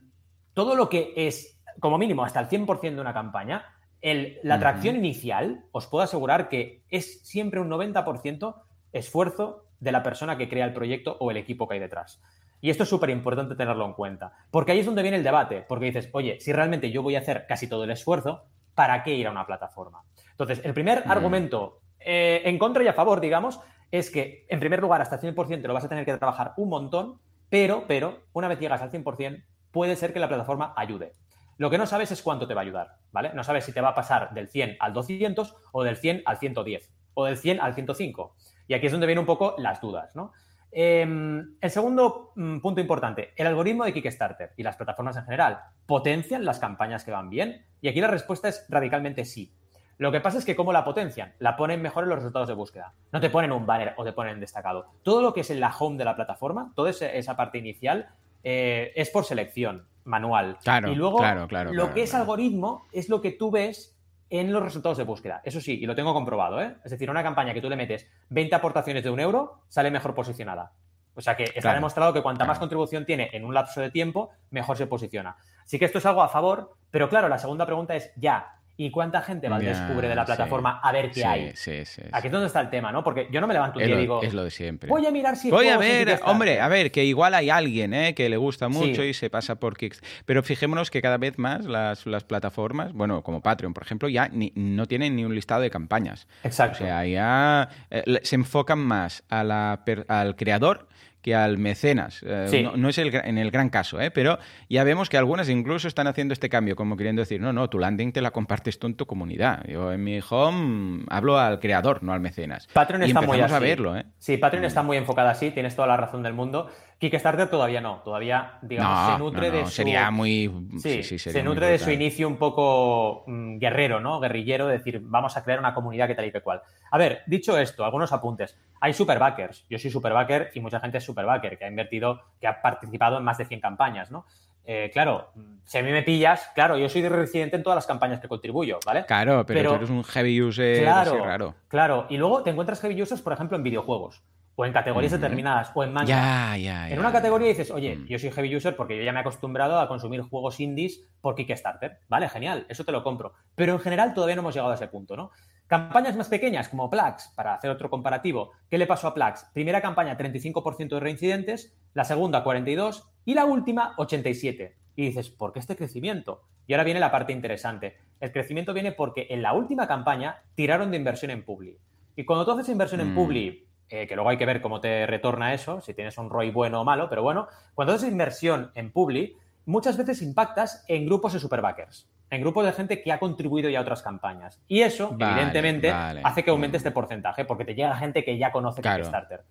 todo 0.53 0.75
lo 0.75 0.87
que 0.89 1.13
es, 1.15 1.59
como 1.79 1.97
mínimo, 1.97 2.23
hasta 2.23 2.39
el 2.39 2.47
100% 2.47 2.95
de 2.95 3.01
una 3.01 3.13
campaña, 3.13 3.65
la 4.01 4.55
atracción 4.55 4.95
inicial, 4.95 5.65
os 5.71 5.87
puedo 5.87 6.03
asegurar 6.03 6.49
que 6.49 6.83
es 6.89 7.21
siempre 7.27 7.59
un 7.59 7.69
90% 7.69 8.63
esfuerzo 8.93 9.65
de 9.79 9.91
la 9.91 10.01
persona 10.01 10.37
que 10.37 10.47
crea 10.47 10.65
el 10.65 10.73
proyecto 10.73 11.17
o 11.19 11.29
el 11.29 11.37
equipo 11.37 11.67
que 11.67 11.75
hay 11.75 11.79
detrás. 11.79 12.21
Y 12.59 12.69
esto 12.69 12.83
es 12.83 12.89
súper 12.89 13.09
importante 13.09 13.55
tenerlo 13.55 13.85
en 13.85 13.93
cuenta, 13.93 14.33
porque 14.49 14.71
ahí 14.71 14.79
es 14.79 14.85
donde 14.85 15.03
viene 15.03 15.17
el 15.17 15.23
debate, 15.23 15.63
porque 15.67 15.85
dices, 15.85 16.09
oye, 16.13 16.39
si 16.39 16.51
realmente 16.51 16.91
yo 16.91 17.03
voy 17.03 17.15
a 17.15 17.19
hacer 17.19 17.45
casi 17.47 17.67
todo 17.67 17.83
el 17.83 17.91
esfuerzo, 17.91 18.45
¿para 18.73 19.03
qué 19.03 19.13
ir 19.13 19.27
a 19.27 19.31
una 19.31 19.45
plataforma? 19.45 20.03
Entonces, 20.31 20.61
el 20.63 20.73
primer 20.73 21.05
mm. 21.05 21.11
argumento 21.11 21.81
eh, 21.99 22.41
en 22.45 22.57
contra 22.57 22.83
y 22.83 22.87
a 22.87 22.93
favor, 22.93 23.21
digamos, 23.21 23.59
es 23.91 24.09
que, 24.09 24.45
en 24.49 24.59
primer 24.59 24.81
lugar, 24.81 25.01
hasta 25.01 25.15
el 25.15 25.35
100% 25.35 25.61
lo 25.61 25.73
vas 25.73 25.85
a 25.85 25.89
tener 25.89 26.05
que 26.05 26.17
trabajar 26.17 26.53
un 26.57 26.69
montón, 26.69 27.19
pero, 27.49 27.85
pero, 27.87 28.23
una 28.33 28.47
vez 28.47 28.59
llegas 28.59 28.81
al 28.81 28.91
100%, 28.91 29.43
puede 29.71 29.95
ser 29.95 30.13
que 30.13 30.19
la 30.19 30.27
plataforma 30.27 30.73
ayude. 30.75 31.13
Lo 31.57 31.69
que 31.69 31.77
no 31.77 31.87
sabes 31.87 32.11
es 32.11 32.21
cuánto 32.21 32.47
te 32.47 32.53
va 32.53 32.61
a 32.61 32.63
ayudar, 32.63 32.97
¿vale? 33.11 33.31
No 33.33 33.43
sabes 33.43 33.65
si 33.65 33.71
te 33.71 33.81
va 33.81 33.89
a 33.89 33.95
pasar 33.95 34.33
del 34.33 34.47
100 34.47 34.77
al 34.79 34.93
200 34.93 35.55
o 35.71 35.83
del 35.83 35.97
100 35.97 36.23
al 36.25 36.37
110 36.37 36.91
o 37.15 37.25
del 37.25 37.37
100 37.37 37.59
al 37.61 37.73
105. 37.73 38.35
Y 38.67 38.73
aquí 38.75 38.85
es 38.85 38.91
donde 38.91 39.07
vienen 39.07 39.21
un 39.21 39.25
poco 39.25 39.55
las 39.57 39.81
dudas, 39.81 40.15
¿no? 40.15 40.33
Em, 40.79 41.55
el 41.59 41.71
segundo 41.71 42.33
mm, 42.35 42.59
punto 42.59 42.79
importante, 42.79 43.33
el 43.35 43.47
algoritmo 43.47 43.83
de 43.83 43.93
Kickstarter 43.93 44.51
y 44.57 44.61
las 44.61 44.75
plataformas 44.75 45.17
en 45.17 45.23
general, 45.23 45.57
¿potencian 45.87 46.45
las 46.45 46.59
campañas 46.59 47.03
que 47.03 47.09
van 47.09 47.31
bien? 47.31 47.65
Y 47.81 47.87
aquí 47.87 47.99
la 47.99 48.09
respuesta 48.09 48.47
es 48.47 48.63
radicalmente 48.69 49.25
sí. 49.25 49.51
Lo 49.97 50.11
que 50.11 50.21
pasa 50.21 50.37
es 50.37 50.45
que 50.45 50.55
cómo 50.55 50.71
la 50.71 50.83
potencian, 50.83 51.33
la 51.39 51.55
ponen 51.57 51.81
mejor 51.81 52.03
en 52.03 52.11
los 52.11 52.19
resultados 52.19 52.47
de 52.47 52.53
búsqueda. 52.53 52.93
No 53.11 53.19
te 53.19 53.31
ponen 53.31 53.53
un 53.53 53.65
banner 53.65 53.95
o 53.97 54.03
te 54.03 54.13
ponen 54.13 54.39
destacado. 54.39 54.85
Todo 55.01 55.23
lo 55.23 55.33
que 55.33 55.41
es 55.41 55.49
en 55.49 55.59
la 55.59 55.75
home 55.75 55.97
de 55.97 56.05
la 56.05 56.15
plataforma, 56.15 56.71
toda 56.75 56.91
esa 56.91 57.35
parte 57.35 57.57
inicial, 57.57 58.09
eh, 58.43 58.91
es 58.95 59.09
por 59.09 59.25
selección 59.25 59.87
manual. 60.03 60.59
Claro, 60.63 60.91
y 60.91 60.95
luego 60.95 61.17
claro, 61.17 61.47
claro, 61.47 61.73
lo 61.73 61.91
que 61.91 62.03
es 62.03 62.13
algoritmo 62.13 62.85
es 62.91 63.09
lo 63.09 63.19
que 63.19 63.31
tú 63.31 63.49
ves 63.49 63.96
en 64.29 64.51
los 64.51 64.63
resultados 64.63 64.97
de 64.97 65.03
búsqueda. 65.03 65.41
Eso 65.43 65.61
sí, 65.61 65.79
y 65.81 65.85
lo 65.85 65.95
tengo 65.95 66.13
comprobado, 66.13 66.61
¿eh? 66.61 66.75
Es 66.83 66.91
decir, 66.91 67.09
una 67.09 67.23
campaña 67.23 67.53
que 67.53 67.61
tú 67.61 67.69
le 67.69 67.75
metes 67.75 68.07
20 68.29 68.55
aportaciones 68.55 69.03
de 69.03 69.09
un 69.09 69.19
euro, 69.19 69.61
sale 69.69 69.91
mejor 69.91 70.13
posicionada. 70.13 70.71
O 71.15 71.21
sea 71.21 71.35
que 71.35 71.45
está 71.55 71.73
demostrado 71.73 72.13
que 72.13 72.21
cuanta 72.21 72.45
más 72.45 72.59
contribución 72.59 73.03
tiene 73.03 73.31
en 73.33 73.43
un 73.43 73.53
lapso 73.53 73.81
de 73.81 73.89
tiempo, 73.89 74.29
mejor 74.51 74.77
se 74.77 74.85
posiciona. 74.85 75.35
Así 75.65 75.79
que 75.79 75.85
esto 75.85 75.97
es 75.97 76.05
algo 76.05 76.21
a 76.21 76.29
favor, 76.29 76.75
pero 76.91 77.09
claro, 77.09 77.27
la 77.27 77.39
segunda 77.39 77.65
pregunta 77.65 77.95
es, 77.95 78.11
ya, 78.15 78.56
¿Y 78.79 78.91
cuánta 78.91 79.23
gente 79.23 79.49
va 79.49 79.55
al 79.55 79.65
descubre 79.65 80.07
de 80.07 80.15
la 80.15 80.23
plataforma 80.23 80.79
a 80.83 80.91
ver 80.91 81.09
qué 81.11 81.25
hay? 81.25 81.51
Sí, 81.55 81.83
sí, 81.83 82.03
Aquí 82.11 82.27
es 82.27 82.31
donde 82.31 82.45
está 82.45 82.61
el 82.61 82.69
tema, 82.69 82.91
¿no? 82.91 83.03
Porque 83.03 83.27
yo 83.31 83.41
no 83.41 83.47
me 83.47 83.53
levanto 83.55 83.79
un 83.79 83.85
día 83.85 83.95
y 83.95 83.99
digo. 83.99 84.21
Es 84.21 84.35
lo 84.35 84.43
de 84.43 84.51
siempre. 84.51 84.87
Voy 84.87 85.05
a 85.05 85.11
mirar 85.11 85.35
si. 85.35 85.49
Voy 85.49 85.69
a 85.69 85.77
ver, 85.77 86.19
hombre, 86.25 86.61
a 86.61 86.67
ver, 86.67 86.91
que 86.91 87.03
igual 87.03 87.33
hay 87.33 87.49
alguien 87.49 87.93
¿eh? 87.95 88.13
que 88.13 88.29
le 88.29 88.37
gusta 88.37 88.69
mucho 88.69 89.03
y 89.03 89.15
se 89.15 89.31
pasa 89.31 89.55
por 89.55 89.77
Kickstarter. 89.77 90.23
Pero 90.25 90.43
fijémonos 90.43 90.91
que 90.91 91.01
cada 91.01 91.17
vez 91.17 91.39
más 91.39 91.65
las, 91.65 92.23
plataformas, 92.27 92.93
bueno, 92.93 93.23
como 93.23 93.41
Patreon, 93.41 93.73
por 93.73 93.83
ejemplo, 93.83 94.09
ya 94.09 94.29
no 94.31 94.85
tienen 94.85 95.15
ni 95.15 95.25
un 95.25 95.33
listado 95.33 95.61
de 95.61 95.69
campañas. 95.69 96.27
Exacto. 96.43 96.83
O 96.83 96.87
sea, 96.87 97.05
ya 97.05 97.69
eh, 97.89 98.19
se 98.21 98.35
enfocan 98.35 98.79
más 98.79 99.23
a 99.29 99.43
la, 99.43 99.83
al 100.07 100.35
creador 100.35 100.87
que 101.27 101.35
al 101.35 101.57
mecenas. 101.57 102.23
Eh, 102.25 102.69
no, 102.73 102.87
es 102.87 102.97
el, 102.97 103.13
en 103.13 103.37
el 103.37 103.51
gran 103.51 103.67
caso, 103.67 103.99
¿eh? 103.99 104.11
pero 104.11 104.39
ya 104.69 104.85
vemos 104.85 105.09
que 105.09 105.17
algunas 105.17 105.49
incluso 105.49 105.89
están 105.89 106.07
haciendo 106.07 106.31
este 106.31 106.47
cambio, 106.47 106.77
como 106.77 106.95
queriendo 106.95 107.21
decir, 107.21 107.41
no, 107.41 107.51
no, 107.51 107.69
tu 107.69 107.79
landing 107.79 108.13
te 108.13 108.21
la 108.21 108.31
compartes 108.31 108.79
tú 108.79 108.87
en 108.87 108.95
tu 108.95 109.05
comunidad. 109.05 109.61
Yo 109.67 109.91
en 109.91 110.05
mi 110.05 110.21
home 110.29 111.03
hablo 111.09 111.37
al 111.37 111.59
creador, 111.59 112.01
no 112.01 112.13
al 112.13 112.21
mecenas. 112.21 112.69
Patreon 112.71 113.03
está 113.03 113.19
muy 113.19 113.41
así. 113.41 113.53
a 113.53 113.59
verlo, 113.59 113.97
¿eh? 113.97 114.05
Sí, 114.17 114.37
Patreon 114.37 114.63
está 114.63 114.83
muy 114.83 114.95
enfocada 114.95 115.31
así, 115.31 115.51
tienes 115.51 115.75
toda 115.75 115.89
la 115.89 115.97
razón 115.97 116.23
del 116.23 116.31
mundo. 116.31 116.69
Kickstarter 116.99 117.47
todavía 117.47 117.79
no, 117.79 117.97
todavía, 117.97 118.57
digamos, 118.63 119.13
se 119.13 119.19
nutre 119.19 119.51
de 119.51 119.65
su... 119.65 119.71
Sería 119.71 120.09
muy... 120.09 120.51
Sí, 120.79 121.03
se 121.03 121.43
nutre 121.43 121.67
de 121.67 121.77
su 121.77 121.91
inicio 121.91 122.27
un 122.27 122.37
poco 122.37 123.23
mm, 123.27 123.59
guerrero, 123.59 123.99
¿no? 123.99 124.19
Guerrillero, 124.19 124.65
de 124.65 124.79
decir, 124.79 124.99
vamos 125.03 125.37
a 125.37 125.43
crear 125.43 125.59
una 125.59 125.75
comunidad 125.75 126.07
que 126.07 126.15
tal 126.15 126.25
y 126.25 126.31
que 126.31 126.41
cual. 126.41 126.61
A 126.89 126.97
ver, 126.97 127.21
dicho 127.27 127.57
esto, 127.57 127.85
algunos 127.85 128.11
apuntes. 128.13 128.57
Hay 128.79 128.93
superbackers. 128.93 129.65
Yo 129.69 129.77
soy 129.77 129.91
superbacker 129.91 130.49
y 130.55 130.59
mucha 130.59 130.79
gente 130.79 130.97
es 130.97 131.03
superbacker, 131.03 131.59
que 131.59 131.65
ha 131.65 131.67
invertido, 131.67 132.21
que 132.41 132.47
ha 132.47 132.61
participado 132.63 133.19
en 133.19 133.23
más 133.23 133.37
de 133.37 133.45
100 133.45 133.59
campañas, 133.59 134.09
¿no? 134.09 134.25
Eh, 134.65 134.89
claro, 134.91 135.29
si 135.63 135.77
a 135.77 135.83
mí 135.83 135.91
me 135.91 136.01
pillas, 136.01 136.51
claro, 136.55 136.77
yo 136.77 136.89
soy 136.89 137.01
de 137.01 137.09
residente 137.09 137.55
en 137.55 137.63
todas 137.63 137.77
las 137.77 137.85
campañas 137.85 138.19
que 138.19 138.27
contribuyo, 138.27 138.79
¿vale? 138.85 139.05
Claro, 139.05 139.45
pero, 139.45 139.69
tú 139.69 139.75
eres 139.75 139.89
un 139.89 140.03
heavy 140.03 140.41
user 140.41 140.81
claro, 140.81 141.23
raro. 141.23 141.55
Claro, 141.67 142.07
y 142.09 142.17
luego 142.17 142.41
te 142.43 142.49
encuentras 142.49 142.81
heavy 142.81 143.01
users, 143.01 143.21
por 143.21 143.31
ejemplo, 143.31 143.55
en 143.55 143.63
videojuegos 143.63 144.23
o 144.59 144.65
en 144.65 144.73
categorías 144.73 145.11
determinadas, 145.11 145.69
o 145.75 145.83
en 145.83 145.93
manga. 145.93 146.07
Ya, 146.07 146.57
ya, 146.57 146.89
En 146.89 146.97
una 146.97 147.11
categoría 147.11 147.47
dices, 147.47 147.69
oye, 147.69 147.95
mm. 147.95 148.05
yo 148.07 148.17
soy 148.17 148.31
heavy 148.31 148.55
user 148.55 148.75
porque 148.75 148.97
yo 148.97 149.03
ya 149.03 149.11
me 149.11 149.19
he 149.19 149.21
acostumbrado 149.21 149.79
a 149.79 149.87
consumir 149.87 150.21
juegos 150.21 150.59
indies 150.59 151.07
por 151.21 151.35
Kickstarter. 151.35 151.99
Vale, 152.09 152.27
genial, 152.27 152.65
eso 152.67 152.83
te 152.83 152.91
lo 152.91 153.03
compro. 153.03 153.33
Pero 153.53 153.73
en 153.73 153.79
general 153.79 154.15
todavía 154.15 154.35
no 154.35 154.41
hemos 154.41 154.55
llegado 154.55 154.71
a 154.71 154.73
ese 154.75 154.87
punto, 154.87 155.15
¿no? 155.15 155.29
Campañas 155.67 156.15
más 156.15 156.27
pequeñas 156.27 156.69
como 156.69 156.89
Plax, 156.89 157.33
para 157.35 157.53
hacer 157.53 157.69
otro 157.69 157.91
comparativo, 157.91 158.53
¿qué 158.67 158.79
le 158.79 158.87
pasó 158.87 159.09
a 159.09 159.13
Plax? 159.13 159.45
Primera 159.53 159.79
campaña, 159.79 160.17
35% 160.17 160.89
de 160.89 160.99
reincidentes, 161.01 161.77
la 161.93 162.03
segunda, 162.03 162.43
42%, 162.43 163.03
y 163.25 163.35
la 163.35 163.45
última, 163.45 163.95
87%. 163.97 164.71
Y 164.95 165.05
dices, 165.05 165.29
¿por 165.29 165.53
qué 165.53 165.59
este 165.59 165.75
crecimiento? 165.75 166.41
Y 166.65 166.73
ahora 166.73 166.83
viene 166.83 166.99
la 166.99 167.11
parte 167.11 167.31
interesante. 167.31 167.97
El 168.19 168.31
crecimiento 168.31 168.73
viene 168.73 168.91
porque 168.91 169.27
en 169.29 169.43
la 169.43 169.53
última 169.53 169.87
campaña 169.87 170.41
tiraron 170.55 170.89
de 170.89 170.97
inversión 170.97 171.29
en 171.29 171.45
Publi. 171.45 171.77
Y 172.15 172.25
cuando 172.25 172.43
tú 172.43 172.53
haces 172.53 172.69
inversión 172.69 173.01
en 173.01 173.11
mm. 173.11 173.15
Publi 173.15 173.66
eh, 173.89 174.05
que 174.05 174.15
luego 174.15 174.29
hay 174.29 174.37
que 174.37 174.45
ver 174.45 174.61
cómo 174.61 174.81
te 174.81 175.05
retorna 175.05 175.53
eso, 175.53 175.79
si 175.79 175.93
tienes 175.93 176.17
un 176.17 176.29
ROI 176.29 176.51
bueno 176.51 176.81
o 176.81 176.83
malo, 176.83 177.09
pero 177.09 177.23
bueno, 177.23 177.47
cuando 177.73 177.93
haces 177.93 178.09
inversión 178.09 178.71
en 178.75 178.91
Publi, 178.91 179.37
muchas 179.65 179.95
veces 179.95 180.21
impactas 180.21 180.83
en 180.87 181.05
grupos 181.05 181.33
de 181.33 181.39
superbackers, 181.39 182.09
en 182.29 182.41
grupos 182.41 182.65
de 182.65 182.73
gente 182.73 183.01
que 183.01 183.11
ha 183.13 183.19
contribuido 183.19 183.69
ya 183.69 183.79
a 183.79 183.81
otras 183.83 184.01
campañas. 184.01 184.59
Y 184.67 184.81
eso, 184.81 185.15
evidentemente, 185.17 185.89
hace 185.89 186.43
que 186.43 186.49
aumente 186.49 186.77
este 186.77 186.91
porcentaje, 186.91 187.45
porque 187.45 187.63
te 187.63 187.75
llega 187.75 187.95
gente 187.95 188.25
que 188.25 188.37
ya 188.37 188.51
conoce 188.51 188.81
Kickstarter. 188.81 189.43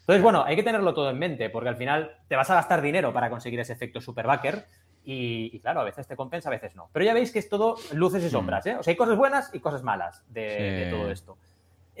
Entonces, 0.00 0.22
bueno, 0.22 0.44
hay 0.44 0.56
que 0.56 0.62
tenerlo 0.62 0.94
todo 0.94 1.10
en 1.10 1.18
mente, 1.18 1.50
porque 1.50 1.68
al 1.68 1.76
final 1.76 2.16
te 2.28 2.36
vas 2.36 2.50
a 2.50 2.54
gastar 2.54 2.82
dinero 2.82 3.12
para 3.12 3.30
conseguir 3.30 3.58
ese 3.60 3.72
efecto 3.72 4.00
superbacker. 4.00 4.66
Y, 5.02 5.58
claro, 5.60 5.80
a 5.80 5.84
veces 5.84 6.06
te 6.06 6.14
compensa, 6.14 6.48
a 6.48 6.52
veces 6.52 6.76
no. 6.76 6.90
Pero 6.92 7.04
ya 7.04 7.14
veis 7.14 7.32
que 7.32 7.38
es 7.38 7.48
todo 7.48 7.76
luces 7.92 8.22
y 8.22 8.26
mm. 8.26 8.30
sombras, 8.30 8.66
¿eh? 8.66 8.76
O 8.76 8.82
sea, 8.82 8.92
hay 8.92 8.96
cosas 8.96 9.16
buenas 9.16 9.52
y 9.52 9.60
cosas 9.60 9.82
malas 9.82 10.22
de 10.28 10.88
todo 10.90 11.10
esto. 11.10 11.36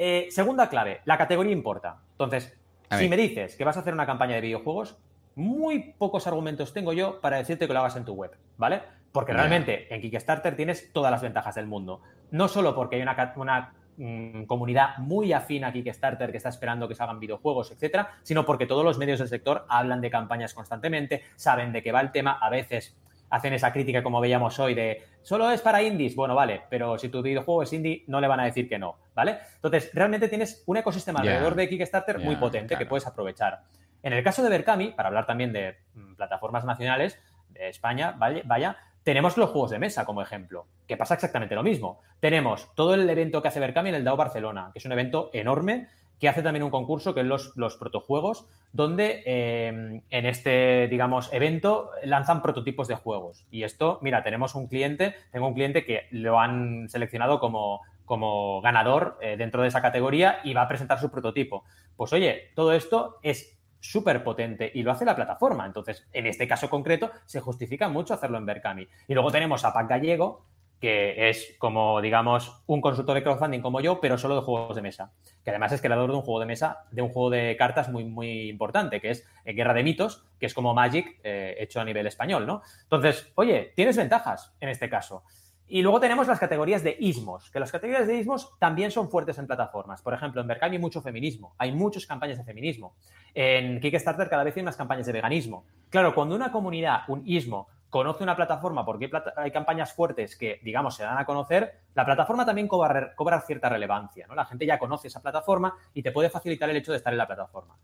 Eh, 0.02 0.28
segunda 0.30 0.70
clave, 0.70 1.02
la 1.04 1.18
categoría 1.18 1.52
importa. 1.52 1.98
Entonces, 2.12 2.56
si 2.96 3.06
me 3.06 3.18
dices 3.18 3.54
que 3.54 3.64
vas 3.64 3.76
a 3.76 3.80
hacer 3.80 3.92
una 3.92 4.06
campaña 4.06 4.36
de 4.36 4.40
videojuegos, 4.40 4.96
muy 5.34 5.92
pocos 5.98 6.26
argumentos 6.26 6.72
tengo 6.72 6.94
yo 6.94 7.20
para 7.20 7.36
decirte 7.36 7.66
que 7.66 7.74
lo 7.74 7.80
hagas 7.80 7.96
en 7.96 8.06
tu 8.06 8.14
web, 8.14 8.30
¿vale? 8.56 8.80
Porque 9.12 9.34
realmente 9.34 9.94
en 9.94 10.00
Kickstarter 10.00 10.56
tienes 10.56 10.90
todas 10.94 11.10
las 11.10 11.20
ventajas 11.20 11.54
del 11.54 11.66
mundo. 11.66 12.00
No 12.30 12.48
solo 12.48 12.74
porque 12.74 12.96
hay 12.96 13.02
una, 13.36 13.74
mm, 13.98 14.44
comunidad 14.44 14.96
muy 14.96 15.34
afín 15.34 15.64
a 15.64 15.72
Kickstarter 15.74 16.30
que 16.30 16.38
está 16.38 16.48
esperando 16.48 16.88
que 16.88 16.94
se 16.94 17.02
hagan 17.02 17.20
videojuegos, 17.20 17.70
etcétera, 17.70 18.08
sino 18.22 18.46
porque 18.46 18.64
todos 18.64 18.86
los 18.86 18.96
medios 18.96 19.18
del 19.18 19.28
sector 19.28 19.66
hablan 19.68 20.00
de 20.00 20.08
campañas 20.08 20.54
constantemente, 20.54 21.24
saben 21.36 21.72
de 21.72 21.82
qué 21.82 21.92
va 21.92 22.00
el 22.00 22.10
tema, 22.10 22.38
a 22.40 22.48
veces 22.48 22.96
hacen 23.30 23.52
esa 23.52 23.72
crítica 23.72 24.02
como 24.02 24.20
veíamos 24.20 24.58
hoy 24.58 24.74
de 24.74 25.02
solo 25.22 25.50
es 25.50 25.60
para 25.60 25.82
indies, 25.82 26.16
bueno, 26.16 26.34
vale, 26.34 26.62
pero 26.68 26.98
si 26.98 27.08
tu 27.08 27.22
videojuego 27.22 27.62
es 27.62 27.72
indie 27.72 28.04
no 28.08 28.20
le 28.20 28.28
van 28.28 28.40
a 28.40 28.44
decir 28.44 28.68
que 28.68 28.78
no, 28.78 28.96
¿vale? 29.20 29.38
Entonces, 29.56 29.90
realmente 29.92 30.28
tienes 30.28 30.62
un 30.64 30.78
ecosistema 30.78 31.20
alrededor 31.20 31.54
de 31.54 31.68
Kickstarter 31.68 32.20
muy 32.20 32.36
potente 32.36 32.78
que 32.78 32.86
puedes 32.86 33.06
aprovechar. 33.06 33.60
En 34.02 34.14
el 34.14 34.24
caso 34.24 34.42
de 34.42 34.48
Berkami, 34.48 34.92
para 34.92 35.08
hablar 35.08 35.26
también 35.26 35.52
de 35.52 35.76
mm, 35.94 36.14
plataformas 36.14 36.64
nacionales 36.64 37.18
de 37.50 37.68
España, 37.68 38.14
vaya, 38.16 38.78
tenemos 39.02 39.36
los 39.36 39.50
juegos 39.50 39.72
de 39.72 39.78
mesa 39.78 40.06
como 40.06 40.22
ejemplo, 40.22 40.64
que 40.88 40.96
pasa 40.96 41.12
exactamente 41.12 41.54
lo 41.54 41.62
mismo. 41.62 42.00
Tenemos 42.18 42.74
todo 42.74 42.94
el 42.94 43.10
evento 43.10 43.42
que 43.42 43.48
hace 43.48 43.60
Berkami 43.60 43.90
en 43.90 43.96
el 43.96 44.04
DAO 44.04 44.16
Barcelona, 44.16 44.70
que 44.72 44.78
es 44.78 44.86
un 44.86 44.92
evento 44.92 45.28
enorme 45.34 45.88
que 46.18 46.28
hace 46.28 46.42
también 46.42 46.62
un 46.62 46.70
concurso 46.70 47.14
que 47.14 47.20
es 47.20 47.26
los, 47.26 47.54
los 47.56 47.76
protojuegos, 47.76 48.46
donde 48.72 49.22
eh, 49.26 50.02
en 50.08 50.26
este, 50.26 50.86
digamos, 50.88 51.30
evento 51.32 51.90
lanzan 52.04 52.40
prototipos 52.40 52.88
de 52.88 52.94
juegos. 52.94 53.46
Y 53.50 53.64
esto, 53.64 53.98
mira, 54.02 54.22
tenemos 54.22 54.54
un 54.54 54.66
cliente, 54.66 55.14
tengo 55.30 55.48
un 55.48 55.54
cliente 55.54 55.84
que 55.84 56.08
lo 56.10 56.38
han 56.38 56.88
seleccionado 56.88 57.40
como, 57.40 57.80
como 58.10 58.60
ganador 58.60 59.16
eh, 59.20 59.36
dentro 59.36 59.62
de 59.62 59.68
esa 59.68 59.80
categoría 59.80 60.40
y 60.42 60.52
va 60.52 60.62
a 60.62 60.68
presentar 60.68 60.98
su 60.98 61.12
prototipo. 61.12 61.62
Pues 61.94 62.12
oye, 62.12 62.50
todo 62.56 62.72
esto 62.72 63.20
es 63.22 63.56
súper 63.78 64.24
potente 64.24 64.68
y 64.74 64.82
lo 64.82 64.90
hace 64.90 65.04
la 65.04 65.14
plataforma. 65.14 65.64
Entonces, 65.64 66.08
en 66.12 66.26
este 66.26 66.48
caso 66.48 66.68
concreto, 66.68 67.12
se 67.24 67.38
justifica 67.38 67.88
mucho 67.88 68.12
hacerlo 68.12 68.38
en 68.38 68.46
Berkami. 68.46 68.88
Y 69.06 69.14
luego 69.14 69.30
tenemos 69.30 69.64
a 69.64 69.72
Pac 69.72 69.88
Gallego, 69.88 70.44
que 70.80 71.30
es 71.30 71.54
como, 71.60 72.00
digamos, 72.00 72.64
un 72.66 72.80
consultor 72.80 73.14
de 73.14 73.22
crowdfunding 73.22 73.60
como 73.60 73.80
yo, 73.80 74.00
pero 74.00 74.18
solo 74.18 74.34
de 74.34 74.40
juegos 74.40 74.74
de 74.74 74.82
mesa. 74.82 75.12
Que 75.44 75.50
además 75.50 75.70
es 75.70 75.80
creador 75.80 76.10
de 76.10 76.16
un 76.16 76.22
juego 76.22 76.40
de 76.40 76.46
mesa, 76.46 76.86
de 76.90 77.02
un 77.02 77.10
juego 77.10 77.30
de 77.30 77.54
cartas 77.56 77.90
muy, 77.90 78.02
muy 78.02 78.48
importante, 78.48 79.00
que 79.00 79.10
es 79.10 79.24
eh, 79.44 79.52
Guerra 79.52 79.72
de 79.72 79.84
Mitos, 79.84 80.24
que 80.40 80.46
es 80.46 80.54
como 80.54 80.74
Magic 80.74 81.20
eh, 81.22 81.54
hecho 81.60 81.80
a 81.80 81.84
nivel 81.84 82.08
español, 82.08 82.44
¿no? 82.44 82.62
Entonces, 82.82 83.30
oye, 83.36 83.72
tienes 83.76 83.96
ventajas 83.96 84.52
en 84.58 84.68
este 84.68 84.90
caso. 84.90 85.22
Y 85.72 85.82
luego 85.82 86.00
tenemos 86.00 86.26
las 86.26 86.40
categorías 86.40 86.82
de 86.82 86.96
ismos, 86.98 87.48
que 87.52 87.60
las 87.60 87.70
categorías 87.70 88.08
de 88.08 88.16
ismos 88.16 88.58
también 88.58 88.90
son 88.90 89.08
fuertes 89.08 89.38
en 89.38 89.46
plataformas. 89.46 90.02
Por 90.02 90.12
ejemplo, 90.12 90.40
en 90.40 90.48
Berkami 90.48 90.76
hay 90.76 90.82
mucho 90.82 91.00
feminismo, 91.00 91.54
hay 91.58 91.70
muchas 91.70 92.06
campañas 92.06 92.38
de 92.38 92.44
feminismo. 92.44 92.96
En 93.34 93.80
Kickstarter 93.80 94.28
cada 94.28 94.42
vez 94.42 94.56
hay 94.56 94.64
más 94.64 94.76
campañas 94.76 95.06
de 95.06 95.12
veganismo. 95.12 95.64
Claro, 95.88 96.12
cuando 96.12 96.34
una 96.34 96.50
comunidad, 96.50 97.02
un 97.06 97.22
ismo, 97.24 97.68
conoce 97.88 98.24
una 98.24 98.34
plataforma 98.34 98.84
porque 98.84 99.08
hay, 99.36 99.52
campañas 99.52 99.92
fuertes 99.92 100.36
que, 100.36 100.58
digamos, 100.64 100.96
se 100.96 101.04
dan 101.04 101.18
a 101.18 101.24
conocer, 101.24 101.82
la 101.94 102.04
plataforma 102.04 102.44
también 102.44 102.66
cobra, 102.66 103.14
cierta 103.46 103.68
relevancia, 103.68 104.26
¿no? 104.26 104.34
La 104.34 104.46
gente 104.46 104.66
ya 104.66 104.76
conoce 104.76 105.06
esa 105.06 105.22
plataforma 105.22 105.76
y 105.94 106.02
te 106.02 106.10
puede 106.10 106.30
facilitar 106.30 106.68
el 106.68 106.76
hecho 106.76 106.90
de 106.90 106.98
estar 106.98 107.12
en 107.12 107.18
la 107.18 107.28
plataforma. 107.28 107.76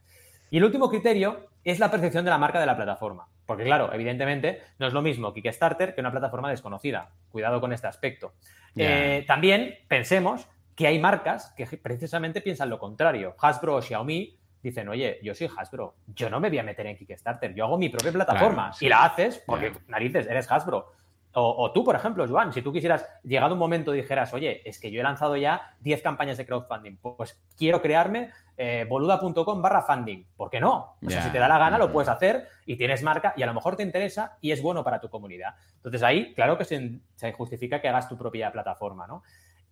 Y 0.50 0.58
el 0.58 0.64
último 0.64 0.88
criterio 0.88 1.48
es 1.64 1.78
la 1.78 1.90
percepción 1.90 2.24
de 2.24 2.30
la 2.30 2.38
marca 2.38 2.60
de 2.60 2.66
la 2.66 2.76
plataforma. 2.76 3.28
Porque 3.44 3.64
claro, 3.64 3.92
evidentemente 3.92 4.62
no 4.78 4.86
es 4.86 4.92
lo 4.92 5.02
mismo 5.02 5.32
Kickstarter 5.32 5.94
que 5.94 6.00
una 6.00 6.10
plataforma 6.10 6.50
desconocida. 6.50 7.10
Cuidado 7.30 7.60
con 7.60 7.72
este 7.72 7.86
aspecto. 7.86 8.34
Eh, 8.76 9.24
también 9.26 9.78
pensemos 9.88 10.46
que 10.74 10.86
hay 10.86 10.98
marcas 10.98 11.54
que 11.56 11.66
precisamente 11.78 12.40
piensan 12.40 12.68
lo 12.68 12.78
contrario. 12.78 13.34
Hasbro 13.40 13.76
o 13.76 13.82
Xiaomi 13.82 14.36
dicen, 14.62 14.88
oye, 14.88 15.18
yo 15.22 15.34
soy 15.34 15.48
Hasbro, 15.56 15.94
yo 16.08 16.28
no 16.28 16.40
me 16.40 16.48
voy 16.48 16.58
a 16.58 16.62
meter 16.62 16.86
en 16.86 16.96
Kickstarter, 16.96 17.54
yo 17.54 17.64
hago 17.64 17.78
mi 17.78 17.88
propia 17.88 18.12
plataforma. 18.12 18.72
Y 18.80 18.88
la 18.88 19.04
haces 19.04 19.42
porque, 19.46 19.72
narices, 19.86 20.26
eres 20.26 20.50
Hasbro. 20.50 20.92
O, 21.38 21.70
tú, 21.70 21.84
por 21.84 21.94
ejemplo, 21.94 22.26
Joan, 22.26 22.50
si 22.50 22.62
tú 22.62 22.72
quisieras, 22.72 23.06
llegado 23.22 23.52
un 23.52 23.58
momento, 23.58 23.92
dijeras, 23.92 24.32
oye, 24.32 24.62
es 24.64 24.80
que 24.80 24.90
yo 24.90 25.00
he 25.00 25.02
lanzado 25.02 25.36
ya 25.36 25.74
10 25.80 26.00
campañas 26.00 26.38
de 26.38 26.46
crowdfunding, 26.46 26.96
pues 26.96 27.38
quiero 27.58 27.82
crearme 27.82 28.30
eh, 28.56 28.86
boluda.com 28.88 29.60
barra 29.60 29.82
funding. 29.82 30.24
¿Por 30.34 30.48
qué 30.48 30.60
no? 30.60 30.96
O 31.04 31.10
sea, 31.10 31.20
si 31.20 31.28
te 31.28 31.38
da 31.38 31.46
la 31.46 31.58
gana, 31.58 31.76
lo 31.76 31.92
puedes 31.92 32.08
hacer 32.08 32.48
y 32.64 32.76
tienes 32.76 33.02
marca 33.02 33.34
y 33.36 33.42
a 33.42 33.46
lo 33.46 33.52
mejor 33.52 33.76
te 33.76 33.82
interesa 33.82 34.38
y 34.40 34.50
es 34.50 34.62
bueno 34.62 34.82
para 34.82 34.98
tu 34.98 35.10
comunidad. 35.10 35.56
Entonces 35.76 36.02
ahí, 36.02 36.32
claro 36.32 36.56
que 36.56 36.64
se, 36.64 37.00
se 37.16 37.32
justifica 37.34 37.82
que 37.82 37.88
hagas 37.88 38.08
tu 38.08 38.16
propia 38.16 38.50
plataforma, 38.50 39.06
¿no? 39.06 39.22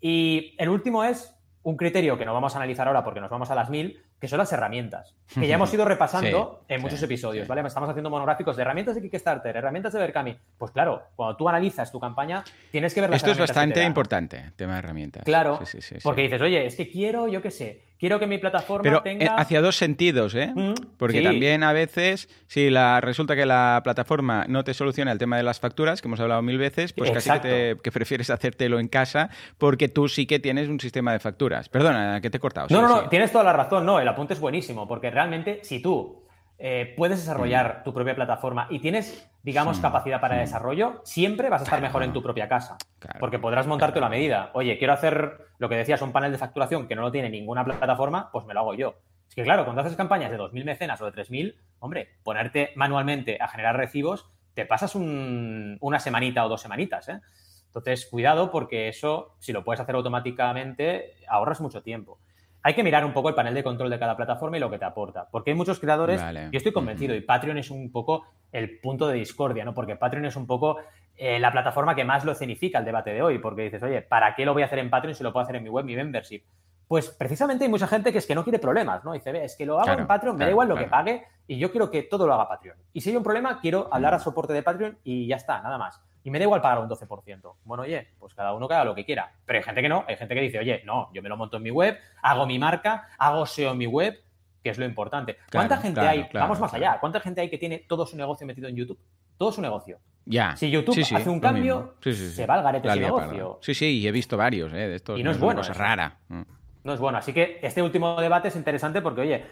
Y 0.03 0.55
el 0.59 0.69
último 0.69 1.03
es 1.03 1.35
un 1.63 1.79
criterio 1.79 2.19
que 2.19 2.27
no 2.27 2.35
vamos 2.35 2.55
a 2.55 2.59
analizar 2.59 2.87
ahora 2.87 3.03
porque 3.03 3.23
nos 3.23 3.31
vamos 3.31 3.51
a 3.51 3.55
las 3.55 3.71
mil, 3.71 4.03
que 4.21 4.29
son 4.29 4.39
las 4.39 4.53
herramientas, 4.53 5.15
que 5.35 5.47
ya 5.47 5.57
hemos 5.57 5.73
ido 5.73 5.85
repasando 5.85 6.65
en 6.69 6.81
muchos 6.81 7.03
episodios, 7.03 7.47
¿vale? 7.47 7.63
Estamos 7.67 7.89
haciendo 7.91 8.11
monográficos 8.11 8.57
de 8.57 8.63
herramientas 8.63 8.95
de 8.95 9.03
Kickstarter, 9.03 9.57
herramientas 9.57 9.93
de 9.93 9.99
Berkami. 9.99 10.37
Pues 10.59 10.71
claro, 10.71 11.03
cuando 11.17 11.37
tú 11.37 11.49
analizas 11.49 11.91
tu 11.91 12.01
campaña, 12.01 12.45
tienes 12.71 12.95
que 12.95 13.01
ver 13.01 13.11
las 13.11 13.19
Esto 13.19 13.33
es 13.33 13.39
bastante 13.39 13.83
importante, 13.85 14.53
tema 14.57 14.75
de 14.75 14.79
herramientas. 14.79 15.25
Claro, 15.25 15.61
porque 16.03 16.23
dices, 16.23 16.41
oye, 16.41 16.67
es 16.67 16.77
que 16.77 16.89
quiero, 16.89 17.29
yo 17.29 17.43
qué 17.43 17.51
sé, 17.51 17.83
quiero 17.99 18.19
que 18.19 18.27
mi 18.27 18.39
plataforma 18.39 18.83
Pero 18.83 19.03
tenga... 19.03 19.25
Eh, 19.25 19.31
hacia 19.37 19.61
dos 19.61 19.77
sentidos, 19.77 20.35
¿eh? 20.35 20.53
Mm, 20.55 20.75
porque 20.99 21.23
también 21.23 21.63
a 21.63 21.73
veces, 21.73 22.29
si 22.47 22.71
la, 22.71 23.01
resulta 23.01 23.35
que 23.35 23.47
la 23.47 23.81
plataforma 23.83 24.45
no 24.49 24.65
te 24.65 24.75
soluciona 24.75 25.13
el 25.13 25.19
tema 25.19 25.37
de 25.37 25.43
las 25.43 25.61
facturas, 25.61 26.03
que 26.03 26.09
hemos 26.09 26.21
hablado 26.21 26.43
mil 26.43 26.59
veces, 26.59 26.93
pues 26.93 27.11
casi 27.11 27.31
que, 27.41 27.79
que, 27.83 27.93
prefieres 27.93 28.31
hacértelo 28.31 28.79
en 28.79 28.89
casa 28.89 29.31
porque 29.59 29.89
tú 29.89 30.09
sí 30.09 30.27
que 30.27 30.39
tienes 30.39 30.69
un 30.69 30.81
sistema 30.81 31.13
de 31.13 31.19
facturas. 31.19 31.69
Perdona, 31.69 32.21
que 32.21 32.31
te 32.31 32.37
he 32.37 32.41
cortado. 32.41 32.69
No, 32.71 32.83
no, 32.83 32.89
no, 32.89 33.09
tienes 33.09 33.33
toda 33.33 33.45
la 33.45 33.53
razón, 33.53 33.87
no, 33.87 33.99
el 34.05 34.09
apunte 34.09 34.35
es 34.35 34.41
buenísimo, 34.41 34.87
porque 34.87 35.11
realmente 35.11 35.61
si 35.65 35.83
tú 35.83 36.25
eh, 36.59 36.95
puedes 36.97 37.19
desarrollar 37.19 37.81
mm. 37.81 37.85
tu 37.85 37.93
propia 37.93 38.15
plataforma 38.15 38.69
y 38.71 38.79
tienes, 38.79 39.29
digamos, 39.43 39.81
capacidad 39.81 40.21
para 40.21 40.37
desarrollo, 40.37 41.01
siempre 41.05 41.51
vas 41.51 41.63
a 41.63 41.65
estar 41.65 41.83
mejor 41.83 42.05
en 42.05 42.13
tu 42.13 42.23
propia 42.23 42.49
casa. 42.49 42.77
porque 43.19 43.39
podrás 43.39 43.67
montarte 43.67 44.01
la 44.01 44.09
medida. 44.09 44.51
Oye, 44.55 44.79
quiero 44.79 44.93
hacer 44.93 45.49
lo 45.59 45.69
que 45.69 45.77
decías, 45.77 46.01
un 46.03 46.13
panel 46.13 46.33
de 46.33 46.39
facturación 46.39 46.87
que 46.87 46.95
no 46.95 47.03
lo 47.03 47.13
tiene 47.13 47.29
ninguna 47.29 47.65
plataforma, 47.65 48.31
pues 48.31 48.47
me 48.47 48.55
lo 48.55 48.61
hago 48.61 48.75
yo. 48.75 48.95
Es 49.29 49.35
que 49.35 49.43
claro, 49.43 49.65
cuando 49.65 49.83
haces 49.83 49.97
campañas 49.97 50.31
de 50.31 50.39
2.000 50.39 50.65
mecenas 50.65 51.01
o 51.01 51.11
de 51.11 51.13
3.000, 51.13 51.57
hombre, 51.81 52.09
ponerte 52.23 52.73
manualmente 52.77 53.39
a 53.41 53.49
generar 53.49 53.77
recibos, 53.77 54.31
te 54.55 54.65
pasas 54.65 54.95
una 54.95 55.99
semanita 55.99 56.45
o 56.47 56.49
dos 56.49 56.63
semanitas, 56.63 57.09
¿eh? 57.09 57.21
Entonces, 57.67 58.07
cuidado 58.07 58.53
porque 58.53 58.87
eso, 58.87 59.35
si 59.41 59.53
lo 59.53 59.65
puedes 59.65 59.81
hacer 59.81 59.97
automáticamente, 59.97 61.17
ahorras 61.27 61.61
mucho 61.61 61.83
tiempo 61.83 62.21
hay 62.67 62.73
que 62.73 62.83
mirar 62.83 63.05
un 63.05 63.13
poco 63.13 63.29
el 63.29 63.35
panel 63.35 63.53
de 63.53 63.63
control 63.63 63.91
de 63.91 63.99
cada 63.99 64.17
plataforma 64.17 64.57
y 64.57 64.61
lo 64.61 64.71
que 64.71 64.79
te 64.79 64.87
aporta. 64.87 65.29
Porque 65.31 65.51
hay 65.51 65.57
muchos 65.57 65.79
creadores, 65.79 66.25
yo 66.51 66.57
estoy 66.57 66.73
convencido, 66.73 67.15
y 67.15 67.21
Patreon 67.21 67.59
es 67.59 67.71
un 67.71 67.93
poco 67.93 68.25
el 68.53 68.81
punto 68.81 69.07
de 69.07 69.17
discordia, 69.17 69.67
¿no? 69.67 69.75
Porque 69.75 69.97
Patreon 69.97 70.25
es 70.25 70.35
un 70.35 70.47
poco 70.47 70.79
eh, 71.15 71.39
la 71.39 71.53
plataforma 71.53 71.95
que 71.95 72.05
más 72.05 72.25
lo 72.25 72.33
escenifica 72.33 72.79
el 72.79 72.87
debate 72.87 73.13
de 73.13 73.21
hoy, 73.21 73.39
porque 73.39 73.65
dices, 73.65 73.83
oye, 73.83 74.01
¿para 74.01 74.35
qué 74.35 74.47
lo 74.47 74.55
voy 74.55 74.63
a 74.63 74.65
hacer 74.65 74.79
en 74.79 74.89
Patreon 74.89 75.15
si 75.15 75.23
lo 75.23 75.31
puedo 75.31 75.45
hacer 75.45 75.57
en 75.57 75.63
mi 75.63 75.69
web, 75.69 75.85
mi 75.85 75.95
membership? 75.95 76.43
Pues 76.89 77.11
precisamente 77.11 77.65
hay 77.65 77.71
mucha 77.71 77.87
gente 77.87 78.11
que 78.13 78.19
es 78.19 78.27
que 78.27 78.35
no 78.35 78.43
quiere 78.43 78.59
problemas, 78.59 79.05
¿no? 79.05 79.13
Dice, 79.13 79.31
ve, 79.31 79.45
es 79.45 79.57
que 79.57 79.67
lo 79.67 79.79
hago 79.79 80.01
en 80.01 80.07
Patreon, 80.07 80.35
me 80.35 80.47
da 80.47 80.51
igual 80.51 80.69
lo 80.69 80.77
que 80.77 80.85
pague 80.85 81.23
y 81.47 81.59
yo 81.59 81.71
quiero 81.71 81.91
que 81.91 82.05
todo 82.05 82.27
lo 82.27 82.33
haga 82.33 82.49
Patreon. 82.49 82.79
Y 82.95 83.03
si 83.03 83.11
hay 83.11 83.17
un 83.17 83.23
problema, 83.23 83.61
quiero 83.61 83.89
hablar 83.93 84.15
a 84.15 84.19
soporte 84.19 84.55
de 84.55 84.63
Patreon 84.63 84.97
y 85.05 85.27
ya 85.27 85.37
está, 85.37 85.61
nada 85.61 85.77
más 85.77 86.01
y 86.25 86.31
me 86.31 86.39
da 86.39 86.45
igual 86.45 86.63
pagar 86.63 86.79
un 86.79 86.89
12%. 86.89 87.55
Bueno, 87.65 87.83
oye, 87.83 88.09
pues 88.19 88.35
cada 88.35 88.55
uno 88.55 88.67
que 88.67 88.75
haga 88.75 88.87
lo 88.87 88.95
que 88.95 89.05
quiera. 89.05 89.31
Pero 89.45 89.59
hay 89.59 89.63
gente 89.63 89.83
que 89.83 89.89
no, 89.91 90.05
hay 90.09 90.17
gente 90.17 90.35
que 90.35 90.41
dice, 90.41 90.59
oye, 90.59 90.83
no, 90.85 91.11
yo 91.13 91.23
me 91.23 91.29
lo 91.29 91.37
monto 91.37 91.59
en 91.59 91.63
mi 91.63 91.71
web, 91.71 91.99
hago 92.23 92.47
mi 92.47 92.59
marca, 92.59 93.11
hago 93.19 93.45
SEO 93.45 93.73
en 93.73 93.79
mi 93.79 93.87
web, 93.87 94.19
que 94.63 94.71
es 94.71 94.79
lo 94.79 94.87
importante. 94.87 95.37
¿Cuánta 95.53 95.77
gente 95.77 96.01
hay? 96.01 96.27
Vamos 96.33 96.59
más 96.59 96.73
allá. 96.73 96.97
¿Cuánta 96.99 97.21
gente 97.21 97.43
hay 97.43 97.51
que 97.51 97.59
tiene 97.59 97.85
todo 97.87 98.07
su 98.07 98.17
negocio 98.17 98.47
metido 98.47 98.69
en 98.69 98.77
YouTube? 98.77 98.99
Todo 99.37 99.53
su 99.53 99.61
negocio. 99.61 99.99
Ya. 100.25 100.57
Si 100.57 100.71
YouTube 100.71 100.99
hace 100.99 101.29
un 101.29 101.41
cambio, 101.41 101.97
se 102.01 102.47
va 102.47 102.55
al 102.55 102.63
garete 102.63 102.91
su 102.91 103.01
negocio. 103.01 103.59
Sí, 103.61 103.75
sí, 103.75 103.99
y 103.99 104.09
he 104.09 104.13
visto 104.13 104.39
varios 104.39 104.73
eh, 104.73 104.77
de 104.77 104.95
estos. 104.97 105.21
Y 105.21 105.23
no, 105.23 105.31
es 105.31 105.39
bueno. 105.39 105.61
Es 105.61 105.77
rara. 105.77 106.21
Mm. 106.29 106.43
No 106.85 106.95
es 106.95 107.01
bueno. 107.01 107.19
Así 107.19 107.35
que 107.35 107.59
este 107.63 107.83
último 107.83 108.19
debate 108.19 108.49
es 108.49 108.57
interesante 108.57 109.03
porque, 109.03 109.21
oye, 109.21 109.45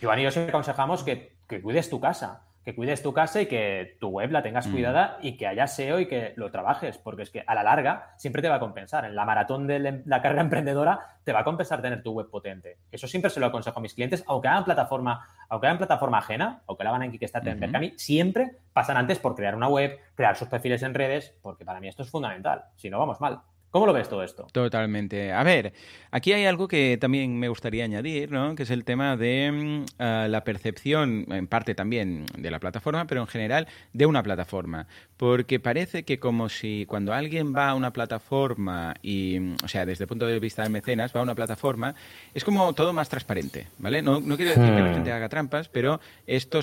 Giovanni 0.00 0.22
y 0.22 0.24
yo 0.26 0.30
siempre 0.30 0.50
aconsejamos 0.50 1.02
que, 1.02 1.38
que 1.48 1.60
cuides 1.60 1.90
tu 1.90 1.98
casa 1.98 2.44
que 2.64 2.74
cuides 2.74 3.02
tu 3.02 3.12
casa 3.12 3.40
y 3.40 3.46
que 3.46 3.96
tu 4.00 4.08
web 4.08 4.30
la 4.30 4.42
tengas 4.42 4.66
mm. 4.66 4.72
cuidada 4.72 5.18
y 5.22 5.36
que 5.36 5.46
haya 5.46 5.66
SEO 5.66 6.00
y 6.00 6.06
que 6.06 6.34
lo 6.36 6.50
trabajes, 6.50 6.98
porque 6.98 7.22
es 7.22 7.30
que 7.30 7.42
a 7.46 7.54
la 7.54 7.62
larga 7.62 8.12
siempre 8.16 8.42
te 8.42 8.48
va 8.48 8.56
a 8.56 8.60
compensar. 8.60 9.04
En 9.04 9.14
la 9.14 9.24
maratón 9.24 9.66
de 9.66 10.02
la 10.04 10.22
carrera 10.22 10.42
emprendedora 10.42 11.18
te 11.24 11.32
va 11.32 11.40
a 11.40 11.44
compensar 11.44 11.80
tener 11.80 12.02
tu 12.02 12.12
web 12.12 12.28
potente. 12.30 12.78
Eso 12.92 13.06
siempre 13.06 13.30
se 13.30 13.40
lo 13.40 13.46
aconsejo 13.46 13.78
a 13.78 13.82
mis 13.82 13.94
clientes, 13.94 14.24
aunque 14.26 14.48
hagan 14.48 14.64
plataforma, 14.64 15.26
aunque 15.48 15.66
hagan 15.66 15.78
plataforma 15.78 16.18
ajena, 16.18 16.62
aunque 16.66 16.84
la 16.84 16.90
van 16.90 17.02
en 17.02 17.12
Kickstarter, 17.12 17.56
uh 17.56 17.60
en 17.60 17.98
siempre 17.98 18.56
pasan 18.72 18.96
antes 18.96 19.18
por 19.18 19.34
crear 19.34 19.54
una 19.54 19.68
web, 19.68 19.98
crear 20.14 20.36
sus 20.36 20.48
perfiles 20.48 20.82
en 20.82 20.94
redes, 20.94 21.34
porque 21.42 21.64
para 21.64 21.80
mí 21.80 21.88
esto 21.88 22.02
es 22.02 22.10
fundamental. 22.10 22.64
Si 22.76 22.90
no, 22.90 22.98
vamos 22.98 23.20
mal. 23.20 23.40
¿Cómo 23.70 23.86
lo 23.86 23.92
ves 23.92 24.08
todo 24.08 24.24
esto? 24.24 24.48
Totalmente. 24.50 25.32
A 25.32 25.44
ver, 25.44 25.72
aquí 26.10 26.32
hay 26.32 26.44
algo 26.44 26.66
que 26.66 26.98
también 27.00 27.38
me 27.38 27.48
gustaría 27.48 27.84
añadir, 27.84 28.32
¿no? 28.32 28.56
Que 28.56 28.64
es 28.64 28.70
el 28.70 28.84
tema 28.84 29.16
de 29.16 29.52
mm, 29.52 29.84
ah, 30.00 30.26
la 30.28 30.42
percepción, 30.42 31.26
en 31.30 31.46
parte 31.46 31.76
también 31.76 32.26
de 32.36 32.50
la 32.50 32.58
plataforma, 32.58 33.06
pero 33.06 33.20
en 33.20 33.28
general 33.28 33.68
de 33.92 34.06
una 34.06 34.24
plataforma. 34.24 34.88
Porque 35.16 35.60
parece 35.60 36.02
que 36.02 36.18
como 36.18 36.48
si 36.48 36.84
cuando 36.88 37.12
alguien 37.12 37.54
va 37.54 37.68
a 37.68 37.74
una 37.74 37.92
plataforma 37.92 38.94
y, 39.02 39.38
mm, 39.38 39.56
o 39.64 39.68
sea, 39.68 39.86
desde 39.86 40.04
el 40.04 40.08
punto 40.08 40.26
de 40.26 40.40
vista 40.40 40.64
de 40.64 40.68
mecenas, 40.68 41.14
va 41.14 41.20
a 41.20 41.22
una 41.22 41.36
plataforma, 41.36 41.94
es 42.34 42.44
como 42.44 42.72
todo 42.72 42.92
más 42.92 43.08
transparente, 43.08 43.68
¿vale? 43.78 44.02
No, 44.02 44.20
no 44.20 44.36
quiero 44.36 44.50
decir 44.50 44.64
que 44.64 44.80
la 44.80 44.90
hmm. 44.90 44.94
gente 44.94 45.12
haga 45.12 45.28
trampas, 45.28 45.68
pero 45.68 46.00
esto 46.26 46.60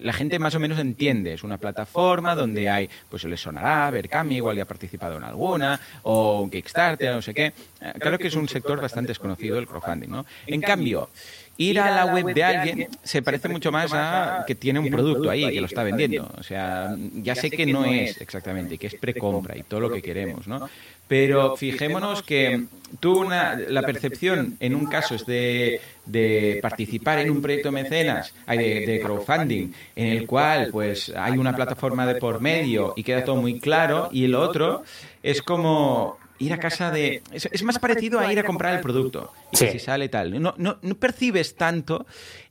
la 0.00 0.12
gente 0.12 0.38
más 0.38 0.54
o 0.54 0.60
menos 0.60 0.78
entiende. 0.78 1.32
Es 1.32 1.42
una 1.42 1.58
plataforma 1.58 2.36
donde 2.36 2.70
hay, 2.70 2.88
pues 3.08 3.24
le 3.24 3.36
sonará, 3.36 3.90
Berkami 3.90 4.36
igual 4.36 4.56
ya 4.56 4.62
ha 4.62 4.66
participado 4.66 5.16
en 5.16 5.24
alguna, 5.24 5.80
o 6.02 6.19
o 6.20 6.50
Kickstarter, 6.50 7.14
no 7.14 7.22
sé 7.22 7.34
qué. 7.34 7.46
Eh, 7.80 7.92
claro 7.98 8.18
que 8.18 8.28
es 8.28 8.34
un 8.34 8.48
sector 8.48 8.80
bastante 8.80 9.08
desconocido 9.08 9.58
el 9.58 9.66
crowdfunding, 9.66 10.08
¿no? 10.08 10.26
En 10.46 10.60
cambio, 10.60 11.10
ir 11.56 11.78
a 11.78 11.90
la 11.90 12.06
web 12.06 12.34
de 12.34 12.42
alguien 12.42 12.88
se 13.02 13.22
parece 13.22 13.48
mucho 13.48 13.70
más 13.70 13.92
a 13.92 14.44
que 14.46 14.54
tiene 14.54 14.78
un 14.78 14.90
producto 14.90 15.30
ahí, 15.30 15.50
que 15.52 15.60
lo 15.60 15.66
está 15.66 15.82
vendiendo. 15.82 16.30
O 16.38 16.42
sea, 16.42 16.94
ya 17.14 17.34
sé 17.34 17.50
que 17.50 17.66
no 17.66 17.84
es 17.84 18.20
exactamente, 18.20 18.78
que 18.78 18.86
es 18.86 18.94
precompra 18.94 19.56
y 19.56 19.62
todo 19.62 19.80
lo 19.80 19.90
que 19.90 20.00
queremos, 20.00 20.46
¿no? 20.46 20.68
Pero 21.06 21.56
fijémonos 21.56 22.22
que 22.22 22.64
tú 23.00 23.26
la 23.28 23.82
percepción 23.82 24.56
en 24.60 24.74
un 24.74 24.86
caso 24.86 25.16
es 25.16 25.26
de, 25.26 26.58
participar 26.62 27.18
en 27.18 27.30
un 27.30 27.42
proyecto 27.42 27.72
mecenas, 27.72 28.32
de, 28.46 28.86
de 28.86 29.00
crowdfunding, 29.00 29.72
en 29.96 30.06
el 30.06 30.26
cual 30.26 30.68
pues 30.70 31.12
hay 31.16 31.36
una 31.36 31.54
plataforma 31.54 32.06
de 32.06 32.14
por 32.14 32.40
medio 32.40 32.94
y 32.96 33.02
queda 33.02 33.24
todo 33.24 33.36
muy 33.36 33.58
claro, 33.58 34.08
y 34.12 34.24
el 34.24 34.34
otro 34.34 34.84
es 35.22 35.42
como 35.42 36.16
ir 36.40 36.52
a 36.52 36.58
casa 36.58 36.90
de... 36.90 37.22
Es, 37.30 37.62
más 37.62 37.78
parecido 37.78 38.18
a 38.18 38.32
ir 38.32 38.40
a 38.40 38.44
comprar 38.44 38.74
el 38.74 38.80
producto 38.80 39.32
y 39.52 39.56
si 39.56 39.78
sale 39.78 40.08
tal. 40.08 40.42
No, 40.42 40.54
no, 40.56 40.78
no 40.82 40.94
percibes 40.96 41.54
tanto 41.54 42.06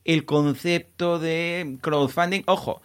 el 0.06 0.26
concepto 0.26 1.20
de 1.20 1.78
crowdfunding. 1.82 2.44
Ojo, 2.46 2.82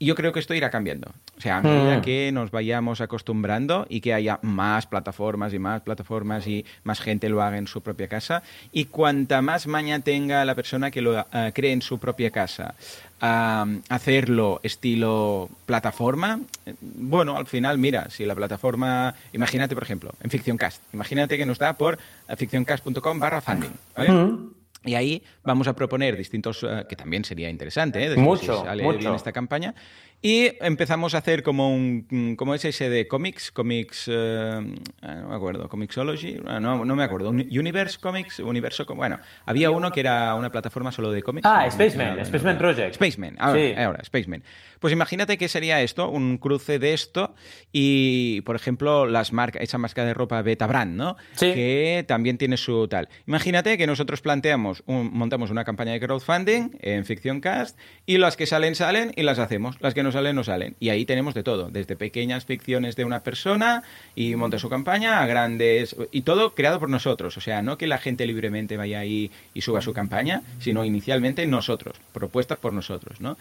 yo 0.00 0.14
creo 0.14 0.32
que 0.32 0.40
esto 0.40 0.54
irá 0.54 0.70
cambiando. 0.70 1.12
O 1.38 1.40
sea, 1.40 1.58
a 1.58 1.62
medida 1.62 1.98
mm. 1.98 2.02
que 2.02 2.32
nos 2.32 2.50
vayamos 2.50 3.00
acostumbrando 3.00 3.86
y 3.88 4.00
que 4.00 4.12
haya 4.12 4.40
más 4.42 4.86
plataformas 4.86 5.54
y 5.54 5.60
más 5.60 5.82
plataformas 5.82 6.46
y 6.48 6.64
más 6.82 7.00
gente 7.00 7.28
lo 7.28 7.42
haga 7.42 7.58
en 7.58 7.68
su 7.68 7.80
propia 7.80 8.08
casa, 8.08 8.42
y 8.72 8.86
cuanta 8.86 9.40
más 9.40 9.68
maña 9.68 10.00
tenga 10.00 10.44
la 10.44 10.56
persona 10.56 10.90
que 10.90 11.00
lo 11.00 11.18
eh, 11.20 11.52
cree 11.54 11.72
en 11.72 11.80
su 11.80 11.98
propia 11.98 12.30
casa, 12.30 12.74
hacerlo 13.20 14.60
estilo 14.64 15.48
plataforma, 15.64 16.40
eh, 16.66 16.74
bueno, 16.80 17.36
al 17.36 17.46
final, 17.46 17.78
mira, 17.78 18.10
si 18.10 18.24
la 18.24 18.34
plataforma, 18.34 19.14
imagínate, 19.32 19.74
por 19.74 19.84
ejemplo, 19.84 20.12
en 20.20 20.30
FicciónCast, 20.30 20.82
imagínate 20.92 21.36
que 21.38 21.46
nos 21.46 21.58
da 21.58 21.74
por 21.74 21.98
ficcioncast.com 22.36 23.20
barra 23.20 23.40
funding, 23.40 23.72
¿vale? 23.96 24.48
Y 24.84 24.94
ahí 24.94 25.22
vamos 25.42 25.66
a 25.66 25.74
proponer 25.74 26.16
distintos, 26.16 26.62
eh, 26.62 26.86
que 26.88 26.94
también 26.94 27.24
sería 27.24 27.50
interesante, 27.50 28.04
¿eh? 28.04 28.16
mucho, 28.16 28.60
si 28.60 28.64
sale 28.64 28.96
bien 28.96 29.14
esta 29.14 29.32
campaña, 29.32 29.74
Y 30.20 30.50
empezamos 30.60 31.14
a 31.14 31.18
hacer 31.18 31.44
como 31.44 31.72
un, 31.72 32.34
como 32.36 32.52
es 32.54 32.64
ese 32.64 32.90
de 32.90 33.06
cómics, 33.06 33.52
cómics, 33.52 34.08
eh, 34.08 34.74
ah, 35.02 35.14
no 35.14 35.28
me 35.28 35.34
acuerdo, 35.36 35.68
Comixology, 35.68 36.40
ah, 36.44 36.58
no, 36.58 36.84
no 36.84 36.96
me 36.96 37.04
acuerdo, 37.04 37.30
Universe 37.30 38.00
Comics, 38.00 38.40
Universo, 38.40 38.84
bueno, 38.96 39.20
había 39.46 39.70
uno 39.70 39.92
que 39.92 40.00
era 40.00 40.34
una 40.34 40.50
plataforma 40.50 40.90
solo 40.90 41.12
de 41.12 41.22
cómics. 41.22 41.46
Ah, 41.46 41.70
Spaceman, 41.70 42.24
Spaceman 42.26 42.58
Project. 42.58 42.96
Spaceman, 42.96 43.36
ahora, 43.38 43.84
ahora, 43.84 44.04
Spaceman. 44.04 44.42
Pues 44.80 44.92
imagínate 44.92 45.38
que 45.38 45.48
sería 45.48 45.82
esto, 45.82 46.08
un 46.08 46.38
cruce 46.38 46.78
de 46.78 46.94
esto 46.94 47.34
y, 47.72 48.42
por 48.42 48.56
ejemplo, 48.56 49.06
las 49.06 49.32
marcas, 49.32 49.62
esa 49.62 49.78
marca 49.78 50.04
de 50.04 50.14
ropa 50.14 50.40
Beta 50.42 50.66
Brand, 50.66 50.96
¿no? 50.96 51.16
Sí. 51.34 51.52
Que 51.52 52.04
también 52.06 52.38
tiene 52.38 52.56
su 52.56 52.88
tal. 52.88 53.08
Imagínate 53.26 53.78
que 53.78 53.86
nosotros 53.86 54.20
planteamos, 54.20 54.82
montamos 54.86 55.50
una 55.50 55.64
campaña 55.64 55.92
de 55.92 56.00
crowdfunding 56.00 56.70
en 56.80 57.04
Ficción 57.04 57.40
Cast 57.40 57.78
y 58.06 58.18
las 58.18 58.36
que 58.36 58.46
salen, 58.46 58.74
salen 58.74 59.12
y 59.16 59.22
las 59.22 59.38
hacemos. 59.38 59.76
Las 59.80 59.94
que 59.94 60.02
no 60.02 60.12
salen, 60.12 60.36
no 60.36 60.44
salen. 60.44 60.76
Y 60.80 60.90
ahí 60.90 61.04
tenemos 61.04 61.34
de 61.34 61.42
todo, 61.42 61.70
desde 61.70 61.96
pequeñas 61.96 62.44
ficciones 62.44 62.96
de 62.96 63.04
una 63.04 63.20
persona 63.20 63.82
y 64.14 64.34
monta 64.36 64.58
su 64.58 64.68
campaña 64.68 65.22
a 65.22 65.26
grandes... 65.26 65.96
Y 66.10 66.22
todo 66.22 66.54
creado 66.54 66.78
por 66.78 66.88
nosotros. 66.88 67.36
O 67.36 67.40
sea, 67.40 67.62
no 67.62 67.78
que 67.78 67.86
la 67.86 67.98
gente 67.98 68.26
libremente 68.26 68.76
vaya 68.76 69.00
ahí 69.00 69.30
y 69.54 69.60
suba 69.62 69.80
su 69.80 69.92
campaña, 69.92 70.42
sino 70.60 70.84
inicialmente 70.84 71.46
nosotros, 71.46 71.96
propuestas 72.12 72.58
por 72.58 72.72
nosotros, 72.72 73.20
¿no? 73.20 73.36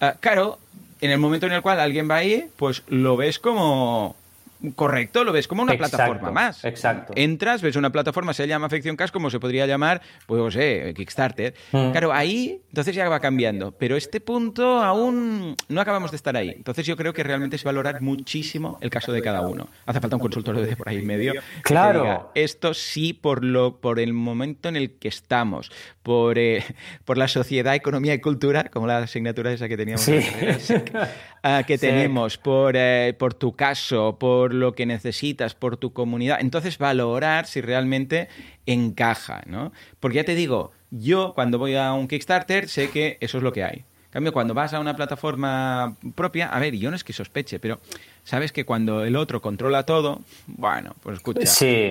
Ah, 0.00 0.16
claro, 0.18 0.58
en 1.00 1.10
el 1.10 1.18
momento 1.18 1.46
en 1.46 1.52
el 1.52 1.62
cual 1.62 1.78
alguien 1.80 2.10
va 2.10 2.16
ahí, 2.16 2.48
pues 2.56 2.82
lo 2.88 3.16
ves 3.16 3.38
como 3.38 4.16
correcto, 4.74 5.24
lo 5.24 5.32
ves 5.32 5.48
como 5.48 5.62
una 5.62 5.76
plataforma 5.76 6.30
más. 6.30 6.64
Exacto. 6.64 7.12
Entras, 7.16 7.62
ves 7.62 7.76
una 7.76 7.90
plataforma, 7.90 8.32
se 8.34 8.46
llama 8.46 8.66
Afección 8.66 8.96
Cash, 8.96 9.10
como 9.10 9.30
se 9.30 9.40
podría 9.40 9.66
llamar, 9.66 10.02
pues 10.26 10.40
no 10.40 10.50
sé, 10.50 10.92
Kickstarter. 10.96 11.54
Mm. 11.72 11.90
Claro, 11.90 12.12
ahí, 12.12 12.60
entonces 12.68 12.94
ya 12.94 13.08
va 13.08 13.20
cambiando. 13.20 13.72
Pero 13.72 13.96
este 13.96 14.20
punto 14.20 14.78
aún 14.82 15.56
no 15.68 15.80
acabamos 15.80 16.10
de 16.10 16.16
estar 16.16 16.36
ahí. 16.36 16.50
Entonces 16.50 16.86
yo 16.86 16.96
creo 16.96 17.12
que 17.12 17.22
realmente 17.22 17.56
es 17.56 17.64
valorar 17.64 18.00
muchísimo 18.00 18.78
el 18.80 18.90
caso 18.90 19.12
de 19.12 19.22
cada 19.22 19.40
uno. 19.40 19.68
Hace 19.86 20.00
falta 20.00 20.16
un 20.16 20.22
consultor 20.22 20.60
de 20.60 20.76
por 20.76 20.88
ahí 20.88 20.98
en 20.98 21.06
medio. 21.06 21.34
Claro. 21.62 22.30
esto 22.34 22.74
sí 22.74 23.12
por, 23.12 23.44
lo, 23.44 23.76
por 23.80 23.98
el 23.98 24.12
momento 24.12 24.68
en 24.68 24.76
el 24.76 24.92
que 24.92 25.08
estamos, 25.08 25.70
por, 26.02 26.38
eh, 26.38 26.64
por 27.04 27.18
la 27.18 27.28
sociedad, 27.28 27.74
economía 27.74 28.14
y 28.14 28.20
cultura, 28.20 28.64
como 28.64 28.86
la 28.86 28.98
asignatura 28.98 29.52
esa 29.52 29.68
que 29.68 29.76
teníamos. 29.76 30.02
Sí. 30.02 30.20
Ah, 31.42 31.62
que 31.66 31.78
tenemos, 31.78 32.36
por, 32.36 32.74
eh, 32.76 33.14
por 33.18 33.32
tu 33.32 33.56
caso, 33.56 34.18
por 34.18 34.49
lo 34.54 34.74
que 34.74 34.86
necesitas, 34.86 35.54
por 35.54 35.76
tu 35.76 35.92
comunidad. 35.92 36.38
Entonces, 36.40 36.78
valorar 36.78 37.46
si 37.46 37.60
realmente 37.60 38.28
encaja, 38.66 39.42
¿no? 39.46 39.72
Porque 39.98 40.16
ya 40.16 40.24
te 40.24 40.34
digo, 40.34 40.72
yo 40.90 41.32
cuando 41.34 41.58
voy 41.58 41.76
a 41.76 41.92
un 41.92 42.08
Kickstarter 42.08 42.68
sé 42.68 42.90
que 42.90 43.18
eso 43.20 43.38
es 43.38 43.44
lo 43.44 43.52
que 43.52 43.64
hay. 43.64 43.84
En 44.10 44.14
cambio, 44.14 44.32
cuando 44.32 44.54
vas 44.54 44.74
a 44.74 44.80
una 44.80 44.96
plataforma 44.96 45.96
propia, 46.16 46.48
a 46.48 46.58
ver, 46.58 46.74
yo 46.76 46.90
no 46.90 46.96
es 46.96 47.04
que 47.04 47.12
sospeche, 47.12 47.60
pero 47.60 47.80
sabes 48.30 48.52
que 48.52 48.64
cuando 48.64 49.04
el 49.04 49.16
otro 49.16 49.42
controla 49.42 49.84
todo, 49.84 50.20
bueno, 50.46 50.94
pues 51.02 51.16
escucha, 51.16 51.40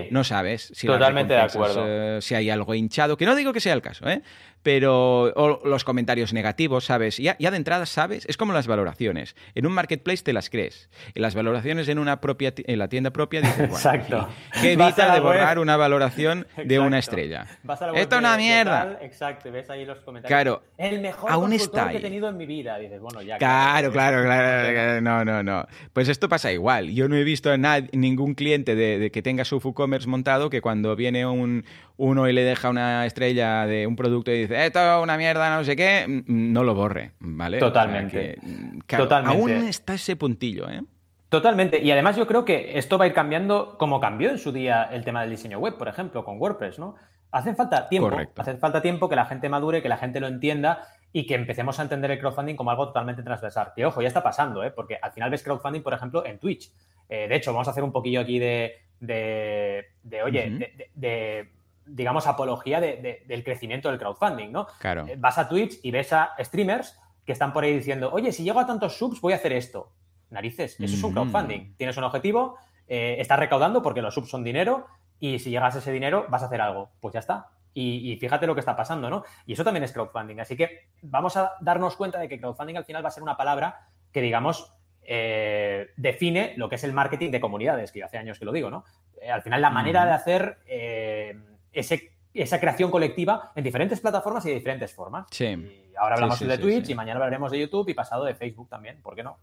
no 0.09 0.23
sabes 0.23 0.71
si 0.73 0.87
totalmente 0.87 1.33
de 1.33 1.41
acuerdo. 1.41 1.83
Eh, 1.85 2.21
si 2.21 2.33
hay 2.33 2.49
algo 2.49 2.73
hinchado, 2.73 3.17
que 3.17 3.25
no 3.25 3.35
digo 3.35 3.51
que 3.51 3.59
sea 3.59 3.73
el 3.73 3.81
caso, 3.81 4.07
¿eh? 4.07 4.21
pero 4.63 5.23
o 5.35 5.61
los 5.65 5.83
comentarios 5.83 6.33
negativos, 6.33 6.85
¿sabes? 6.85 7.17
Ya, 7.17 7.35
ya 7.39 7.51
de 7.51 7.57
entrada 7.57 7.85
sabes, 7.85 8.25
es 8.27 8.37
como 8.37 8.53
las 8.53 8.67
valoraciones. 8.67 9.35
En 9.55 9.65
un 9.65 9.73
marketplace 9.73 10.23
te 10.23 10.33
las 10.33 10.49
crees. 10.49 10.89
En 11.15 11.21
las 11.21 11.35
valoraciones 11.35 11.87
en 11.87 11.99
una 11.99 12.19
propia 12.21 12.53
en 12.55 12.79
la 12.79 12.87
tienda 12.87 13.11
propia 13.11 13.41
dices, 13.41 13.57
bueno, 13.57 13.75
Exacto. 13.75 14.29
¿qué 14.61 14.73
evita 14.73 15.13
de 15.13 15.19
borrar 15.19 15.59
una 15.59 15.77
valoración 15.77 16.47
de 16.63 16.79
una 16.79 16.99
estrella? 16.99 17.47
Esto 17.95 18.15
es 18.15 18.19
una 18.19 18.37
mierda. 18.37 18.99
exacto, 19.01 19.51
ves 19.51 19.69
ahí 19.69 19.85
los 19.85 19.99
comentarios. 19.99 20.27
Claro. 20.27 20.63
El 20.77 21.01
mejor 21.01 21.31
aún 21.31 21.53
está 21.53 21.89
que 21.89 21.97
he 21.97 22.01
tenido 22.01 22.29
en 22.29 22.37
mi 22.37 22.45
vida. 22.45 22.77
Dices, 22.77 22.99
bueno, 22.99 23.21
ya. 23.21 23.37
Claro, 23.37 23.91
claro, 23.91 24.23
claro, 24.23 25.01
No, 25.01 25.23
no, 25.23 25.43
no. 25.43 25.65
Pues 25.93 26.07
esto 26.09 26.28
pasa 26.29 26.51
igual. 26.51 26.89
Yo 26.91 27.09
no 27.09 27.15
he 27.15 27.23
visto 27.23 27.51
a 27.51 27.57
ningún 27.91 28.35
cliente 28.35 28.75
de, 28.75 29.11
que 29.11 29.21
tenga 29.21 29.43
su 29.43 29.57
WooCommerce 29.57 30.07
montado 30.07 30.49
que 30.49 30.61
cuando 30.61 30.95
viene 30.95 31.25
un, 31.25 31.65
uno 31.97 32.29
y 32.29 32.33
le 32.33 32.43
deja 32.43 32.69
una 32.69 33.05
estrella 33.05 33.65
de 33.65 33.87
un 33.87 33.95
producto 33.95 34.31
y 34.31 34.41
dice, 34.41 34.65
esto 34.65 34.79
es 34.79 35.03
una 35.03 35.17
mierda, 35.17 35.55
no 35.55 35.63
sé 35.63 35.75
qué, 35.75 36.23
no 36.27 36.63
lo 36.63 36.75
borre, 36.75 37.11
¿vale? 37.19 37.57
Totalmente. 37.57 38.37
Mm, 38.41 38.79
Totalmente. 38.87 39.37
Aún 39.37 39.51
está 39.67 39.95
ese 39.95 40.15
puntillo, 40.15 40.69
¿eh? 40.69 40.81
Totalmente. 41.29 41.81
Y 41.81 41.91
además 41.91 42.15
yo 42.15 42.25
creo 42.25 42.43
que 42.43 42.77
esto 42.77 42.97
va 42.97 43.05
a 43.05 43.07
ir 43.07 43.13
cambiando 43.13 43.77
como 43.77 43.99
cambió 43.99 44.29
en 44.29 44.39
su 44.39 44.51
día 44.51 44.83
el 44.91 45.03
tema 45.03 45.21
del 45.21 45.29
diseño 45.29 45.59
web, 45.59 45.77
por 45.77 45.87
ejemplo, 45.87 46.23
con 46.25 46.39
WordPress, 46.39 46.79
¿no? 46.79 46.95
Hace 47.31 47.53
falta 47.53 47.87
tiempo, 47.89 48.17
hace 48.37 48.57
falta 48.57 48.81
tiempo 48.81 49.07
que 49.07 49.15
la 49.15 49.25
gente 49.25 49.49
madure, 49.49 49.83
que 49.83 49.89
la 49.89 49.97
gente 49.97 50.19
lo 50.19 50.27
entienda 50.27 50.87
y 51.11 51.25
que 51.25 51.35
empecemos 51.35 51.79
a 51.79 51.83
entender 51.83 52.11
el 52.11 52.19
crowdfunding 52.19 52.55
como 52.55 52.71
algo 52.71 52.87
totalmente 52.87 53.23
transversal. 53.23 53.71
Que 53.75 53.85
ojo, 53.85 54.01
ya 54.01 54.07
está 54.07 54.21
pasando, 54.21 54.63
¿eh? 54.63 54.71
porque 54.71 54.97
al 55.01 55.11
final 55.11 55.29
ves 55.29 55.43
crowdfunding, 55.43 55.81
por 55.81 55.93
ejemplo, 55.93 56.25
en 56.25 56.39
Twitch. 56.39 56.71
Eh, 57.07 57.27
de 57.27 57.35
hecho, 57.35 57.51
vamos 57.51 57.67
a 57.67 57.71
hacer 57.71 57.83
un 57.83 57.91
poquillo 57.91 58.21
aquí 58.21 58.37
de, 58.37 58.75
de, 58.99 60.23
oye, 60.23 60.89
de, 60.93 61.49
digamos, 61.85 62.27
apología 62.27 62.79
del 62.79 63.43
crecimiento 63.43 63.89
del 63.89 63.97
crowdfunding, 63.97 64.51
¿no? 64.51 64.67
Claro. 64.79 65.07
Eh, 65.07 65.15
vas 65.17 65.37
a 65.39 65.49
Twitch 65.49 65.79
y 65.81 65.91
ves 65.91 66.13
a 66.13 66.35
streamers 66.39 66.99
que 67.25 67.33
están 67.33 67.53
por 67.53 67.63
ahí 67.63 67.73
diciendo, 67.73 68.11
oye, 68.13 68.31
si 68.31 68.43
llego 68.43 68.59
a 68.59 68.67
tantos 68.67 68.97
subs, 68.97 69.21
voy 69.21 69.33
a 69.33 69.37
hacer 69.37 69.53
esto. 69.53 69.91
Narices, 70.29 70.79
eso 70.79 70.95
es 70.95 71.03
un 71.03 71.13
crowdfunding. 71.13 71.75
Tienes 71.75 71.97
un 71.97 72.03
objetivo, 72.03 72.57
eh, 72.87 73.15
estás 73.19 73.39
recaudando 73.39 73.81
porque 73.81 74.01
los 74.01 74.13
subs 74.13 74.29
son 74.29 74.43
dinero 74.43 74.85
y 75.19 75.39
si 75.39 75.49
llegas 75.49 75.75
a 75.75 75.79
ese 75.79 75.91
dinero 75.91 76.27
vas 76.29 76.43
a 76.43 76.45
hacer 76.45 76.61
algo. 76.61 76.91
Pues 76.99 77.13
ya 77.13 77.19
está. 77.19 77.47
Y, 77.73 78.17
fíjate 78.19 78.47
lo 78.47 78.55
que 78.55 78.59
está 78.59 78.75
pasando, 78.75 79.09
¿no? 79.09 79.23
Y 79.45 79.53
eso 79.53 79.63
también 79.63 79.83
es 79.83 79.93
crowdfunding. 79.93 80.39
Así 80.39 80.57
que 80.57 80.87
vamos 81.01 81.37
a 81.37 81.53
darnos 81.61 81.95
cuenta 81.95 82.19
de 82.19 82.27
que 82.27 82.39
crowdfunding 82.39 82.75
al 82.75 82.85
final 82.85 83.03
va 83.03 83.07
a 83.07 83.11
ser 83.11 83.23
una 83.23 83.37
palabra 83.37 83.87
que, 84.11 84.21
digamos, 84.21 84.73
eh, 85.03 85.91
define 85.95 86.53
lo 86.57 86.67
que 86.67 86.75
es 86.75 86.83
el 86.83 86.93
marketing 86.93 87.31
de 87.31 87.39
comunidades, 87.39 87.91
que 87.91 88.03
hace 88.03 88.17
años 88.17 88.37
que 88.37 88.45
lo 88.45 88.51
digo, 88.51 88.69
¿no? 88.69 88.83
Eh, 89.21 89.31
al 89.31 89.41
final, 89.41 89.61
la 89.61 89.69
manera 89.69 90.05
de 90.05 90.11
hacer 90.11 90.57
eh, 90.65 91.39
esa 91.71 92.59
creación 92.59 92.91
colectiva 92.91 93.51
en 93.55 93.63
diferentes 93.63 94.01
plataformas 94.01 94.45
y 94.45 94.49
de 94.49 94.55
diferentes 94.55 94.93
formas. 94.93 95.27
Sí. 95.31 95.45
Y 95.45 95.95
ahora 95.95 96.15
hablamos 96.15 96.39
de 96.39 96.57
Twitch 96.57 96.89
y 96.89 96.95
mañana 96.95 97.17
hablaremos 97.17 97.51
de 97.51 97.59
YouTube 97.59 97.87
y 97.89 97.93
pasado 97.93 98.25
de 98.25 98.35
Facebook 98.35 98.67
también, 98.67 99.01
¿por 99.01 99.15
qué 99.15 99.23
no? 99.23 99.37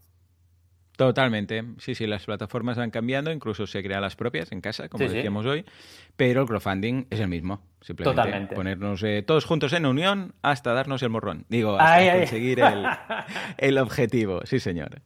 Totalmente. 0.97 1.63
Sí, 1.77 1.93
sí, 1.93 2.07
las 2.07 2.25
plataformas 2.25 2.75
van 2.75 2.89
cambiando, 2.89 3.31
incluso 3.31 3.67
se 3.67 3.83
crean 3.83 4.01
las 4.01 4.15
propias 4.15 4.51
en 4.51 4.61
casa, 4.61 4.89
como 4.89 5.07
decíamos 5.07 5.45
hoy, 5.45 5.63
pero 6.15 6.41
el 6.41 6.47
crowdfunding 6.47 7.05
es 7.11 7.19
el 7.19 7.27
mismo. 7.27 7.61
Simplemente 7.81 8.15
Totalmente. 8.21 8.55
ponernos 8.55 9.03
eh, 9.03 9.21
todos 9.21 9.45
juntos 9.45 9.71
en 9.73 9.85
unión 9.85 10.33
hasta 10.41 10.73
darnos 10.73 11.03
el 11.03 11.09
morrón. 11.09 11.45
Digo, 11.49 11.77
hasta 11.79 12.17
conseguir 12.17 12.59
El, 12.59 12.85
el 13.59 13.77
objetivo. 13.77 14.41
Sí, 14.45 14.59
señor. 14.59 15.01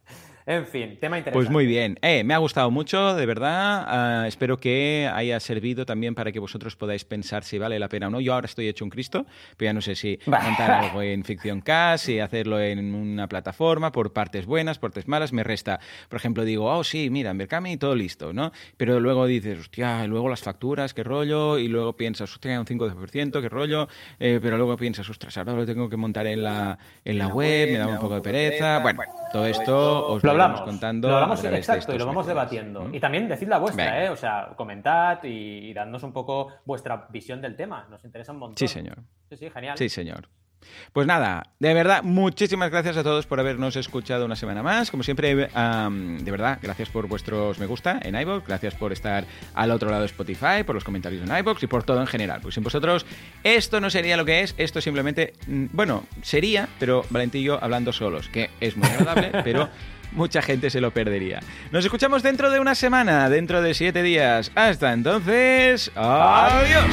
En 0.45 0.65
fin, 0.65 0.97
tema 0.99 1.17
interesante. 1.17 1.31
Pues 1.33 1.49
muy 1.49 1.65
bien. 1.65 1.97
Eh, 2.01 2.23
me 2.23 2.33
ha 2.33 2.37
gustado 2.37 2.71
mucho, 2.71 3.15
de 3.15 3.25
verdad. 3.25 3.85
Ah, 3.87 4.25
espero 4.27 4.57
que 4.57 5.09
haya 5.13 5.39
servido 5.39 5.85
también 5.85 6.15
para 6.15 6.31
que 6.31 6.39
vosotros 6.39 6.75
podáis 6.75 7.05
pensar 7.05 7.43
si 7.43 7.57
vale 7.57 7.79
la 7.79 7.89
pena 7.89 8.07
o 8.07 8.09
no. 8.09 8.19
Yo 8.19 8.33
ahora 8.33 8.45
estoy 8.45 8.67
hecho 8.67 8.83
un 8.83 8.89
Cristo, 8.89 9.25
pero 9.57 9.69
ya 9.69 9.73
no 9.73 9.81
sé 9.81 9.95
si 9.95 10.19
montar 10.25 10.71
algo 10.71 11.01
en 11.01 11.23
Ficción 11.23 11.61
Cast, 11.61 12.05
si 12.05 12.19
hacerlo 12.19 12.59
en 12.59 12.93
una 12.95 13.27
plataforma 13.27 13.91
por 13.91 14.13
partes 14.13 14.45
buenas, 14.45 14.79
partes 14.79 15.07
malas. 15.07 15.31
Me 15.31 15.43
resta, 15.43 15.79
por 16.09 16.17
ejemplo, 16.17 16.43
digo, 16.43 16.65
oh, 16.65 16.83
sí, 16.83 17.09
mira, 17.09 17.31
en 17.31 17.37
Berkami 17.37 17.77
todo 17.77 17.95
listo, 17.95 18.33
¿no? 18.33 18.51
Pero 18.77 18.99
luego 18.99 19.25
dices, 19.27 19.59
hostia, 19.59 20.05
luego 20.07 20.29
las 20.29 20.41
facturas, 20.41 20.93
qué 20.93 21.03
rollo, 21.03 21.59
y 21.59 21.67
luego 21.67 21.93
piensas, 21.93 22.31
hostia, 22.31 22.59
un 22.59 22.65
5%, 22.65 23.41
qué 23.41 23.49
rollo, 23.49 23.87
eh, 24.19 24.39
pero 24.41 24.57
luego 24.57 24.75
piensas, 24.77 25.09
ostras, 25.09 25.37
ahora 25.37 25.53
lo 25.53 25.65
tengo 25.65 25.89
que 25.89 25.97
montar 25.97 26.27
en 26.27 26.43
la, 26.43 26.77
en 27.05 27.17
la 27.17 27.27
web, 27.27 27.71
me 27.71 27.77
da 27.77 27.87
un 27.87 27.99
poco 27.99 28.15
de 28.15 28.21
pereza. 28.21 28.79
Bueno, 28.79 29.01
todo 29.31 29.45
esto 29.45 30.07
os 30.07 30.23
lo 30.23 30.30
hablamos 30.32 30.61
contando. 30.61 31.09
Lo 31.09 31.15
hablamos, 31.15 31.43
exacto, 31.43 31.93
y 31.93 31.97
lo 31.97 32.05
vamos 32.05 32.25
debatiendo. 32.25 32.89
Y 32.91 32.99
también 32.99 33.27
decid 33.27 33.47
la 33.47 33.59
vuestra, 33.59 34.05
¿eh? 34.05 34.09
O 34.09 34.15
sea, 34.15 34.49
comentad 34.55 35.23
y, 35.23 35.69
y 35.69 35.73
dadnos 35.73 36.03
un 36.03 36.13
poco 36.13 36.49
vuestra 36.65 37.07
visión 37.09 37.41
del 37.41 37.55
tema. 37.55 37.88
Nos 37.89 38.03
interesa 38.03 38.32
un 38.32 38.39
montón. 38.39 38.57
Sí, 38.57 38.67
señor. 38.67 38.97
Sí, 39.29 39.38
sí, 39.38 39.49
genial. 39.49 39.77
Sí, 39.77 39.89
señor. 39.89 40.27
Pues 40.93 41.07
nada, 41.07 41.43
de 41.59 41.73
verdad, 41.73 42.03
muchísimas 42.03 42.69
gracias 42.69 42.97
a 42.97 43.03
todos 43.03 43.25
por 43.25 43.39
habernos 43.39 43.75
escuchado 43.75 44.25
una 44.25 44.36
semana 44.36 44.61
más. 44.61 44.91
Como 44.91 45.03
siempre, 45.03 45.34
de 45.34 46.32
verdad, 46.32 46.59
gracias 46.61 46.89
por 46.89 47.07
vuestros 47.07 47.59
me 47.59 47.65
gusta 47.65 47.99
en 48.01 48.15
iVoox, 48.15 48.45
gracias 48.47 48.75
por 48.75 48.91
estar 48.91 49.25
al 49.53 49.71
otro 49.71 49.89
lado 49.89 50.01
de 50.01 50.07
Spotify, 50.07 50.63
por 50.65 50.75
los 50.75 50.84
comentarios 50.84 51.27
en 51.27 51.36
iVoox 51.36 51.63
y 51.63 51.67
por 51.67 51.84
todo 51.84 52.01
en 52.01 52.07
general. 52.07 52.41
Pues 52.41 52.55
sin 52.55 52.63
vosotros 52.63 53.05
esto 53.43 53.79
no 53.79 53.89
sería 53.89 54.17
lo 54.17 54.25
que 54.25 54.41
es, 54.41 54.53
esto 54.57 54.82
simplemente, 54.82 55.34
mm, 55.47 55.67
bueno, 55.71 56.03
sería, 56.21 56.67
pero 56.79 57.05
Valentillo 57.09 57.61
hablando 57.61 57.91
solos, 57.93 58.29
que 58.29 58.49
es 58.59 58.77
muy 58.77 58.88
agradable, 58.89 59.32
pero 59.43 59.69
mucha 60.16 60.41
gente 60.41 60.70
se 60.70 60.82
lo 60.82 60.91
perdería. 60.91 61.39
Nos 61.72 61.86
escuchamos 61.86 62.24
dentro 62.24 62.51
de 62.51 62.59
una 62.59 62.76
semana, 62.76 63.30
dentro 63.30 63.62
de 63.62 63.74
siete 63.74 64.03
días. 64.03 64.51
Hasta 64.55 64.93
entonces, 64.93 65.91
adiós. 65.95 66.86